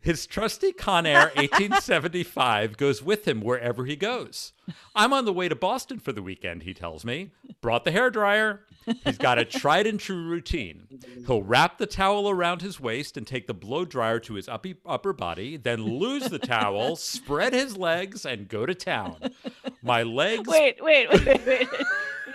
His 0.00 0.26
trusty 0.26 0.72
Conair 0.72 1.34
1875 1.36 2.76
goes 2.76 3.02
with 3.02 3.26
him 3.26 3.40
wherever 3.40 3.84
he 3.84 3.94
goes. 3.94 4.52
I'm 4.96 5.12
on 5.12 5.24
the 5.24 5.32
way 5.32 5.48
to 5.48 5.54
Boston 5.54 6.00
for 6.00 6.12
the 6.12 6.22
weekend, 6.22 6.64
he 6.64 6.74
tells 6.74 7.04
me. 7.04 7.30
Brought 7.60 7.84
the 7.84 7.92
hair 7.92 8.10
dryer. 8.10 8.62
He's 9.04 9.18
got 9.18 9.38
a 9.38 9.44
tried 9.44 9.86
and 9.86 10.00
true 10.00 10.24
routine. 10.24 10.88
He'll 11.26 11.42
wrap 11.42 11.78
the 11.78 11.86
towel 11.86 12.28
around 12.28 12.62
his 12.62 12.80
waist 12.80 13.16
and 13.16 13.24
take 13.24 13.46
the 13.46 13.54
blow 13.54 13.84
dryer 13.84 14.18
to 14.20 14.34
his 14.34 14.48
uppy, 14.48 14.74
upper 14.84 15.12
body, 15.12 15.56
then 15.56 15.84
lose 15.84 16.24
the 16.24 16.40
towel, 16.40 16.96
spread 16.96 17.52
his 17.52 17.76
legs, 17.76 18.26
and 18.26 18.48
go 18.48 18.66
to 18.66 18.74
town. 18.74 19.16
My 19.82 20.02
legs. 20.02 20.48
Wait, 20.48 20.82
wait, 20.82 21.10
wait, 21.10 21.46
wait. 21.46 21.68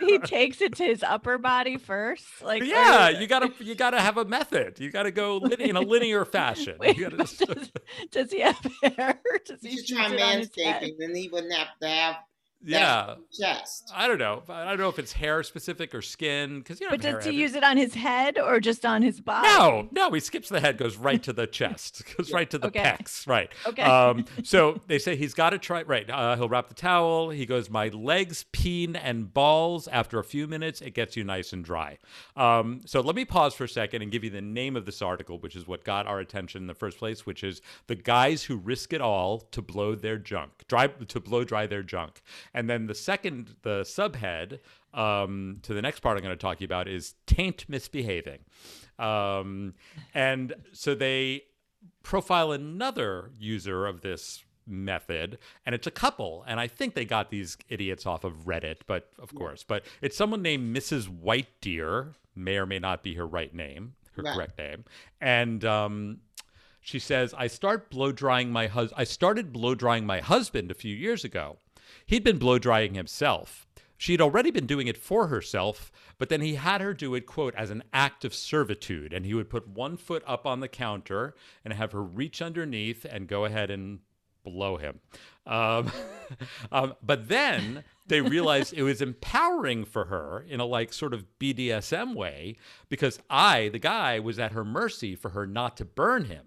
He 0.07 0.19
takes 0.19 0.61
it 0.61 0.75
to 0.75 0.83
his 0.83 1.03
upper 1.03 1.37
body 1.37 1.77
first. 1.77 2.25
Like 2.41 2.63
yeah, 2.63 3.09
you 3.09 3.27
gotta 3.27 3.51
you 3.59 3.75
gotta 3.75 3.99
have 3.99 4.17
a 4.17 4.25
method. 4.25 4.79
You 4.79 4.89
gotta 4.89 5.11
go 5.11 5.37
in 5.37 5.75
a 5.75 5.81
linear 5.81 6.25
fashion. 6.37 6.77
Wait, 6.79 6.99
gotta 6.99 7.17
does, 7.17 7.71
does, 8.11 8.31
he 8.31 8.41
have 8.41 8.57
hair? 8.83 9.19
Does 9.45 9.61
he, 9.61 9.69
he 9.69 9.77
should 9.77 9.95
try 9.95 10.09
manscaping, 10.09 10.97
then 10.97 11.15
he 11.15 11.29
wouldn't 11.29 11.53
have 11.53 11.67
to 11.81 11.87
have 11.87 12.15
yeah. 12.63 13.15
Chest 13.37 13.91
i 13.95 14.07
don't 14.07 14.17
know. 14.17 14.43
I 14.49 14.65
don't 14.69 14.79
know 14.79 14.89
if 14.89 14.99
it's 14.99 15.13
hair 15.13 15.43
specific 15.43 15.93
or 15.93 16.01
skin 16.01 16.59
because 16.59 16.79
you 16.79 16.87
know 16.87 16.91
but 16.91 17.01
does 17.01 17.25
he 17.25 17.31
use 17.31 17.55
it 17.55 17.63
on 17.63 17.77
his 17.77 17.93
head 17.93 18.37
or 18.37 18.59
just 18.59 18.85
on 18.85 19.01
his 19.01 19.21
body? 19.21 19.47
No 19.47 19.87
no 19.91 20.11
he 20.11 20.19
skips 20.19 20.49
the 20.49 20.59
head 20.59 20.77
goes 20.77 20.97
right 20.97 21.21
to 21.23 21.33
the 21.33 21.47
chest 21.47 22.03
goes 22.17 22.31
right 22.31 22.49
to 22.49 22.57
the 22.57 22.67
okay. 22.67 22.81
pecs 22.81 23.27
right. 23.27 23.51
Okay. 23.65 23.83
Um 23.83 24.25
so 24.43 24.81
they 24.87 24.99
say 24.99 25.15
he's 25.15 25.33
got 25.33 25.51
to 25.51 25.59
try 25.59 25.83
right 25.83 26.09
uh, 26.09 26.35
he'll 26.35 26.49
wrap 26.49 26.67
the 26.67 26.73
towel 26.73 27.29
he 27.29 27.45
goes 27.45 27.69
my 27.69 27.89
legs 27.89 28.45
peen 28.51 28.95
and 28.95 29.33
balls. 29.33 29.87
After 29.87 30.19
a 30.19 30.23
few 30.23 30.47
minutes 30.47 30.81
it 30.81 30.93
gets 30.93 31.15
you 31.15 31.23
nice 31.23 31.53
and 31.53 31.63
dry. 31.63 31.97
Um 32.35 32.81
so 32.85 33.01
let 33.01 33.15
me 33.15 33.25
pause 33.25 33.53
for 33.53 33.65
a 33.65 33.69
second 33.69 34.01
and 34.01 34.11
give 34.11 34.23
you 34.23 34.29
the 34.29 34.41
name 34.41 34.75
of 34.75 34.85
this 34.85 35.01
article 35.01 35.37
which 35.39 35.55
is 35.55 35.67
what 35.67 35.83
got 35.83 36.07
our 36.07 36.19
attention 36.19 36.63
in 36.63 36.67
the 36.67 36.73
first 36.73 36.97
place 36.97 37.25
which 37.25 37.43
is 37.43 37.61
the 37.87 37.95
guys 37.95 38.43
who 38.43 38.57
risk 38.57 38.93
it 38.93 39.01
all 39.01 39.39
to 39.39 39.61
blow 39.61 39.95
their 39.95 40.17
junk 40.17 40.51
dry 40.67 40.87
to 40.87 41.19
blow 41.19 41.43
dry 41.43 41.67
their 41.67 41.83
junk 41.83 42.21
and 42.57 42.67
then 42.67 42.87
the 42.87 42.95
second, 42.95 43.53
the 43.61 43.81
subhead 43.81 44.57
um, 44.91 45.59
to 45.61 45.75
the 45.75 45.81
next 45.81 45.99
part 45.99 46.17
I'm 46.17 46.23
going 46.23 46.35
to 46.35 46.41
talk 46.41 46.57
to 46.57 46.61
you 46.63 46.65
about 46.65 46.87
is 46.87 47.13
taint 47.27 47.65
misbehaving. 47.69 48.39
Um, 48.97 49.75
and 50.15 50.55
so 50.71 50.95
they 50.95 51.43
profile 52.01 52.51
another 52.51 53.29
user 53.37 53.85
of 53.85 54.01
this 54.01 54.43
method 54.65 55.37
and 55.67 55.75
it's 55.75 55.85
a 55.85 55.91
couple. 55.91 56.43
And 56.47 56.59
i 56.59 56.67
think 56.67 56.95
they 56.95 57.05
got 57.05 57.29
these 57.29 57.57
idiots 57.69 58.07
off 58.07 58.23
of 58.23 58.45
reddit 58.45 58.77
but 58.87 59.11
of 59.19 59.35
course. 59.35 59.63
But 59.63 59.85
it's 60.01 60.17
someone 60.17 60.41
named 60.41 60.75
mrs 60.75 61.07
white 61.07 61.61
deer 61.61 62.13
may 62.35 62.57
or 62.57 62.65
may 62.65 62.79
not 62.79 63.03
be 63.03 63.13
her 63.13 63.27
right 63.27 63.53
name 63.53 63.93
her 64.15 64.23
right. 64.23 64.33
correct 64.33 64.57
name. 64.57 64.83
And 65.21 65.63
um, 65.63 66.21
she 66.81 66.97
says 66.97 67.35
i 67.37 67.45
start 67.45 67.91
blow 67.91 68.11
drying 68.11 68.51
my 68.51 68.65
hus- 68.65 68.93
i 68.97 69.03
started 69.03 69.53
blow 69.53 69.75
drying 69.75 70.07
my 70.07 70.21
husband 70.21 70.71
a 70.71 70.73
few 70.73 70.95
years 70.95 71.23
ago 71.23 71.57
He'd 72.07 72.23
been 72.23 72.37
blow 72.37 72.57
drying 72.57 72.93
himself. 72.93 73.67
She'd 73.97 74.21
already 74.21 74.51
been 74.51 74.67
doing 74.67 74.87
it 74.87 74.97
for 74.97 75.27
herself, 75.27 75.91
but 76.17 76.29
then 76.29 76.41
he 76.41 76.55
had 76.55 76.81
her 76.81 76.93
do 76.93 77.15
it, 77.15 77.25
quote, 77.25 77.53
as 77.55 77.69
an 77.69 77.83
act 77.91 78.23
of 78.23 78.33
servitude. 78.33 79.11
And 79.11 79.25
he 79.25 79.33
would 79.33 79.49
put 79.49 79.67
one 79.67 79.97
foot 79.97 80.23
up 80.25 80.45
on 80.45 80.59
the 80.59 80.67
counter 80.67 81.35
and 81.65 81.73
have 81.73 81.91
her 81.91 82.03
reach 82.03 82.41
underneath 82.41 83.05
and 83.05 83.27
go 83.27 83.45
ahead 83.45 83.71
and 83.71 83.99
blow 84.43 84.77
him. 84.77 84.99
Um, 85.45 85.91
um, 86.71 86.93
but 87.01 87.27
then 87.27 87.83
they 88.05 88.21
realized 88.21 88.73
it 88.73 88.83
was 88.83 89.01
empowering 89.01 89.83
for 89.83 90.05
her 90.05 90.45
in 90.47 90.59
a 90.59 90.65
like 90.65 90.93
sort 90.93 91.13
of 91.13 91.25
BDSM 91.39 92.15
way 92.15 92.55
because 92.87 93.19
I, 93.29 93.69
the 93.69 93.79
guy, 93.79 94.19
was 94.19 94.39
at 94.39 94.53
her 94.53 94.63
mercy 94.63 95.15
for 95.15 95.29
her 95.29 95.45
not 95.45 95.75
to 95.77 95.85
burn 95.85 96.25
him. 96.25 96.45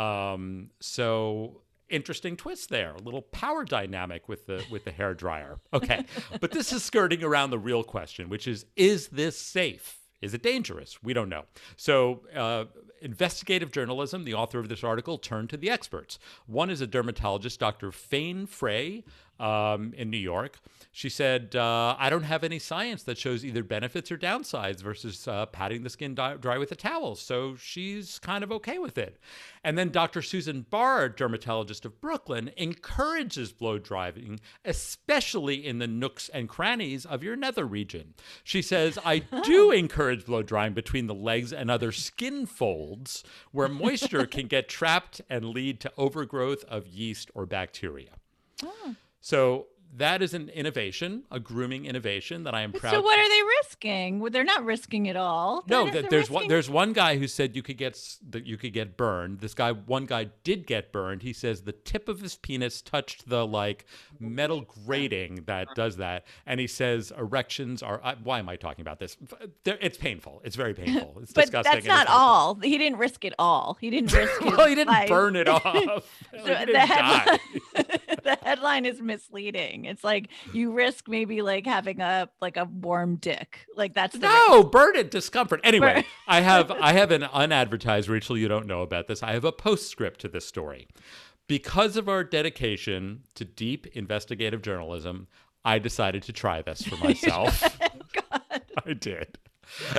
Um, 0.00 0.70
so 0.80 1.59
interesting 1.90 2.36
twist 2.36 2.68
there. 2.70 2.94
A 2.94 3.02
little 3.02 3.22
power 3.22 3.64
dynamic 3.64 4.28
with 4.28 4.46
the 4.46 4.64
with 4.70 4.84
the 4.84 4.92
hair 4.92 5.14
dryer. 5.14 5.58
Okay, 5.72 6.04
but 6.40 6.50
this 6.50 6.72
is 6.72 6.82
skirting 6.82 7.22
around 7.22 7.50
the 7.50 7.58
real 7.58 7.84
question, 7.84 8.28
which 8.28 8.46
is: 8.46 8.66
Is 8.76 9.08
this 9.08 9.38
safe? 9.38 9.98
Is 10.20 10.34
it 10.34 10.42
dangerous? 10.42 11.02
We 11.02 11.14
don't 11.14 11.30
know. 11.30 11.44
So, 11.76 12.22
uh, 12.36 12.66
investigative 13.00 13.72
journalism, 13.72 14.24
the 14.24 14.34
author 14.34 14.58
of 14.58 14.68
this 14.68 14.84
article, 14.84 15.16
turned 15.16 15.48
to 15.50 15.56
the 15.56 15.70
experts. 15.70 16.18
One 16.46 16.68
is 16.68 16.82
a 16.82 16.86
dermatologist, 16.86 17.58
Dr. 17.58 17.90
Fayne 17.90 18.46
Frey, 18.46 19.04
um, 19.40 19.92
in 19.96 20.10
New 20.10 20.18
York. 20.18 20.60
She 20.92 21.08
said, 21.08 21.54
uh, 21.54 21.94
I 21.98 22.10
don't 22.10 22.24
have 22.24 22.42
any 22.42 22.58
science 22.58 23.04
that 23.04 23.16
shows 23.16 23.44
either 23.44 23.62
benefits 23.62 24.10
or 24.10 24.18
downsides 24.18 24.82
versus 24.82 25.26
uh, 25.28 25.46
patting 25.46 25.82
the 25.82 25.90
skin 25.90 26.14
dry, 26.14 26.58
with 26.58 26.72
a 26.72 26.76
towel. 26.76 27.14
So 27.14 27.54
she's 27.56 28.18
kind 28.18 28.42
of 28.42 28.50
okay 28.52 28.78
with 28.78 28.98
it. 28.98 29.18
And 29.62 29.78
then 29.78 29.90
Dr. 29.90 30.20
Susan 30.20 30.66
Bard, 30.68 31.16
dermatologist 31.16 31.84
of 31.84 32.00
Brooklyn, 32.00 32.50
encourages 32.56 33.52
blow 33.52 33.78
drying, 33.78 34.40
especially 34.64 35.64
in 35.64 35.78
the 35.78 35.86
nooks 35.86 36.28
and 36.28 36.48
crannies 36.48 37.06
of 37.06 37.22
your 37.22 37.36
nether 37.36 37.66
region. 37.66 38.14
She 38.42 38.60
says, 38.60 38.98
I 39.04 39.20
do 39.44 39.70
encourage 39.70 40.26
blow 40.26 40.42
drying 40.42 40.72
between 40.72 41.06
the 41.06 41.14
legs 41.14 41.52
and 41.52 41.70
other 41.70 41.92
skin 41.92 42.46
folds 42.46 43.22
where 43.52 43.68
moisture 43.80 44.26
can 44.26 44.48
get 44.48 44.68
trapped 44.68 45.20
and 45.30 45.44
lead 45.44 45.80
to 45.80 45.92
overgrowth 45.96 46.64
of 46.64 46.88
yeast 46.88 47.30
or 47.34 47.46
bacteria. 47.46 48.10
Oh. 48.64 48.96
So 49.20 49.66
that 49.96 50.22
is 50.22 50.34
an 50.34 50.48
innovation, 50.50 51.24
a 51.30 51.40
grooming 51.40 51.84
innovation 51.84 52.44
that 52.44 52.54
I 52.54 52.62
am 52.62 52.72
proud. 52.72 52.92
So 52.92 53.02
what 53.02 53.18
are 53.18 53.28
they 53.28 53.42
risking? 53.58 54.20
Well, 54.20 54.30
they're 54.30 54.44
not 54.44 54.64
risking 54.64 55.06
it 55.06 55.16
all. 55.16 55.64
They're, 55.66 55.84
no, 55.84 55.90
there's 55.90 56.12
risking... 56.12 56.34
one. 56.34 56.48
There's 56.48 56.70
one 56.70 56.92
guy 56.92 57.18
who 57.18 57.26
said 57.26 57.56
you 57.56 57.62
could 57.62 57.76
get 57.76 58.00
that 58.30 58.46
you 58.46 58.56
could 58.56 58.72
get 58.72 58.96
burned. 58.96 59.40
This 59.40 59.52
guy, 59.52 59.72
one 59.72 60.06
guy 60.06 60.28
did 60.44 60.66
get 60.66 60.92
burned. 60.92 61.22
He 61.22 61.32
says 61.32 61.62
the 61.62 61.72
tip 61.72 62.08
of 62.08 62.20
his 62.20 62.36
penis 62.36 62.80
touched 62.82 63.28
the 63.28 63.46
like 63.46 63.84
metal 64.20 64.60
grating 64.86 65.42
that 65.46 65.68
does 65.74 65.96
that, 65.96 66.24
and 66.46 66.60
he 66.60 66.66
says 66.66 67.12
erections 67.16 67.82
are. 67.82 68.00
Uh, 68.02 68.14
why 68.22 68.38
am 68.38 68.48
I 68.48 68.56
talking 68.56 68.82
about 68.82 69.00
this? 69.00 69.16
It's 69.64 69.98
painful. 69.98 70.40
It's 70.44 70.56
very 70.56 70.74
painful. 70.74 71.18
It's 71.22 71.32
but 71.34 71.42
disgusting. 71.42 71.72
that's 71.72 71.86
not 71.86 72.06
all. 72.08 72.54
He 72.54 72.78
didn't 72.78 72.98
risk 72.98 73.24
it 73.24 73.34
all. 73.38 73.76
He 73.80 73.90
didn't 73.90 74.12
risk. 74.12 74.40
well, 74.44 74.68
he 74.68 74.76
didn't 74.76 74.92
life. 74.92 75.08
burn 75.08 75.34
it 75.34 75.48
off. 75.48 75.64
so 75.64 76.44
the, 76.44 76.78
headline, 76.78 77.38
the 78.24 78.38
headline 78.42 78.84
is 78.84 79.00
misleading. 79.00 79.84
It's 79.84 80.04
like 80.04 80.28
you 80.52 80.72
risk 80.72 81.08
maybe 81.08 81.42
like 81.42 81.66
having 81.66 82.00
a 82.00 82.28
like 82.40 82.56
a 82.56 82.64
warm 82.64 83.16
dick. 83.16 83.66
Like 83.76 83.94
that's 83.94 84.14
no 84.16 84.58
risk. 84.58 84.70
burn 84.72 84.96
it 84.96 85.10
discomfort. 85.10 85.60
Anyway, 85.64 85.94
burn. 85.94 86.04
I 86.28 86.40
have 86.40 86.70
I 86.80 86.92
have 86.92 87.10
an 87.10 87.24
unadvertised 87.24 88.08
Rachel. 88.08 88.36
You 88.38 88.48
don't 88.48 88.66
know 88.66 88.82
about 88.82 89.06
this. 89.08 89.22
I 89.22 89.32
have 89.32 89.44
a 89.44 89.52
postscript 89.52 90.20
to 90.20 90.28
this 90.28 90.46
story. 90.46 90.88
because 91.48 91.96
of 91.96 92.08
our 92.08 92.22
dedication 92.22 93.22
to 93.34 93.44
deep 93.44 93.86
investigative 93.96 94.62
journalism, 94.62 95.26
I 95.64 95.78
decided 95.80 96.22
to 96.24 96.32
try 96.32 96.62
this 96.62 96.82
for 96.82 96.96
myself. 97.04 97.76
I 98.86 98.92
did. 98.94 99.38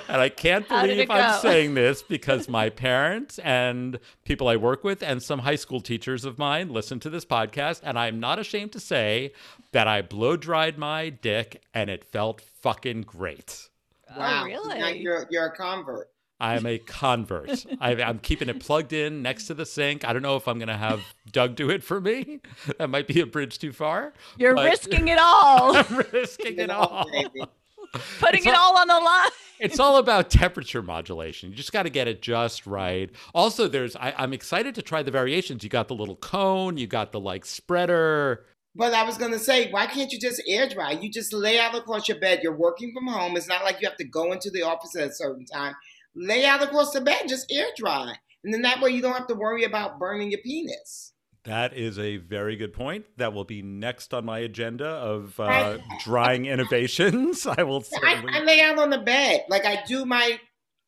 And 0.07 0.21
I 0.21 0.29
can't 0.29 0.67
believe 0.67 1.09
I'm 1.09 1.39
saying 1.39 1.73
this 1.73 2.01
because 2.07 2.47
my 2.49 2.69
parents 2.69 3.39
and 3.39 3.99
people 4.25 4.47
I 4.47 4.55
work 4.55 4.83
with 4.83 5.01
and 5.01 5.21
some 5.21 5.39
high 5.39 5.55
school 5.55 5.81
teachers 5.81 6.25
of 6.25 6.37
mine 6.37 6.69
listen 6.69 6.99
to 7.01 7.09
this 7.09 7.25
podcast. 7.25 7.81
And 7.83 7.97
I'm 7.97 8.19
not 8.19 8.39
ashamed 8.39 8.71
to 8.73 8.79
say 8.79 9.33
that 9.71 9.87
I 9.87 10.01
blow 10.01 10.37
dried 10.37 10.77
my 10.77 11.09
dick 11.09 11.63
and 11.73 11.89
it 11.89 12.03
felt 12.03 12.41
fucking 12.41 13.03
great. 13.03 13.69
Oh, 14.09 14.19
wow. 14.19 14.41
Oh, 14.41 14.45
really? 14.45 14.79
Now 14.79 14.89
you're 14.89 15.27
you're 15.29 15.45
a 15.45 15.55
convert. 15.55 16.09
I'm 16.41 16.65
a 16.65 16.79
convert. 16.79 17.65
I, 17.79 18.01
I'm 18.01 18.17
keeping 18.17 18.49
it 18.49 18.59
plugged 18.59 18.93
in 18.93 19.21
next 19.21 19.45
to 19.47 19.53
the 19.53 19.65
sink. 19.65 20.03
I 20.03 20.11
don't 20.11 20.23
know 20.23 20.35
if 20.35 20.47
I'm 20.47 20.57
going 20.57 20.69
to 20.69 20.77
have 20.77 21.01
Doug 21.31 21.55
do 21.55 21.69
it 21.69 21.83
for 21.83 22.01
me. 22.01 22.39
That 22.79 22.89
might 22.89 23.07
be 23.07 23.21
a 23.21 23.27
bridge 23.27 23.59
too 23.59 23.71
far. 23.71 24.13
You're 24.37 24.55
risking 24.55 25.07
it 25.07 25.19
all, 25.21 25.75
I'm 25.77 25.97
risking 26.11 26.57
it 26.57 26.71
all. 26.71 27.05
Baby. 27.11 27.45
putting 28.19 28.39
It's 28.39 28.47
it 28.47 28.53
all- 28.55 28.75
all 28.75 28.77
on 28.77 28.87
the 28.87 28.99
line. 28.99 29.29
It's 29.59 29.79
all 29.79 29.97
about 29.97 30.31
temperature 30.31 30.81
modulation. 30.81 31.51
You 31.51 31.55
just 31.55 31.71
got 31.71 31.83
to 31.83 31.91
get 31.91 32.07
it 32.07 32.23
just 32.23 32.65
right. 32.65 33.11
Also, 33.35 33.67
there's 33.67 33.95
I, 33.95 34.11
I'm 34.17 34.33
excited 34.33 34.73
to 34.75 34.81
try 34.81 35.03
the 35.03 35.11
variations. 35.11 35.63
You 35.63 35.69
got 35.69 35.87
the 35.87 35.93
little 35.93 36.15
cone. 36.15 36.77
You 36.77 36.87
got 36.87 37.11
the 37.11 37.19
like 37.19 37.45
spreader. 37.45 38.45
But 38.75 38.93
I 38.95 39.03
was 39.03 39.17
gonna 39.19 39.37
say, 39.37 39.69
why 39.69 39.85
can't 39.85 40.11
you 40.11 40.19
just 40.19 40.41
air 40.47 40.67
dry? 40.67 40.91
You 40.93 41.11
just 41.11 41.31
lay 41.31 41.59
out 41.59 41.75
across 41.75 42.07
your 42.07 42.19
bed. 42.19 42.39
You're 42.41 42.55
working 42.57 42.91
from 42.93 43.05
home. 43.05 43.37
It's 43.37 43.47
not 43.47 43.63
like 43.63 43.81
you 43.81 43.87
have 43.87 43.97
to 43.97 44.03
go 44.03 44.31
into 44.31 44.49
the 44.49 44.63
office 44.63 44.95
at 44.95 45.09
a 45.09 45.13
certain 45.13 45.45
time. 45.45 45.75
Lay 46.15 46.43
out 46.45 46.63
across 46.63 46.91
the 46.93 47.01
bed, 47.01 47.27
just 47.27 47.51
air 47.51 47.67
dry. 47.77 48.13
And 48.43 48.51
then 48.53 48.63
that 48.63 48.81
way 48.81 48.89
you 48.89 49.01
don't 49.03 49.13
have 49.13 49.27
to 49.27 49.35
worry 49.35 49.63
about 49.65 49.99
burning 49.99 50.31
your 50.31 50.39
penis. 50.41 51.13
That 51.45 51.73
is 51.75 51.97
a 51.97 52.17
very 52.17 52.55
good 52.55 52.73
point. 52.73 53.05
That 53.17 53.33
will 53.33 53.43
be 53.43 53.63
next 53.63 54.13
on 54.13 54.25
my 54.25 54.39
agenda 54.39 54.85
of 54.85 55.39
uh, 55.39 55.79
drying 56.03 56.45
innovations. 56.45 57.47
I 57.57 57.63
will 57.63 57.83
I, 57.95 57.99
certainly. 57.99 58.33
I 58.33 58.43
lay 58.43 58.61
out 58.61 58.77
on 58.77 58.91
the 58.91 58.99
bed. 58.99 59.45
Like 59.49 59.65
I 59.65 59.83
do 59.87 60.05
my 60.05 60.39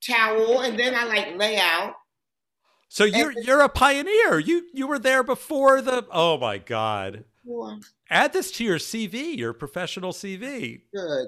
towel 0.05 0.61
and 0.61 0.77
then 0.77 0.93
I 0.93 1.05
like 1.05 1.37
lay 1.37 1.57
out. 1.57 1.95
So 2.87 3.05
you're 3.05 3.31
you're 3.31 3.61
a 3.61 3.69
pioneer. 3.69 4.37
You 4.37 4.67
you 4.71 4.85
were 4.85 4.99
there 4.99 5.23
before 5.23 5.81
the. 5.81 6.05
Oh 6.11 6.37
my 6.37 6.59
God! 6.59 7.25
Add 8.09 8.33
this 8.33 8.51
to 8.51 8.63
your 8.63 8.77
CV, 8.77 9.35
your 9.35 9.53
professional 9.53 10.11
CV. 10.11 10.81
Good. 10.93 11.27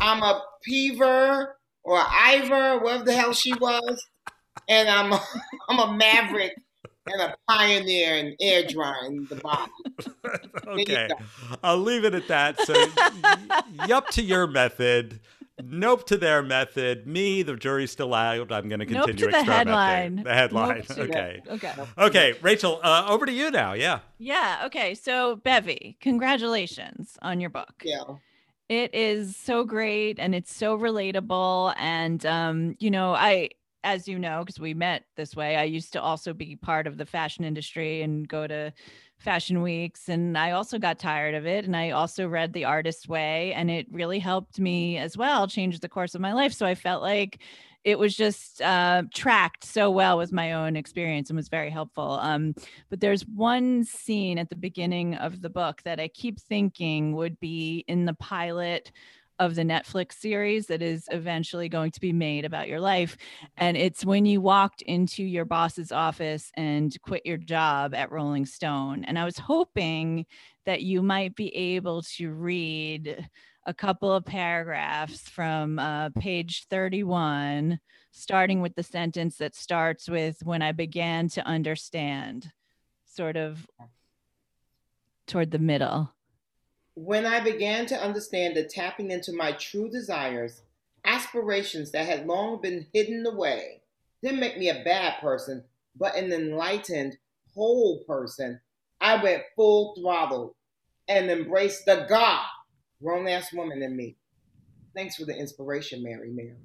I'm 0.00 0.22
a 0.22 0.42
peaver 0.62 1.56
or 1.82 1.98
Ivor, 1.98 2.80
whatever 2.80 3.04
the 3.04 3.14
hell 3.14 3.32
she 3.32 3.54
was. 3.54 4.06
And 4.68 4.88
I'm 4.88 5.12
a, 5.12 5.24
I'm 5.70 5.78
a 5.78 5.96
maverick 5.96 6.52
and 7.06 7.22
a 7.22 7.36
pioneer 7.48 8.16
in 8.16 8.36
air 8.40 8.64
drying 8.66 9.24
the 9.26 9.36
body. 9.36 9.70
okay, 10.82 11.08
I'll 11.62 11.78
leave 11.78 12.04
it 12.04 12.14
at 12.14 12.28
that. 12.28 12.60
So, 12.62 12.74
y- 13.22 13.62
yup 13.86 14.08
to 14.10 14.22
your 14.22 14.46
method, 14.46 15.20
nope 15.62 16.06
to 16.06 16.16
their 16.16 16.42
method. 16.42 17.06
Me, 17.06 17.42
the 17.42 17.56
jury's 17.56 17.90
still 17.90 18.14
out. 18.14 18.50
I'm 18.52 18.68
going 18.68 18.80
to 18.80 18.86
continue 18.86 18.94
Nope 18.98 19.06
continue 19.06 19.26
to 19.32 19.44
the 19.46 19.52
headline. 19.52 20.22
The 20.24 20.34
headline. 20.34 20.76
Nope 20.76 20.86
to- 20.86 21.02
okay. 21.02 21.42
Okay. 21.48 21.72
Okay, 21.98 22.34
Rachel, 22.42 22.80
uh, 22.82 23.06
over 23.08 23.26
to 23.26 23.32
you 23.32 23.50
now. 23.50 23.72
Yeah. 23.72 24.00
Yeah. 24.18 24.62
Okay. 24.66 24.94
So, 24.94 25.36
Bevy, 25.36 25.96
congratulations 26.00 27.16
on 27.22 27.40
your 27.40 27.50
book. 27.50 27.82
Yeah. 27.84 28.02
It 28.68 28.92
is 28.96 29.36
so 29.36 29.62
great 29.62 30.18
and 30.18 30.34
it's 30.34 30.52
so 30.52 30.76
relatable. 30.76 31.72
And, 31.78 32.26
um, 32.26 32.74
you 32.80 32.90
know, 32.90 33.14
I, 33.14 33.50
as 33.86 34.08
you 34.08 34.18
know, 34.18 34.40
because 34.40 34.58
we 34.58 34.74
met 34.74 35.04
this 35.14 35.36
way, 35.36 35.54
I 35.54 35.62
used 35.62 35.92
to 35.92 36.02
also 36.02 36.34
be 36.34 36.56
part 36.56 36.88
of 36.88 36.98
the 36.98 37.06
fashion 37.06 37.44
industry 37.44 38.02
and 38.02 38.26
go 38.26 38.48
to 38.48 38.72
fashion 39.18 39.62
weeks. 39.62 40.08
And 40.08 40.36
I 40.36 40.50
also 40.50 40.76
got 40.76 40.98
tired 40.98 41.36
of 41.36 41.46
it. 41.46 41.64
And 41.64 41.76
I 41.76 41.90
also 41.90 42.26
read 42.26 42.52
The 42.52 42.64
Artist's 42.64 43.08
Way, 43.08 43.52
and 43.54 43.70
it 43.70 43.86
really 43.92 44.18
helped 44.18 44.58
me 44.58 44.98
as 44.98 45.16
well 45.16 45.46
change 45.46 45.78
the 45.78 45.88
course 45.88 46.16
of 46.16 46.20
my 46.20 46.32
life. 46.32 46.52
So 46.52 46.66
I 46.66 46.74
felt 46.74 47.00
like 47.00 47.38
it 47.84 47.96
was 47.96 48.16
just 48.16 48.60
uh, 48.60 49.04
tracked 49.14 49.64
so 49.64 49.88
well 49.88 50.18
with 50.18 50.32
my 50.32 50.54
own 50.54 50.74
experience 50.74 51.30
and 51.30 51.36
was 51.36 51.48
very 51.48 51.70
helpful. 51.70 52.18
Um, 52.20 52.56
but 52.90 52.98
there's 52.98 53.24
one 53.24 53.84
scene 53.84 54.36
at 54.36 54.50
the 54.50 54.56
beginning 54.56 55.14
of 55.14 55.40
the 55.40 55.48
book 55.48 55.82
that 55.84 56.00
I 56.00 56.08
keep 56.08 56.40
thinking 56.40 57.14
would 57.14 57.38
be 57.38 57.84
in 57.86 58.04
the 58.04 58.14
pilot 58.14 58.90
of 59.38 59.54
the 59.54 59.62
Netflix 59.62 60.14
series 60.14 60.66
that 60.66 60.82
is 60.82 61.08
eventually 61.10 61.68
going 61.68 61.90
to 61.90 62.00
be 62.00 62.12
made 62.12 62.44
about 62.44 62.68
your 62.68 62.80
life. 62.80 63.16
And 63.56 63.76
it's 63.76 64.04
when 64.04 64.24
you 64.26 64.40
walked 64.40 64.82
into 64.82 65.22
your 65.22 65.44
boss's 65.44 65.92
office 65.92 66.50
and 66.54 66.96
quit 67.02 67.26
your 67.26 67.36
job 67.36 67.94
at 67.94 68.10
Rolling 68.10 68.46
Stone. 68.46 69.04
And 69.04 69.18
I 69.18 69.24
was 69.24 69.38
hoping 69.38 70.26
that 70.64 70.82
you 70.82 71.02
might 71.02 71.36
be 71.36 71.54
able 71.54 72.02
to 72.16 72.30
read 72.30 73.28
a 73.66 73.74
couple 73.74 74.12
of 74.12 74.24
paragraphs 74.24 75.28
from 75.28 75.78
uh, 75.78 76.10
page 76.10 76.66
31, 76.70 77.78
starting 78.12 78.62
with 78.62 78.74
the 78.74 78.82
sentence 78.82 79.36
that 79.38 79.56
starts 79.56 80.08
with 80.08 80.38
When 80.44 80.62
I 80.62 80.72
began 80.72 81.28
to 81.30 81.44
understand, 81.44 82.50
sort 83.04 83.36
of 83.36 83.66
toward 85.26 85.50
the 85.50 85.58
middle. 85.58 86.15
When 86.98 87.26
I 87.26 87.40
began 87.40 87.84
to 87.86 88.02
understand 88.02 88.56
that 88.56 88.70
tapping 88.70 89.10
into 89.10 89.30
my 89.30 89.52
true 89.52 89.90
desires, 89.90 90.62
aspirations 91.04 91.90
that 91.90 92.06
had 92.06 92.26
long 92.26 92.62
been 92.62 92.86
hidden 92.94 93.26
away, 93.26 93.82
didn't 94.22 94.40
make 94.40 94.56
me 94.56 94.70
a 94.70 94.82
bad 94.82 95.20
person, 95.20 95.62
but 95.94 96.16
an 96.16 96.32
enlightened, 96.32 97.18
whole 97.54 98.02
person, 98.04 98.62
I 98.98 99.22
went 99.22 99.42
full 99.54 99.94
throttle 100.00 100.56
and 101.06 101.30
embraced 101.30 101.84
the 101.84 102.06
God, 102.08 102.46
grown 103.02 103.28
ass 103.28 103.52
woman 103.52 103.82
in 103.82 103.94
me. 103.94 104.16
Thanks 104.94 105.16
for 105.16 105.26
the 105.26 105.36
inspiration, 105.36 106.02
Mary 106.02 106.30
Mary. 106.30 106.56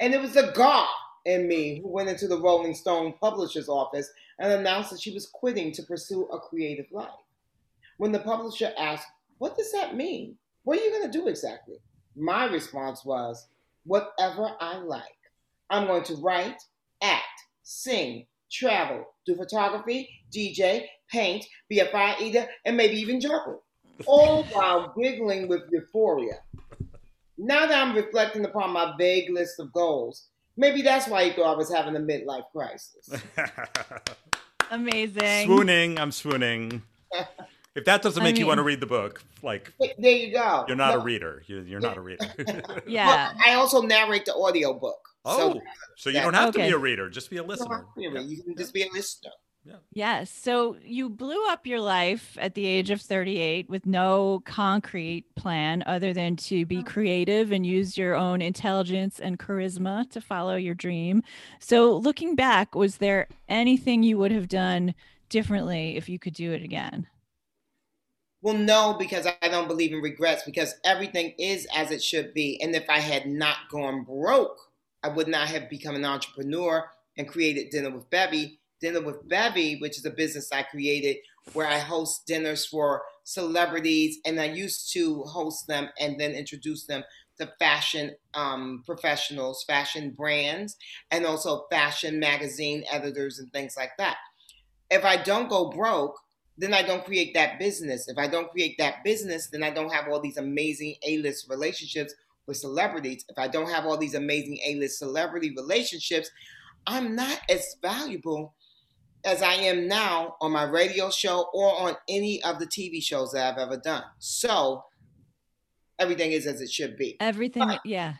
And 0.00 0.12
it 0.12 0.20
was 0.20 0.34
the 0.34 0.52
God 0.54 0.90
in 1.24 1.48
me 1.48 1.80
who 1.80 1.88
went 1.88 2.10
into 2.10 2.28
the 2.28 2.42
Rolling 2.42 2.74
Stone 2.74 3.14
publisher's 3.22 3.70
office 3.70 4.10
and 4.38 4.52
announced 4.52 4.90
that 4.90 5.00
she 5.00 5.14
was 5.14 5.24
quitting 5.24 5.72
to 5.72 5.82
pursue 5.82 6.26
a 6.26 6.38
creative 6.38 6.92
life. 6.92 7.08
When 7.98 8.12
the 8.12 8.18
publisher 8.18 8.72
asked, 8.78 9.08
What 9.38 9.56
does 9.56 9.72
that 9.72 9.96
mean? 9.96 10.36
What 10.64 10.78
are 10.78 10.82
you 10.82 10.90
going 10.90 11.10
to 11.10 11.18
do 11.18 11.28
exactly? 11.28 11.76
My 12.16 12.46
response 12.46 13.04
was, 13.04 13.48
Whatever 13.84 14.50
I 14.60 14.78
like. 14.78 15.02
I'm 15.70 15.86
going 15.86 16.04
to 16.04 16.16
write, 16.16 16.62
act, 17.02 17.22
sing, 17.62 18.26
travel, 18.50 19.04
do 19.26 19.34
photography, 19.34 20.08
DJ, 20.34 20.86
paint, 21.10 21.44
be 21.68 21.80
a 21.80 21.86
fire 21.86 22.16
eater, 22.20 22.46
and 22.64 22.76
maybe 22.76 22.96
even 22.96 23.20
juggle. 23.20 23.62
All 24.06 24.42
while 24.52 24.94
giggling 24.98 25.48
with 25.48 25.62
euphoria. 25.70 26.40
Now 27.36 27.66
that 27.66 27.82
I'm 27.82 27.96
reflecting 27.96 28.44
upon 28.44 28.70
my 28.70 28.94
vague 28.96 29.30
list 29.30 29.58
of 29.58 29.72
goals, 29.72 30.28
maybe 30.56 30.82
that's 30.82 31.08
why 31.08 31.24
he 31.24 31.32
thought 31.32 31.54
I 31.54 31.56
was 31.56 31.72
having 31.72 31.96
a 31.96 32.00
midlife 32.00 32.44
crisis. 32.52 33.10
Amazing. 34.70 35.46
swooning. 35.46 35.98
I'm 35.98 36.12
swooning. 36.12 36.82
If 37.74 37.84
that 37.86 38.02
doesn't 38.02 38.22
I 38.22 38.24
make 38.24 38.38
you 38.38 38.46
want 38.46 38.58
to 38.58 38.62
read 38.62 38.80
the 38.80 38.86
book, 38.86 39.22
like 39.42 39.72
There 39.98 40.10
you 40.12 40.32
go. 40.32 40.64
you're 40.68 40.76
not 40.76 40.94
a 40.94 40.98
reader. 40.98 41.42
You're, 41.46 41.62
you're 41.62 41.80
not 41.80 41.96
a 41.96 42.00
reader. 42.00 42.24
Yeah. 42.86 43.32
But 43.36 43.46
I 43.46 43.54
also 43.54 43.82
narrate 43.82 44.26
the 44.26 44.34
audio 44.34 44.72
book. 44.74 45.08
oh, 45.24 45.60
so 45.96 46.10
you 46.10 46.20
don't 46.20 46.34
have 46.34 46.52
to 46.54 46.58
be 46.58 46.68
a 46.70 46.78
reader. 46.78 47.10
Just 47.10 47.30
be 47.30 47.38
a 47.38 47.42
listener. 47.42 47.76
have 47.76 47.94
to 47.94 48.10
be, 48.12 48.20
you 48.34 48.42
can 48.42 48.56
just 48.56 48.72
be 48.72 48.82
a 48.82 48.88
listener. 48.92 49.32
Yes. 49.92 50.30
So 50.30 50.76
you 50.84 51.08
blew 51.08 51.48
up 51.48 51.66
your 51.66 51.80
life 51.80 52.36
at 52.40 52.54
the 52.54 52.66
age 52.66 52.90
of 52.90 53.00
38 53.00 53.70
with 53.70 53.86
no 53.86 54.42
concrete 54.44 55.24
plan 55.36 55.82
other 55.86 56.12
than 56.12 56.36
to 56.36 56.66
be 56.66 56.82
creative 56.82 57.50
and 57.50 57.64
use 57.64 57.96
your 57.96 58.14
own 58.14 58.42
intelligence 58.42 59.20
and 59.20 59.38
charisma 59.38 60.08
to 60.10 60.20
follow 60.20 60.56
your 60.56 60.74
dream. 60.74 61.22
So 61.60 61.96
looking 61.96 62.34
back, 62.34 62.74
was 62.74 62.98
there 62.98 63.26
anything 63.48 64.02
you 64.02 64.18
would 64.18 64.32
have 64.32 64.48
done 64.48 64.94
differently 65.28 65.96
if 65.96 66.08
you 66.08 66.18
could 66.18 66.34
do 66.34 66.52
it 66.52 66.62
again? 66.62 67.06
Well, 68.44 68.58
no, 68.58 68.94
because 68.98 69.26
I 69.26 69.48
don't 69.48 69.68
believe 69.68 69.94
in 69.94 70.02
regrets 70.02 70.42
because 70.44 70.74
everything 70.84 71.34
is 71.38 71.66
as 71.74 71.90
it 71.90 72.02
should 72.02 72.34
be. 72.34 72.60
And 72.62 72.76
if 72.76 72.90
I 72.90 73.00
had 73.00 73.26
not 73.26 73.56
gone 73.70 74.04
broke, 74.04 74.58
I 75.02 75.08
would 75.08 75.28
not 75.28 75.48
have 75.48 75.70
become 75.70 75.96
an 75.96 76.04
entrepreneur 76.04 76.90
and 77.16 77.26
created 77.26 77.70
Dinner 77.70 77.90
with 77.90 78.10
Bevy. 78.10 78.60
Dinner 78.82 79.00
with 79.00 79.26
Bevy, 79.30 79.78
which 79.80 79.96
is 79.96 80.04
a 80.04 80.10
business 80.10 80.52
I 80.52 80.62
created 80.62 81.16
where 81.54 81.66
I 81.66 81.78
host 81.78 82.26
dinners 82.26 82.66
for 82.66 83.04
celebrities, 83.24 84.18
and 84.26 84.38
I 84.38 84.46
used 84.46 84.92
to 84.92 85.22
host 85.22 85.66
them 85.66 85.88
and 85.98 86.20
then 86.20 86.32
introduce 86.32 86.86
them 86.86 87.02
to 87.38 87.50
fashion 87.58 88.12
um, 88.34 88.82
professionals, 88.84 89.64
fashion 89.66 90.10
brands, 90.10 90.76
and 91.10 91.24
also 91.24 91.66
fashion 91.70 92.20
magazine 92.20 92.84
editors 92.90 93.38
and 93.38 93.50
things 93.52 93.74
like 93.76 93.92
that. 93.98 94.18
If 94.90 95.04
I 95.04 95.16
don't 95.16 95.48
go 95.48 95.70
broke, 95.70 96.18
then 96.56 96.72
I 96.72 96.82
don't 96.82 97.04
create 97.04 97.34
that 97.34 97.58
business. 97.58 98.08
If 98.08 98.16
I 98.18 98.28
don't 98.28 98.50
create 98.50 98.76
that 98.78 99.02
business, 99.04 99.48
then 99.48 99.62
I 99.62 99.70
don't 99.70 99.92
have 99.92 100.08
all 100.08 100.20
these 100.20 100.36
amazing 100.36 100.94
A 101.06 101.18
list 101.18 101.48
relationships 101.48 102.14
with 102.46 102.56
celebrities. 102.56 103.24
If 103.28 103.38
I 103.38 103.48
don't 103.48 103.70
have 103.70 103.86
all 103.86 103.96
these 103.96 104.14
amazing 104.14 104.58
A 104.64 104.76
list 104.76 104.98
celebrity 104.98 105.52
relationships, 105.56 106.30
I'm 106.86 107.16
not 107.16 107.40
as 107.48 107.76
valuable 107.82 108.54
as 109.24 109.42
I 109.42 109.54
am 109.54 109.88
now 109.88 110.36
on 110.40 110.52
my 110.52 110.64
radio 110.64 111.10
show 111.10 111.48
or 111.54 111.80
on 111.80 111.96
any 112.08 112.42
of 112.44 112.58
the 112.58 112.66
TV 112.66 113.02
shows 113.02 113.32
that 113.32 113.52
I've 113.52 113.58
ever 113.58 113.78
done. 113.78 114.04
So 114.18 114.84
everything 115.98 116.32
is 116.32 116.46
as 116.46 116.60
it 116.60 116.70
should 116.70 116.96
be. 116.96 117.16
Everything, 117.20 117.66
but, 117.66 117.80
yeah. 117.84 118.14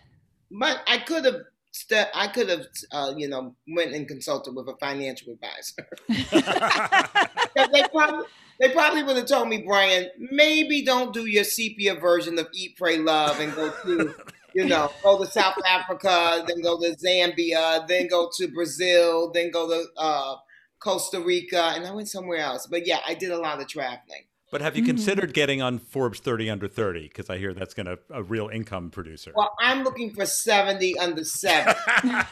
But 0.50 0.80
I 0.86 0.98
could 0.98 1.24
have. 1.24 1.36
St- 1.74 2.06
I 2.14 2.28
could 2.28 2.48
have, 2.50 2.66
uh, 2.92 3.14
you 3.16 3.26
know, 3.26 3.56
went 3.66 3.94
and 3.94 4.06
consulted 4.06 4.54
with 4.54 4.68
a 4.68 4.76
financial 4.76 5.32
advisor. 5.32 5.88
they 7.72 7.82
probably, 7.90 8.26
they 8.60 8.68
probably 8.70 9.02
would 9.02 9.16
have 9.16 9.26
told 9.26 9.48
me, 9.48 9.64
Brian, 9.66 10.08
maybe 10.30 10.84
don't 10.84 11.12
do 11.12 11.26
your 11.26 11.42
sepia 11.42 11.96
version 11.96 12.38
of 12.38 12.46
Eat, 12.54 12.76
Pray, 12.76 12.98
Love 12.98 13.40
and 13.40 13.52
go 13.56 13.72
to, 13.82 14.14
you 14.54 14.66
know, 14.66 14.92
go 15.02 15.18
to 15.18 15.28
South 15.28 15.56
Africa, 15.66 16.44
then 16.46 16.62
go 16.62 16.78
to 16.78 16.94
Zambia, 16.94 17.84
then 17.88 18.06
go 18.06 18.30
to 18.36 18.46
Brazil, 18.46 19.32
then 19.32 19.50
go 19.50 19.68
to 19.68 19.84
uh, 19.96 20.36
Costa 20.78 21.18
Rica, 21.18 21.72
and 21.74 21.84
I 21.84 21.92
went 21.92 22.08
somewhere 22.08 22.38
else. 22.38 22.68
But 22.68 22.86
yeah, 22.86 23.00
I 23.04 23.14
did 23.14 23.32
a 23.32 23.38
lot 23.38 23.60
of 23.60 23.66
traveling. 23.66 24.26
But 24.54 24.60
have 24.60 24.76
you 24.76 24.82
mm-hmm. 24.84 24.90
considered 24.90 25.34
getting 25.34 25.62
on 25.62 25.80
Forbes 25.80 26.20
30 26.20 26.48
under 26.48 26.68
30? 26.68 27.08
Because 27.08 27.28
I 27.28 27.38
hear 27.38 27.52
that's 27.52 27.74
going 27.74 27.86
to 27.86 27.98
a 28.08 28.22
real 28.22 28.48
income 28.50 28.88
producer. 28.88 29.32
Well, 29.34 29.52
I'm 29.58 29.82
looking 29.82 30.14
for 30.14 30.24
70 30.24 30.96
under 30.96 31.24
7. 31.24 31.74
I'm 31.92 32.24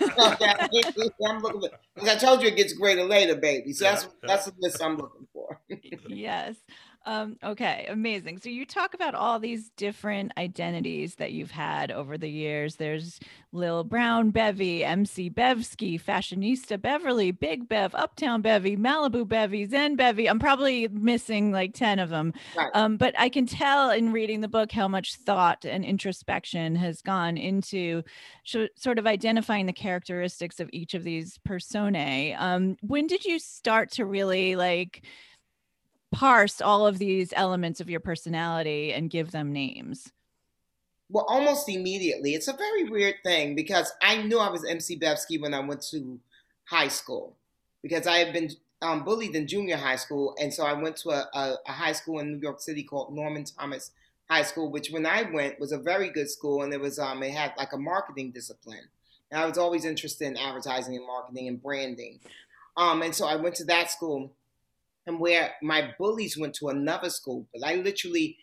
looking 1.43 1.61
for, 1.61 1.69
because 1.97 2.09
I 2.09 2.15
told 2.15 2.43
you 2.43 2.47
it 2.47 2.55
gets 2.55 2.75
greater 2.75 3.03
later, 3.03 3.35
baby. 3.35 3.73
So 3.73 3.87
that's 3.87 4.05
yeah. 4.05 4.09
that's 4.23 4.45
the 4.45 4.53
list 4.61 4.81
I'm 4.81 4.99
looking 4.99 5.27
for. 5.33 5.61
yes. 6.07 6.55
Um, 7.05 7.37
okay, 7.43 7.87
amazing. 7.89 8.39
So 8.39 8.49
you 8.49 8.65
talk 8.65 8.95
about 8.95 9.15
all 9.15 9.39
these 9.39 9.71
different 9.71 10.33
identities 10.39 11.17
that 11.17 11.33
you've 11.33 11.51
had 11.51 11.91
over 11.91 12.17
the 12.17 12.31
years. 12.31 12.77
There's 12.77 13.19
Lil 13.53 13.85
Brown 13.85 14.31
Bevy, 14.31 14.85
MC 14.85 15.29
Bevsky, 15.29 16.01
Fashionista 16.01 16.81
Beverly, 16.81 17.33
Big 17.33 17.69
Bev, 17.69 17.95
Uptown 17.95 18.41
Bevy, 18.41 18.77
Malibu 18.77 19.27
Bevy, 19.27 19.67
Zen 19.67 19.97
Bevy. 19.97 20.29
I'm 20.29 20.39
probably 20.39 20.89
missing 20.89 21.51
like 21.51 21.75
10 21.75 21.99
of 21.99 22.11
them. 22.11 22.33
Right. 22.57 22.71
Um, 22.75 22.97
but 22.97 23.19
I 23.19 23.29
can 23.29 23.47
tell 23.47 23.91
in 23.91 24.13
reading 24.13 24.41
the 24.41 24.49
book 24.49 24.71
how 24.71 24.89
much 24.89 25.17
thought 25.17 25.65
and 25.65 25.85
introspection 25.85 26.77
has 26.77 27.03
gone 27.03 27.37
into 27.37 28.03
sh- 28.45 28.69
sort 28.77 28.99
of 28.99 29.07
identifying 29.07 29.67
the 29.67 29.73
characteristics 29.73 30.61
of 30.61 30.71
each 30.73 30.95
of 30.95 31.03
these 31.03 31.39
personae. 31.45 32.35
Um, 32.35 32.77
when 32.81 33.07
did 33.07 33.25
you 33.25 33.39
start 33.39 33.91
to 33.93 34.07
really 34.07 34.57
like 34.57 35.03
parse 36.13 36.61
all 36.61 36.87
of 36.87 36.99
these 36.99 37.33
elements 37.35 37.81
of 37.81 37.91
your 37.91 38.01
personality 38.01 38.93
and 38.93 39.11
give 39.11 39.33
them 39.33 39.53
names? 39.53 40.13
Well, 41.09 41.27
almost 41.29 41.69
immediately. 41.69 42.35
It's 42.35 42.49
a 42.49 42.53
very 42.53 42.85
weird 42.85 43.17
thing 43.25 43.55
because 43.55 43.93
I 44.01 44.23
knew 44.23 44.39
I 44.39 44.51
was 44.51 44.65
MC 44.65 44.99
Bevsky 44.99 45.41
when 45.41 45.53
I 45.53 45.61
went 45.61 45.83
to 45.91 46.21
high 46.65 46.89
school 46.89 47.37
because 47.83 48.07
I 48.07 48.19
had 48.19 48.33
been 48.33 48.51
um, 48.81 49.05
bullied 49.05 49.35
in 49.35 49.47
junior 49.47 49.77
high 49.77 49.97
school. 49.97 50.35
And 50.41 50.53
so 50.53 50.65
I 50.65 50.73
went 50.73 50.97
to 50.99 51.11
a, 51.11 51.29
a, 51.35 51.55
a, 51.67 51.73
high 51.73 51.93
school 51.93 52.21
in 52.21 52.33
New 52.33 52.41
York 52.41 52.61
City 52.61 52.83
called 52.83 53.15
Norman 53.15 53.45
Thomas 53.45 53.91
High 54.31 54.43
School, 54.43 54.71
which 54.71 54.91
when 54.91 55.07
I 55.07 55.23
went 55.31 55.61
was 55.61 55.73
a 55.73 55.79
very 55.79 56.09
good 56.11 56.31
school. 56.31 56.63
And 56.63 56.73
it 56.73 56.81
was, 56.81 56.99
um, 56.99 57.23
it 57.23 57.33
had 57.33 57.53
like 57.59 57.73
a 57.73 57.79
marketing 57.79 58.31
discipline. 58.31 58.89
And 59.31 59.41
I 59.41 59.47
was 59.47 59.59
always 59.59 59.85
interested 59.85 60.27
in 60.27 60.37
advertising 60.37 60.97
and 60.97 61.07
marketing 61.07 61.49
and 61.49 61.63
branding. 61.63 62.21
Um, 62.77 63.03
and 63.03 63.15
so 63.15 63.27
I 63.27 63.37
went 63.37 63.55
to 63.57 63.65
that 63.65 63.91
school 63.91 64.33
and 65.07 65.19
where 65.19 65.53
my 65.63 65.93
bullies 65.99 66.39
went 66.39 66.55
to 66.55 66.69
another 66.69 67.11
school. 67.11 67.47
But 67.53 67.67
I 67.67 67.77
literally 67.77 68.39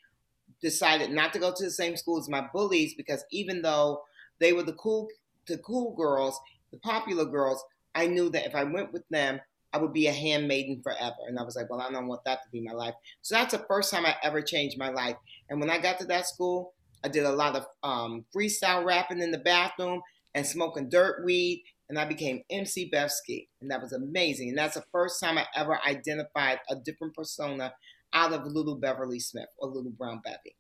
decided 0.62 1.12
not 1.12 1.34
to 1.34 1.40
go 1.40 1.54
to 1.56 1.64
the 1.64 1.72
same 1.72 1.96
school 1.96 2.20
as 2.20 2.30
my 2.30 2.48
bullies 2.54 2.94
because 2.96 3.24
even 3.32 3.62
though 3.62 4.04
they 4.40 4.54
were 4.54 4.64
the 4.64 4.74
cool 4.74 5.08
the 5.48 5.58
cool 5.60 5.96
girls, 5.96 6.40
the 6.72 6.78
popular 6.80 7.26
girls, 7.26 7.64
I 7.96 8.08
knew 8.08 8.30
that 8.30 8.46
if 8.46 8.56
I 8.56 8.64
went 8.64 8.94
with 8.94 9.08
them, 9.10 9.40
I 9.74 9.78
would 9.78 9.94
be 9.94 10.08
a 10.08 10.14
handmaiden 10.14 10.82
forever. 10.84 11.16
And 11.28 11.40
I 11.40 11.44
was 11.44 11.56
like, 11.56 11.70
well, 11.70 11.82
I 11.82 11.92
don't 11.92 12.08
want 12.08 12.24
that 12.26 12.44
to 12.44 12.50
be 12.52 12.62
my 12.62 12.74
life. 12.74 12.94
So 13.22 13.36
that's 13.36 13.54
the 13.54 13.66
first 13.68 13.92
time 13.92 14.06
I 14.06 14.16
ever 14.24 14.42
changed 14.42 14.78
my 14.78 14.90
life. 14.90 15.16
And 15.50 15.60
when 15.60 15.70
I 15.70 15.80
got 15.80 16.00
to 16.00 16.06
that 16.06 16.28
school, 16.28 16.74
I 17.04 17.08
did 17.08 17.26
a 17.26 17.32
lot 17.32 17.56
of 17.56 17.66
um, 17.84 18.26
freestyle 18.36 18.86
rapping 18.86 19.22
in 19.22 19.32
the 19.32 19.38
bathroom 19.38 20.02
and 20.36 20.46
smoking 20.46 20.90
dirt 20.90 21.24
weed 21.24 21.64
and 21.90 21.98
I 21.98 22.06
became 22.06 22.44
MC 22.50 22.90
Bevsky, 22.94 23.48
and 23.62 23.72
that 23.72 23.82
was 23.82 23.94
amazing. 23.94 24.50
And 24.50 24.58
that's 24.58 24.76
the 24.76 24.86
first 24.92 25.20
time 25.20 25.38
I 25.38 25.46
ever 25.56 25.80
identified 25.88 26.60
a 26.70 26.76
different 26.76 27.16
persona 27.16 27.74
out 28.14 28.32
of 28.32 28.46
Little 28.46 28.76
Beverly 28.76 29.20
Smith 29.20 29.50
or 29.58 29.70
Little 29.70 29.92
Brown 29.92 30.22
Bevy. 30.24 30.56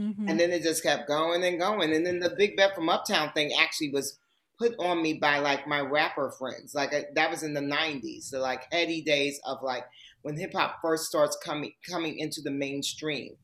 Mm-hmm. 0.00 0.28
And 0.28 0.40
then 0.40 0.50
it 0.50 0.62
just 0.62 0.82
kept 0.82 1.08
going 1.08 1.44
and 1.44 1.58
going. 1.58 1.92
And 1.92 2.06
then 2.06 2.20
the 2.20 2.34
Big 2.38 2.56
Bev 2.56 2.72
from 2.72 2.88
Uptown 2.88 3.32
thing 3.32 3.52
actually 3.58 3.90
was 3.90 4.18
put 4.58 4.74
on 4.78 5.02
me 5.02 5.14
by 5.14 5.38
like 5.38 5.66
my 5.66 5.80
rapper 5.80 6.30
friends. 6.38 6.74
Like 6.74 6.94
I, 6.94 7.04
that 7.14 7.30
was 7.30 7.42
in 7.42 7.52
the 7.52 7.60
'90s, 7.60 8.30
the 8.30 8.38
like 8.38 8.72
heady 8.72 9.02
days 9.02 9.40
of 9.44 9.58
like 9.62 9.84
when 10.22 10.36
hip 10.36 10.52
hop 10.54 10.78
first 10.80 11.06
starts 11.06 11.36
coming 11.44 11.72
coming 11.88 12.18
into 12.18 12.40
the 12.40 12.50
mainstream, 12.50 13.34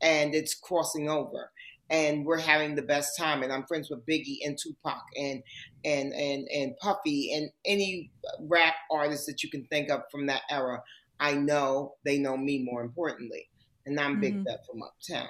and 0.00 0.34
it's 0.34 0.54
crossing 0.54 1.10
over 1.10 1.50
and 1.90 2.24
we're 2.24 2.40
having 2.40 2.74
the 2.74 2.82
best 2.82 3.16
time. 3.16 3.42
And 3.42 3.52
I'm 3.52 3.66
friends 3.66 3.90
with 3.90 4.04
Biggie 4.06 4.38
and 4.44 4.58
Tupac 4.58 5.02
and 5.16 5.42
and 5.84 6.12
and 6.12 6.48
and 6.48 6.76
Puffy 6.78 7.32
and 7.34 7.50
any 7.64 8.10
rap 8.40 8.74
artist 8.90 9.26
that 9.26 9.42
you 9.42 9.50
can 9.50 9.64
think 9.66 9.90
of 9.90 10.02
from 10.10 10.26
that 10.26 10.42
era. 10.50 10.82
I 11.18 11.34
know 11.34 11.94
they 12.04 12.18
know 12.18 12.36
me 12.36 12.62
more 12.62 12.82
importantly, 12.82 13.48
and 13.86 13.98
I'm 13.98 14.12
mm-hmm. 14.12 14.20
Big 14.20 14.44
Bev 14.44 14.58
from 14.70 14.82
Uptown. 14.82 15.28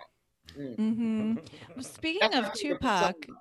Mm. 0.58 0.78
Mm-hmm. 0.78 1.80
Speaking 1.80 2.30
That's 2.30 2.48
of 2.48 2.54
Tupac, 2.54 3.20
persona. 3.20 3.38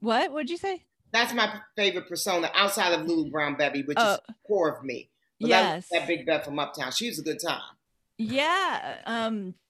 what 0.00 0.32
would 0.32 0.50
you 0.50 0.56
say? 0.56 0.84
That's 1.12 1.32
my 1.34 1.52
favorite 1.76 2.08
persona 2.08 2.50
outside 2.54 2.92
of 2.92 3.06
Lulu 3.06 3.30
Brown 3.30 3.56
Bevy, 3.56 3.82
which 3.82 3.96
oh. 4.00 4.14
is 4.14 4.18
core 4.46 4.76
of 4.76 4.84
me. 4.84 5.10
But 5.40 5.48
yes, 5.48 5.88
that, 5.90 6.00
that 6.00 6.08
Big 6.08 6.26
Bev 6.26 6.44
from 6.44 6.58
Uptown. 6.58 6.92
She 6.92 7.08
was 7.08 7.18
a 7.18 7.22
good 7.22 7.40
time. 7.40 7.62
Yeah. 8.18 8.98
Um, 9.06 9.54
but 9.54 9.69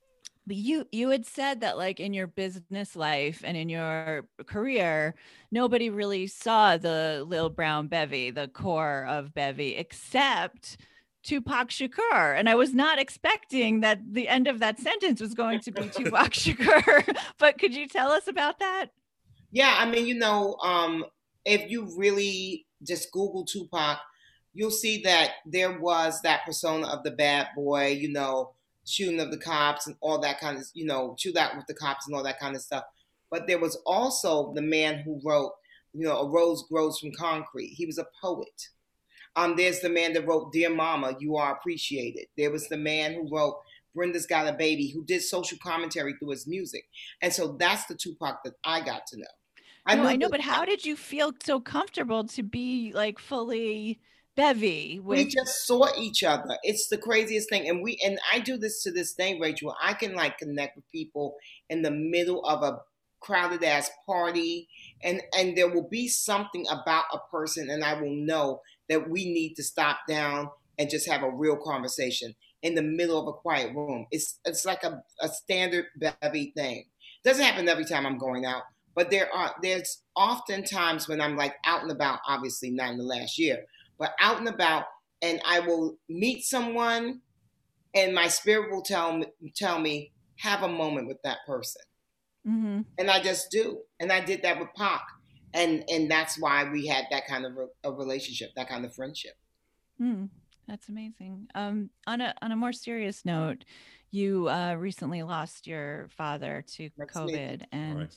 you 0.55 0.86
you 0.92 1.11
had 1.11 1.26
said 1.26 1.61
that 1.61 1.76
like 1.76 2.01
in 2.01 2.12
your 2.12 2.26
business 2.26 2.96
life 2.96 3.42
and 3.44 3.57
in 3.57 3.68
your 3.68 4.26
career 4.46 5.14
nobody 5.51 5.90
really 5.90 6.26
saw 6.26 6.76
the 6.76 7.24
lil 7.26 7.48
brown 7.48 7.86
bevy 7.86 8.30
the 8.30 8.48
core 8.48 9.07
of 9.09 9.34
bevy 9.34 9.76
except 9.76 10.76
Tupac 11.22 11.68
Shakur. 11.68 12.38
And 12.38 12.48
I 12.48 12.55
was 12.55 12.72
not 12.72 12.98
expecting 12.98 13.80
that 13.80 14.01
the 14.11 14.26
end 14.26 14.46
of 14.46 14.59
that 14.61 14.78
sentence 14.78 15.20
was 15.20 15.34
going 15.34 15.61
to 15.61 15.70
be 15.70 15.88
Tupac 15.88 16.30
Shakur. 16.30 17.16
but 17.38 17.59
could 17.59 17.74
you 17.74 17.86
tell 17.86 18.11
us 18.11 18.26
about 18.26 18.59
that? 18.61 18.86
Yeah, 19.53 19.74
I 19.76 19.84
mean, 19.84 20.07
you 20.07 20.14
know, 20.14 20.57
um, 20.62 21.05
if 21.44 21.70
you 21.70 21.92
really 21.96 22.66
just 22.82 23.12
Google 23.12 23.44
Tupac, 23.44 23.98
you'll 24.55 24.70
see 24.70 25.03
that 25.03 25.32
there 25.44 25.78
was 25.78 26.20
that 26.22 26.44
persona 26.44 26.86
of 26.88 27.03
the 27.05 27.11
bad 27.11 27.48
boy, 27.55 27.88
you 27.88 28.11
know, 28.12 28.53
shooting 28.86 29.20
of 29.20 29.30
the 29.30 29.38
cops 29.38 29.86
and 29.86 29.96
all 30.00 30.20
that 30.20 30.40
kind 30.40 30.58
of, 30.58 30.64
you 30.74 30.86
know, 30.86 31.14
shoot 31.18 31.36
out 31.36 31.56
with 31.56 31.66
the 31.66 31.74
cops 31.74 32.06
and 32.06 32.16
all 32.16 32.22
that 32.22 32.40
kind 32.40 32.56
of 32.56 32.62
stuff. 32.62 32.84
But 33.30 33.46
there 33.46 33.58
was 33.58 33.80
also 33.86 34.52
the 34.54 34.62
man 34.62 35.02
who 35.04 35.20
wrote, 35.24 35.52
you 35.92 36.04
know, 36.06 36.18
A 36.18 36.28
Rose 36.28 36.64
Grows 36.68 36.98
from 36.98 37.12
Concrete. 37.12 37.74
He 37.74 37.86
was 37.86 37.98
a 37.98 38.06
poet. 38.20 38.68
Um, 39.36 39.54
there's 39.56 39.80
the 39.80 39.88
man 39.88 40.12
that 40.14 40.26
wrote 40.26 40.52
Dear 40.52 40.70
Mama, 40.70 41.14
You 41.20 41.36
Are 41.36 41.54
Appreciated. 41.54 42.26
There 42.36 42.50
was 42.50 42.68
the 42.68 42.76
man 42.76 43.14
who 43.14 43.28
wrote 43.34 43.56
Brenda's 43.94 44.26
Got 44.26 44.48
a 44.48 44.52
Baby, 44.52 44.88
who 44.88 45.04
did 45.04 45.22
social 45.22 45.58
commentary 45.62 46.14
through 46.18 46.30
his 46.30 46.46
music. 46.46 46.84
And 47.22 47.32
so 47.32 47.56
that's 47.58 47.86
the 47.86 47.94
Tupac 47.94 48.42
that 48.44 48.54
I 48.64 48.80
got 48.80 49.06
to 49.08 49.18
know. 49.18 49.24
I, 49.86 49.94
no, 49.94 50.02
know, 50.02 50.08
I 50.08 50.16
know, 50.16 50.28
but 50.28 50.40
how 50.40 50.64
did 50.64 50.84
you 50.84 50.96
feel 50.96 51.32
so 51.42 51.58
comfortable 51.60 52.24
to 52.24 52.42
be 52.42 52.92
like 52.94 53.18
fully 53.18 54.00
bevy. 54.36 54.98
With- 54.98 55.18
we 55.18 55.24
just 55.26 55.66
saw 55.66 55.88
each 55.98 56.22
other. 56.24 56.56
It's 56.62 56.88
the 56.88 56.98
craziest 56.98 57.48
thing, 57.48 57.68
and 57.68 57.82
we 57.82 58.00
and 58.04 58.18
I 58.32 58.40
do 58.40 58.56
this 58.56 58.82
to 58.84 58.92
this 58.92 59.12
day, 59.14 59.38
Rachel. 59.38 59.74
I 59.82 59.94
can 59.94 60.14
like 60.14 60.38
connect 60.38 60.76
with 60.76 60.90
people 60.90 61.36
in 61.68 61.82
the 61.82 61.90
middle 61.90 62.44
of 62.44 62.62
a 62.62 62.80
crowded 63.20 63.62
ass 63.62 63.90
party, 64.06 64.68
and 65.02 65.20
and 65.36 65.56
there 65.56 65.68
will 65.68 65.88
be 65.88 66.08
something 66.08 66.66
about 66.70 67.04
a 67.12 67.18
person, 67.30 67.70
and 67.70 67.84
I 67.84 68.00
will 68.00 68.14
know 68.14 68.62
that 68.88 69.08
we 69.08 69.24
need 69.24 69.54
to 69.54 69.62
stop 69.62 70.00
down 70.08 70.50
and 70.78 70.90
just 70.90 71.08
have 71.08 71.22
a 71.22 71.30
real 71.30 71.56
conversation 71.56 72.34
in 72.62 72.74
the 72.74 72.82
middle 72.82 73.20
of 73.20 73.28
a 73.28 73.36
quiet 73.38 73.74
room. 73.74 74.06
It's 74.10 74.38
it's 74.44 74.64
like 74.64 74.84
a, 74.84 75.02
a 75.20 75.28
standard 75.28 75.86
bevy 75.96 76.52
thing. 76.56 76.86
Doesn't 77.24 77.44
happen 77.44 77.68
every 77.68 77.84
time 77.84 78.06
I'm 78.06 78.18
going 78.18 78.46
out, 78.46 78.62
but 78.94 79.10
there 79.10 79.32
are 79.32 79.54
there's 79.62 80.02
often 80.16 80.64
times 80.64 81.08
when 81.08 81.20
I'm 81.20 81.36
like 81.36 81.54
out 81.64 81.82
and 81.82 81.90
about. 81.90 82.20
Obviously, 82.26 82.70
not 82.70 82.92
in 82.92 82.98
the 82.98 83.04
last 83.04 83.38
year, 83.38 83.64
but 84.01 84.14
out 84.18 84.38
and 84.38 84.48
about, 84.48 84.84
and 85.22 85.40
I 85.46 85.61
will 85.61 85.98
meet 86.09 86.42
someone, 86.42 87.20
and 87.94 88.14
my 88.14 88.26
spirit 88.26 88.72
will 88.72 88.82
tell 88.82 89.18
me, 89.18 89.26
tell 89.55 89.78
me 89.78 90.12
have 90.38 90.62
a 90.62 90.68
moment 90.68 91.07
with 91.07 91.18
that 91.22 91.38
person, 91.46 91.82
mm-hmm. 92.48 92.80
and 92.98 93.11
I 93.11 93.22
just 93.22 93.51
do, 93.51 93.80
and 94.01 94.11
I 94.11 94.24
did 94.24 94.42
that 94.42 94.59
with 94.59 94.70
Pac, 94.74 95.03
and 95.53 95.84
and 95.88 96.11
that's 96.11 96.40
why 96.40 96.68
we 96.68 96.86
had 96.86 97.05
that 97.11 97.26
kind 97.28 97.44
of 97.44 97.53
a, 97.84 97.92
relationship, 97.92 98.51
that 98.57 98.68
kind 98.70 98.86
of 98.86 98.94
friendship. 98.94 99.34
Mm, 100.01 100.30
that's 100.66 100.88
amazing. 100.88 101.48
Um, 101.55 101.90
on 102.07 102.22
a 102.22 102.34
on 102.40 102.53
a 102.53 102.57
more 102.57 102.72
serious 102.72 103.26
note, 103.26 103.66
you 104.11 104.48
uh, 104.48 104.76
recently 104.76 105.22
lost 105.22 105.66
your 105.66 106.09
father 106.16 106.64
to 106.76 106.88
that's 106.96 107.14
COVID, 107.14 107.61
me. 107.61 107.66
and. 107.70 107.98
Right 107.98 108.16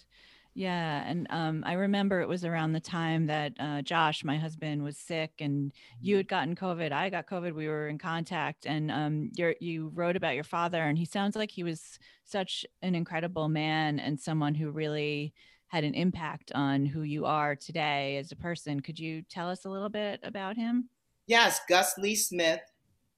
Yeah, 0.55 1.03
and 1.07 1.25
um, 1.31 1.63
I 1.65 1.73
remember 1.73 2.21
it 2.21 2.27
was 2.27 2.45
around 2.45 2.73
the 2.73 2.79
time 2.79 3.25
that 3.25 3.53
uh, 3.59 3.81
Josh, 3.81 4.23
my 4.23 4.37
husband, 4.37 4.83
was 4.83 4.97
sick, 4.97 5.31
and 5.39 5.71
you 5.99 6.15
had 6.15 6.27
gotten 6.27 6.55
COVID. 6.55 6.91
I 6.91 7.09
got 7.09 7.25
COVID. 7.25 7.55
We 7.55 7.67
were 7.67 7.87
in 7.87 7.97
contact, 7.97 8.67
and 8.67 8.91
um, 8.91 9.31
you 9.35 9.55
you 9.59 9.91
wrote 9.95 10.15
about 10.15 10.35
your 10.35 10.43
father, 10.43 10.83
and 10.83 10.95
he 10.95 11.05
sounds 11.05 11.35
like 11.35 11.49
he 11.49 11.63
was 11.63 11.97
such 12.23 12.67
an 12.83 12.93
incredible 12.93 13.49
man 13.49 13.99
and 13.99 14.19
someone 14.19 14.53
who 14.53 14.69
really 14.69 15.33
had 15.67 15.83
an 15.83 15.95
impact 15.95 16.51
on 16.53 16.85
who 16.85 17.01
you 17.01 17.25
are 17.25 17.55
today 17.55 18.17
as 18.17 18.31
a 18.31 18.35
person. 18.35 18.79
Could 18.79 18.99
you 18.99 19.23
tell 19.23 19.49
us 19.49 19.65
a 19.65 19.69
little 19.69 19.89
bit 19.89 20.19
about 20.21 20.55
him? 20.55 20.87
Yes, 21.25 21.61
Gus 21.67 21.97
Lee 21.97 22.15
Smith, 22.15 22.61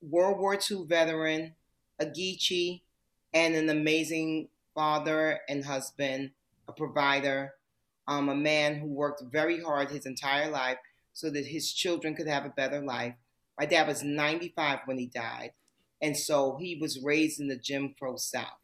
World 0.02 0.40
War 0.40 0.54
II 0.56 0.86
veteran, 0.88 1.54
a 2.00 2.06
Geechee, 2.06 2.82
and 3.34 3.56
an 3.56 3.70
amazing 3.70 4.48
father 4.74 5.42
and 5.50 5.66
husband 5.66 6.32
a 6.68 6.74
provider, 6.74 7.54
um, 8.08 8.30
a 8.30 8.36
man 8.36 8.80
who 8.80 8.88
worked 8.88 9.24
very 9.32 9.62
hard 9.62 9.90
his 9.90 10.06
entire 10.06 10.50
life 10.50 10.78
so 11.14 11.30
that 11.30 11.46
his 11.46 11.72
children 11.72 12.16
could 12.16 12.28
have 12.28 12.46
a 12.46 12.50
better 12.50 12.82
life. 12.82 13.16
My 13.60 13.66
dad 13.66 13.88
was 13.88 14.04
95 14.04 14.80
when 14.86 14.98
he 14.98 15.08
died, 15.08 15.52
and 16.02 16.16
so 16.16 16.58
he 16.60 16.78
was 16.80 17.04
raised 17.04 17.40
in 17.40 17.48
the 17.48 17.58
Jim 17.58 17.96
Crow 17.98 18.18
South. 18.18 18.60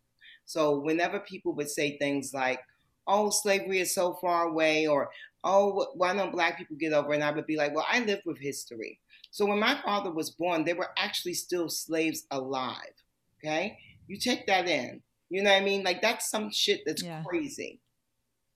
So 0.46 0.80
whenever 0.80 1.20
people 1.20 1.54
would 1.54 1.70
say 1.70 1.98
things 1.98 2.34
like, 2.34 2.60
"Oh, 3.08 3.30
slavery 3.30 3.80
is 3.80 3.96
so 3.96 4.16
far 4.16 4.48
away," 4.48 4.86
or 4.86 5.12
"Oh, 5.44 5.88
why 5.94 6.14
don't 6.14 6.34
black 6.34 6.58
people 6.58 6.76
get 6.76 6.94
over?" 6.94 7.14
and 7.14 7.24
I 7.24 7.32
would 7.32 7.48
be 7.48 7.56
like, 7.56 7.74
"Well, 7.74 7.88
I 7.90 8.00
live 8.00 8.22
with 8.26 8.40
history." 8.40 9.00
So 9.32 9.46
when 9.46 9.60
my 9.60 9.82
father 9.82 10.12
was 10.12 10.30
born, 10.30 10.66
there 10.66 10.76
were 10.76 10.92
actually 10.98 11.36
still 11.36 11.70
slaves 11.70 12.28
alive. 12.32 12.94
Okay, 13.40 13.78
you 14.08 14.18
take 14.18 14.46
that 14.48 14.68
in. 14.68 15.02
You 15.30 15.42
know 15.42 15.52
what 15.52 15.62
I 15.62 15.66
mean? 15.66 15.84
Like 15.84 16.02
that's 16.02 16.30
some 16.30 16.52
shit 16.52 16.82
that's 16.86 17.02
yeah. 17.02 17.24
crazy. 17.24 17.80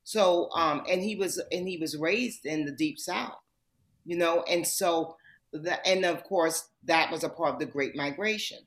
So, 0.05 0.51
um, 0.51 0.83
and 0.87 1.01
he 1.01 1.15
was 1.15 1.41
and 1.51 1.67
he 1.67 1.77
was 1.77 1.97
raised 1.97 2.45
in 2.45 2.65
the 2.65 2.71
deep 2.71 2.99
south, 2.99 3.39
you 4.05 4.15
know, 4.15 4.43
and 4.43 4.65
so 4.65 5.17
the 5.51 5.85
and 5.85 6.05
of 6.05 6.23
course 6.23 6.69
that 6.83 7.11
was 7.11 7.23
a 7.23 7.29
part 7.29 7.55
of 7.55 7.59
the 7.59 7.65
Great 7.65 7.95
Migration. 7.95 8.59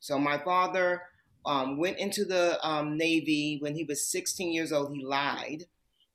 So 0.00 0.18
my 0.18 0.36
father 0.36 1.02
um, 1.46 1.78
went 1.78 1.96
into 1.96 2.26
the 2.26 2.58
um, 2.62 2.98
Navy 2.98 3.56
when 3.60 3.74
he 3.74 3.84
was 3.84 4.06
16 4.10 4.52
years 4.52 4.70
old. 4.70 4.94
He 4.94 5.02
lied 5.02 5.64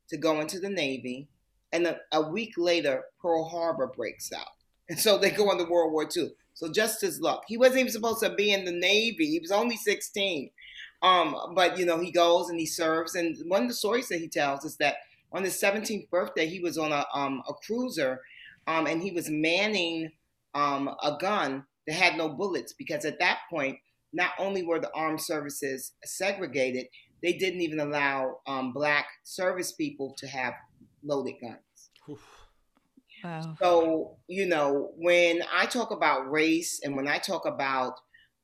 to 0.09 0.17
go 0.17 0.39
into 0.41 0.59
the 0.59 0.69
Navy, 0.69 1.27
and 1.73 1.87
a, 1.87 1.97
a 2.11 2.21
week 2.29 2.53
later, 2.55 3.05
Pearl 3.19 3.49
Harbor 3.49 3.87
breaks 3.87 4.31
out, 4.31 4.45
and 4.89 4.99
so 4.99 5.17
they 5.17 5.31
go 5.31 5.51
into 5.51 5.65
World 5.65 5.91
War 5.91 6.07
II. 6.15 6.29
So 6.53 6.71
just 6.71 7.01
his 7.01 7.19
luck. 7.19 7.45
He 7.47 7.57
wasn't 7.57 7.79
even 7.79 7.91
supposed 7.91 8.21
to 8.21 8.35
be 8.35 8.53
in 8.53 8.63
the 8.63 8.71
Navy. 8.71 9.25
He 9.25 9.39
was 9.39 9.51
only 9.51 9.75
16. 9.75 10.51
Um, 11.01 11.35
but 11.55 11.77
you 11.77 11.85
know, 11.85 11.99
he 11.99 12.11
goes 12.11 12.49
and 12.49 12.59
he 12.59 12.65
serves. 12.65 13.15
And 13.15 13.37
one 13.47 13.63
of 13.63 13.67
the 13.67 13.73
stories 13.73 14.07
that 14.09 14.19
he 14.19 14.27
tells 14.27 14.65
is 14.65 14.77
that 14.77 14.95
on 15.31 15.43
his 15.43 15.59
17th 15.61 16.09
birthday, 16.09 16.47
he 16.47 16.59
was 16.59 16.77
on 16.77 16.91
a 16.91 17.05
um, 17.13 17.43
a 17.47 17.53
cruiser, 17.53 18.21
um, 18.65 18.87
and 18.87 19.01
he 19.01 19.11
was 19.11 19.29
manning 19.29 20.11
um, 20.55 20.87
a 21.03 21.17
gun 21.19 21.65
that 21.85 21.93
had 21.93 22.17
no 22.17 22.29
bullets 22.29 22.73
because 22.73 23.05
at 23.05 23.19
that 23.19 23.39
point, 23.49 23.77
not 24.13 24.31
only 24.39 24.63
were 24.63 24.79
the 24.79 24.91
armed 24.95 25.21
services 25.21 25.93
segregated, 26.03 26.87
they 27.21 27.33
didn't 27.33 27.61
even 27.61 27.79
allow 27.79 28.39
um, 28.47 28.73
black 28.73 29.05
service 29.23 29.71
people 29.71 30.15
to 30.17 30.27
have 30.27 30.53
loaded 31.03 31.35
guns. 31.41 31.57
Wow. 33.23 33.55
So, 33.59 34.17
you 34.27 34.45
know, 34.45 34.91
when 34.97 35.41
I 35.51 35.65
talk 35.65 35.91
about 35.91 36.31
race 36.31 36.81
and 36.83 36.95
when 36.95 37.07
I 37.07 37.17
talk 37.17 37.45
about 37.45 37.99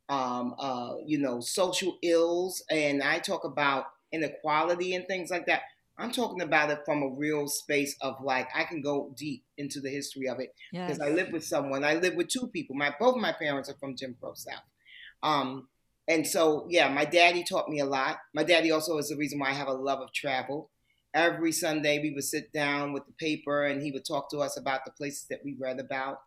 um, 0.10 0.56
uh, 0.60 0.96
you 1.06 1.18
know, 1.18 1.40
social 1.40 1.98
ills, 2.02 2.64
and 2.70 3.02
I 3.02 3.20
talk 3.20 3.44
about 3.46 3.86
inequality 4.12 4.96
and 4.96 5.08
things 5.08 5.30
like 5.30 5.46
that. 5.48 5.62
I'm 5.98 6.12
talking 6.12 6.42
about 6.42 6.72
it 6.72 6.80
from 6.86 7.04
a 7.04 7.10
real 7.10 7.48
space 7.48 7.96
of 8.02 8.16
like 8.24 8.48
I 8.56 8.64
can 8.64 8.82
go 8.82 9.14
deep 9.16 9.44
into 9.58 9.80
the 9.80 9.90
history 9.90 10.28
of 10.28 10.40
it 10.40 10.54
because 10.72 10.98
yes. 10.98 11.02
I 11.02 11.10
live 11.10 11.32
with 11.32 11.44
someone. 11.44 11.84
I 11.84 11.96
live 11.96 12.16
with 12.16 12.30
two 12.30 12.48
people. 12.48 12.76
My 12.76 12.94
both 13.00 13.16
my 13.18 13.32
parents 13.32 13.70
are 13.70 13.78
from 13.80 13.96
Jim 13.96 14.16
Crow 14.20 14.34
South, 14.34 14.64
um, 15.22 15.68
and 16.08 16.26
so 16.26 16.68
yeah, 16.70 16.90
my 16.90 17.06
daddy 17.06 17.44
taught 17.44 17.70
me 17.70 17.80
a 17.80 17.86
lot. 17.86 18.18
My 18.34 18.44
daddy 18.44 18.72
also 18.72 18.98
is 18.98 19.10
the 19.10 19.18
reason 19.18 19.40
why 19.40 19.50
I 19.50 19.54
have 19.54 19.68
a 19.68 19.74
love 19.74 20.00
of 20.00 20.12
travel. 20.14 20.70
Every 21.14 21.52
Sunday 21.52 22.00
we 22.00 22.12
would 22.12 22.24
sit 22.24 22.52
down 22.52 22.92
with 22.92 23.06
the 23.06 23.14
paper 23.14 23.66
and 23.66 23.84
he 23.84 23.92
would 23.92 24.04
talk 24.04 24.32
to 24.32 24.40
us 24.40 24.58
about 24.58 24.84
the 24.84 24.92
places 24.92 25.28
that 25.30 25.42
we 25.46 25.56
read 25.60 25.80
about 25.80 26.22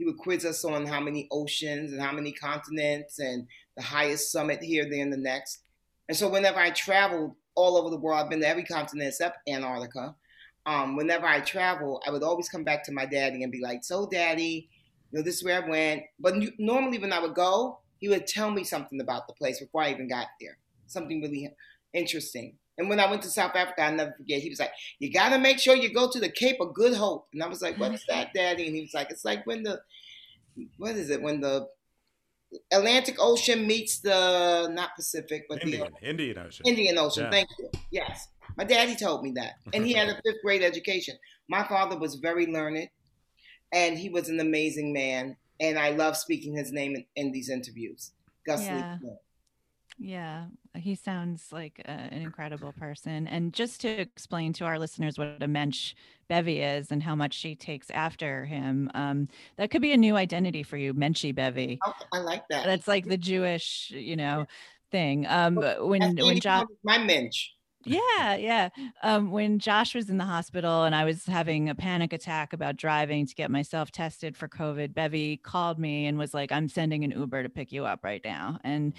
he 0.00 0.06
would 0.06 0.16
quiz 0.16 0.46
us 0.46 0.64
on 0.64 0.86
how 0.86 0.98
many 0.98 1.28
oceans 1.30 1.92
and 1.92 2.00
how 2.00 2.10
many 2.10 2.32
continents 2.32 3.18
and 3.18 3.46
the 3.76 3.82
highest 3.82 4.32
summit 4.32 4.62
here, 4.62 4.88
there, 4.88 5.02
and 5.02 5.12
the 5.12 5.18
next. 5.18 5.60
And 6.08 6.16
so 6.16 6.26
whenever 6.26 6.58
I 6.58 6.70
traveled 6.70 7.34
all 7.54 7.76
over 7.76 7.90
the 7.90 7.98
world, 7.98 8.18
I've 8.18 8.30
been 8.30 8.40
to 8.40 8.48
every 8.48 8.64
continent 8.64 9.08
except 9.08 9.46
Antarctica. 9.46 10.14
Um, 10.64 10.96
whenever 10.96 11.26
I 11.26 11.40
travel, 11.40 12.02
I 12.06 12.10
would 12.12 12.22
always 12.22 12.48
come 12.48 12.64
back 12.64 12.82
to 12.84 12.92
my 12.92 13.04
daddy 13.04 13.42
and 13.42 13.52
be 13.52 13.60
like, 13.60 13.84
"So, 13.84 14.08
daddy, 14.08 14.70
you 15.12 15.18
know, 15.18 15.22
this 15.22 15.36
is 15.36 15.44
where 15.44 15.62
I 15.62 15.68
went." 15.68 16.04
But 16.18 16.34
normally, 16.58 16.96
when 16.96 17.12
I 17.12 17.20
would 17.20 17.34
go, 17.34 17.80
he 17.98 18.08
would 18.08 18.26
tell 18.26 18.50
me 18.50 18.64
something 18.64 19.02
about 19.02 19.28
the 19.28 19.34
place 19.34 19.60
before 19.60 19.82
I 19.82 19.90
even 19.90 20.08
got 20.08 20.28
there, 20.40 20.56
something 20.86 21.20
really 21.20 21.54
interesting. 21.92 22.56
And 22.80 22.88
when 22.88 22.98
I 22.98 23.10
went 23.10 23.20
to 23.22 23.28
South 23.28 23.54
Africa, 23.54 23.82
I 23.82 23.90
never 23.90 24.12
forget. 24.16 24.40
He 24.40 24.48
was 24.48 24.58
like, 24.58 24.72
"You 24.98 25.12
got 25.12 25.28
to 25.28 25.38
make 25.38 25.58
sure 25.58 25.76
you 25.76 25.92
go 25.92 26.10
to 26.10 26.18
the 26.18 26.30
Cape 26.30 26.56
of 26.60 26.72
Good 26.72 26.94
Hope." 26.94 27.28
And 27.32 27.42
I 27.42 27.46
was 27.46 27.60
like, 27.60 27.78
"What 27.78 27.92
is 27.92 28.04
that, 28.08 28.32
Daddy?" 28.34 28.66
And 28.66 28.74
he 28.74 28.80
was 28.80 28.94
like, 28.94 29.10
"It's 29.10 29.24
like 29.24 29.46
when 29.46 29.62
the 29.62 29.80
what 30.78 30.96
is 30.96 31.10
it 31.10 31.20
when 31.20 31.40
the 31.40 31.68
Atlantic 32.72 33.16
Ocean 33.18 33.66
meets 33.66 34.00
the 34.00 34.68
not 34.72 34.96
Pacific, 34.96 35.44
but 35.48 35.62
Indian 35.62 35.92
the 36.00 36.08
Indian 36.08 36.38
Ocean. 36.38 36.66
Indian 36.66 36.98
Ocean. 36.98 37.24
Yeah. 37.24 37.30
Thank 37.30 37.48
you. 37.58 37.70
Yes, 37.90 38.28
my 38.56 38.64
daddy 38.64 38.96
told 38.96 39.22
me 39.22 39.32
that, 39.32 39.56
and 39.74 39.86
he 39.86 39.92
had 39.92 40.08
a 40.08 40.14
fifth 40.24 40.42
grade 40.42 40.62
education. 40.62 41.16
My 41.48 41.62
father 41.64 41.98
was 41.98 42.14
very 42.14 42.46
learned, 42.46 42.88
and 43.72 43.98
he 43.98 44.08
was 44.08 44.30
an 44.30 44.40
amazing 44.40 44.92
man. 44.92 45.36
And 45.60 45.78
I 45.78 45.90
love 45.90 46.16
speaking 46.16 46.56
his 46.56 46.72
name 46.72 46.96
in, 46.96 47.04
in 47.16 47.32
these 47.32 47.50
interviews. 47.50 48.12
Gus 48.46 48.64
yeah. 48.64 48.96
Lee. 49.02 49.10
Yeah, 50.02 50.46
he 50.74 50.94
sounds 50.94 51.52
like 51.52 51.82
a, 51.84 51.90
an 51.90 52.22
incredible 52.22 52.72
person. 52.72 53.26
And 53.26 53.52
just 53.52 53.82
to 53.82 53.88
explain 53.88 54.54
to 54.54 54.64
our 54.64 54.78
listeners 54.78 55.18
what 55.18 55.42
a 55.42 55.46
mensch 55.46 55.92
Bevy 56.26 56.62
is 56.62 56.90
and 56.90 57.02
how 57.02 57.14
much 57.14 57.34
she 57.34 57.54
takes 57.54 57.90
after 57.90 58.46
him, 58.46 58.90
um, 58.94 59.28
that 59.58 59.70
could 59.70 59.82
be 59.82 59.92
a 59.92 59.98
new 59.98 60.16
identity 60.16 60.62
for 60.62 60.78
you, 60.78 60.94
Menschy 60.94 61.34
Bevy. 61.34 61.78
Oh, 61.86 61.92
I 62.14 62.20
like 62.20 62.44
that. 62.48 62.64
That's 62.64 62.88
like 62.88 63.04
the 63.04 63.18
Jewish, 63.18 63.92
you 63.94 64.16
know, 64.16 64.46
thing. 64.90 65.26
Um, 65.26 65.56
when 65.56 66.16
when 66.16 66.40
Josh, 66.40 66.64
my 66.82 66.96
mensch. 66.96 67.48
Yeah, 67.84 68.36
yeah. 68.36 68.68
Um, 69.02 69.30
when 69.30 69.58
Josh 69.58 69.94
was 69.94 70.08
in 70.08 70.16
the 70.16 70.24
hospital 70.24 70.84
and 70.84 70.94
I 70.94 71.04
was 71.04 71.26
having 71.26 71.68
a 71.68 71.74
panic 71.74 72.12
attack 72.14 72.54
about 72.54 72.76
driving 72.76 73.26
to 73.26 73.34
get 73.34 73.50
myself 73.50 73.90
tested 73.90 74.36
for 74.36 74.48
COVID, 74.48 74.94
Bevy 74.94 75.36
called 75.36 75.78
me 75.78 76.06
and 76.06 76.16
was 76.18 76.32
like, 76.32 76.52
"I'm 76.52 76.68
sending 76.68 77.04
an 77.04 77.10
Uber 77.10 77.42
to 77.42 77.48
pick 77.50 77.70
you 77.70 77.84
up 77.84 78.02
right 78.02 78.22
now." 78.24 78.58
And 78.64 78.94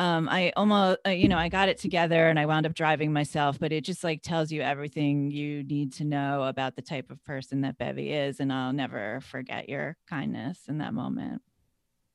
um, 0.00 0.30
I 0.30 0.50
almost, 0.56 0.98
uh, 1.06 1.10
you 1.10 1.28
know, 1.28 1.36
I 1.36 1.50
got 1.50 1.68
it 1.68 1.76
together 1.76 2.30
and 2.30 2.38
I 2.38 2.46
wound 2.46 2.64
up 2.64 2.72
driving 2.72 3.12
myself, 3.12 3.60
but 3.60 3.70
it 3.70 3.84
just 3.84 4.02
like 4.02 4.22
tells 4.22 4.50
you 4.50 4.62
everything 4.62 5.30
you 5.30 5.62
need 5.62 5.92
to 5.94 6.04
know 6.04 6.44
about 6.44 6.74
the 6.74 6.80
type 6.80 7.10
of 7.10 7.22
person 7.22 7.60
that 7.60 7.76
Bevy 7.76 8.10
is. 8.10 8.40
And 8.40 8.50
I'll 8.50 8.72
never 8.72 9.20
forget 9.20 9.68
your 9.68 9.98
kindness 10.08 10.60
in 10.68 10.78
that 10.78 10.94
moment. 10.94 11.42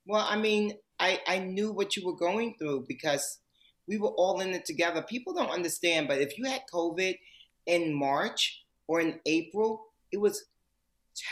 Well, 0.07 0.25
I 0.27 0.35
mean, 0.35 0.73
I, 0.99 1.19
I 1.27 1.37
knew 1.37 1.71
what 1.71 1.95
you 1.95 2.03
were 2.03 2.15
going 2.15 2.55
through 2.57 2.85
because 2.87 3.37
we 3.87 3.99
were 3.99 4.13
all 4.17 4.39
in 4.41 4.55
it 4.55 4.65
together. 4.65 5.03
People 5.03 5.35
don't 5.35 5.51
understand, 5.51 6.07
but 6.07 6.19
if 6.19 6.39
you 6.39 6.45
had 6.45 6.61
COVID 6.73 7.15
in 7.67 7.93
March 7.93 8.63
or 8.87 8.99
in 8.99 9.19
April, 9.27 9.85
it 10.11 10.17
was 10.17 10.43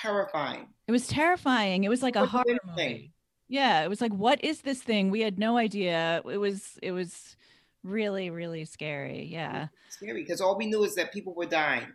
terrifying. 0.04 0.68
It 0.88 0.92
was 0.92 1.08
terrifying. 1.08 1.84
It 1.84 1.90
was 1.90 2.04
like 2.04 2.16
a 2.16 2.28
horror 2.28 2.60
movie 2.64 3.13
yeah 3.54 3.84
it 3.84 3.90
was 3.90 4.02
like 4.02 4.14
what 4.14 4.44
is 4.44 4.62
this 4.62 4.82
thing 4.82 5.12
we 5.12 5.22
had 5.22 5.38
no 5.38 5.58
idea 5.58 6.22
it 6.30 6.38
was 6.38 6.80
it 6.82 6.92
was 6.92 7.38
really 7.84 8.30
really 8.30 8.66
scary 8.66 9.30
yeah 9.32 9.68
scary 9.90 10.24
because 10.24 10.42
all 10.42 10.58
we 10.58 10.66
knew 10.66 10.84
is 10.84 10.96
that 10.96 11.14
people 11.14 11.36
were 11.36 11.46
dying 11.46 11.88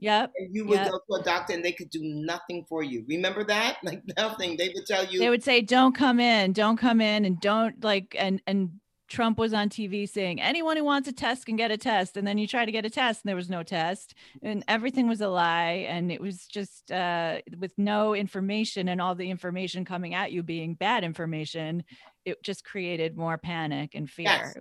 Yep. 0.00 0.32
And 0.36 0.54
you 0.54 0.66
would 0.66 0.80
yep. 0.80 0.90
go 0.90 0.98
to 0.98 1.22
a 1.22 1.24
doctor 1.24 1.54
and 1.54 1.64
they 1.64 1.72
could 1.72 1.88
do 1.88 2.00
nothing 2.02 2.66
for 2.68 2.82
you. 2.82 3.04
Remember 3.08 3.44
that? 3.44 3.78
Like 3.84 4.02
nothing. 4.18 4.56
They 4.58 4.70
would 4.74 4.84
tell 4.86 5.06
you 5.06 5.18
They 5.18 5.30
would 5.30 5.44
say, 5.44 5.60
Don't 5.62 5.94
come 5.94 6.20
in, 6.20 6.52
don't 6.52 6.76
come 6.76 7.00
in, 7.00 7.24
and 7.24 7.40
don't 7.40 7.82
like 7.82 8.14
and 8.18 8.42
and 8.46 8.80
Trump 9.08 9.38
was 9.38 9.52
on 9.52 9.68
TV 9.68 10.08
saying 10.08 10.40
anyone 10.40 10.76
who 10.76 10.84
wants 10.84 11.08
a 11.08 11.12
test 11.12 11.46
can 11.46 11.56
get 11.56 11.70
a 11.70 11.76
test. 11.76 12.16
And 12.16 12.26
then 12.26 12.38
you 12.38 12.46
try 12.46 12.64
to 12.64 12.72
get 12.72 12.86
a 12.86 12.90
test 12.90 13.22
and 13.22 13.28
there 13.28 13.36
was 13.36 13.50
no 13.50 13.62
test 13.62 14.14
and 14.42 14.64
everything 14.66 15.08
was 15.08 15.20
a 15.20 15.28
lie. 15.28 15.86
And 15.88 16.10
it 16.10 16.20
was 16.20 16.46
just 16.46 16.90
uh, 16.90 17.38
with 17.58 17.72
no 17.76 18.14
information 18.14 18.88
and 18.88 19.00
all 19.00 19.14
the 19.14 19.30
information 19.30 19.84
coming 19.84 20.14
at 20.14 20.32
you 20.32 20.42
being 20.42 20.74
bad 20.74 21.04
information, 21.04 21.84
it 22.24 22.42
just 22.42 22.64
created 22.64 23.16
more 23.16 23.36
panic 23.36 23.94
and 23.94 24.08
fear. 24.08 24.24
Yes. 24.24 24.56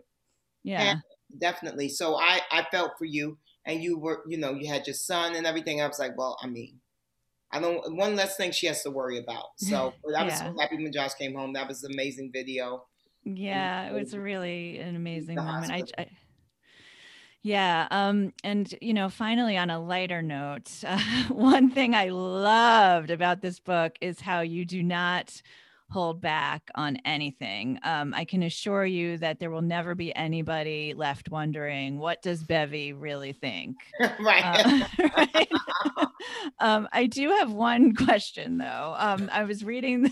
Yeah. 0.64 0.82
And 0.82 1.02
definitely. 1.39 1.89
So 1.89 2.16
I, 2.16 2.41
I 2.52 2.66
felt 2.70 2.91
for 2.98 3.06
you 3.06 3.38
and 3.66 3.82
you 3.82 3.98
were, 3.98 4.24
you 4.28 4.38
know, 4.38 4.54
you 4.54 4.68
had 4.68 4.86
your 4.88 4.94
son 4.94 5.36
and 5.36 5.48
everything. 5.48 5.82
I 5.82 5.88
was 5.88 6.00
like, 6.00 6.18
well, 6.18 6.38
I 6.41 6.48
mean, 6.48 6.80
I 7.52 7.62
don't, 7.62 7.96
one 7.96 8.16
less 8.16 8.36
thing 8.36 8.52
she 8.52 8.68
has 8.68 8.84
to 8.84 8.91
worry 8.91 9.20
about. 9.20 9.46
So 9.58 9.94
I 10.18 10.24
was 10.24 10.34
yeah. 10.34 10.52
so 10.52 10.60
happy 10.60 10.76
when 10.76 10.91
Josh 10.91 11.14
came 11.14 11.34
home. 11.34 11.54
That 11.54 11.68
was 11.68 11.84
an 11.84 11.94
amazing 11.94 12.32
video 12.34 12.84
yeah 13.26 13.90
it 13.90 13.94
was 13.94 14.16
really 14.16 14.80
an 14.80 14.96
amazing 14.96 15.36
moment 15.36 15.72
I, 15.72 15.84
I, 15.98 16.08
Yeah. 17.44 17.90
Um, 17.92 18.32
and, 18.46 18.74
you 18.82 18.94
know, 18.94 19.10
finally, 19.10 19.58
on 19.58 19.70
a 19.70 19.78
lighter 19.78 20.22
note, 20.22 20.72
uh, 20.88 20.98
one 21.28 21.70
thing 21.70 21.94
I 21.94 22.08
loved 22.08 23.12
about 23.12 23.42
this 23.42 23.60
book 23.60 23.98
is 24.00 24.22
how 24.22 24.40
you 24.40 24.64
do 24.64 24.82
not 24.82 25.42
hold 25.94 26.22
back 26.22 26.72
on 26.74 26.98
anything. 27.06 27.80
Um, 27.84 28.14
I 28.16 28.26
can 28.26 28.44
assure 28.44 28.86
you 28.86 29.18
that 29.18 29.40
there 29.40 29.52
will 29.52 29.62
never 29.62 29.94
be 29.94 30.16
anybody 30.16 30.94
left 30.96 31.30
wondering, 31.30 32.00
what 32.00 32.22
does 32.22 32.44
Bevy 32.44 32.94
really 32.94 33.34
think? 33.34 33.76
right. 34.20 34.44
Uh, 34.44 35.10
right? 35.18 35.52
um, 36.60 36.88
I 36.92 37.06
do 37.06 37.30
have 37.30 37.52
one 37.52 37.94
question, 37.94 38.58
though. 38.58 38.96
Um, 38.98 39.30
I 39.32 39.44
was 39.44 39.64
reading. 39.64 40.10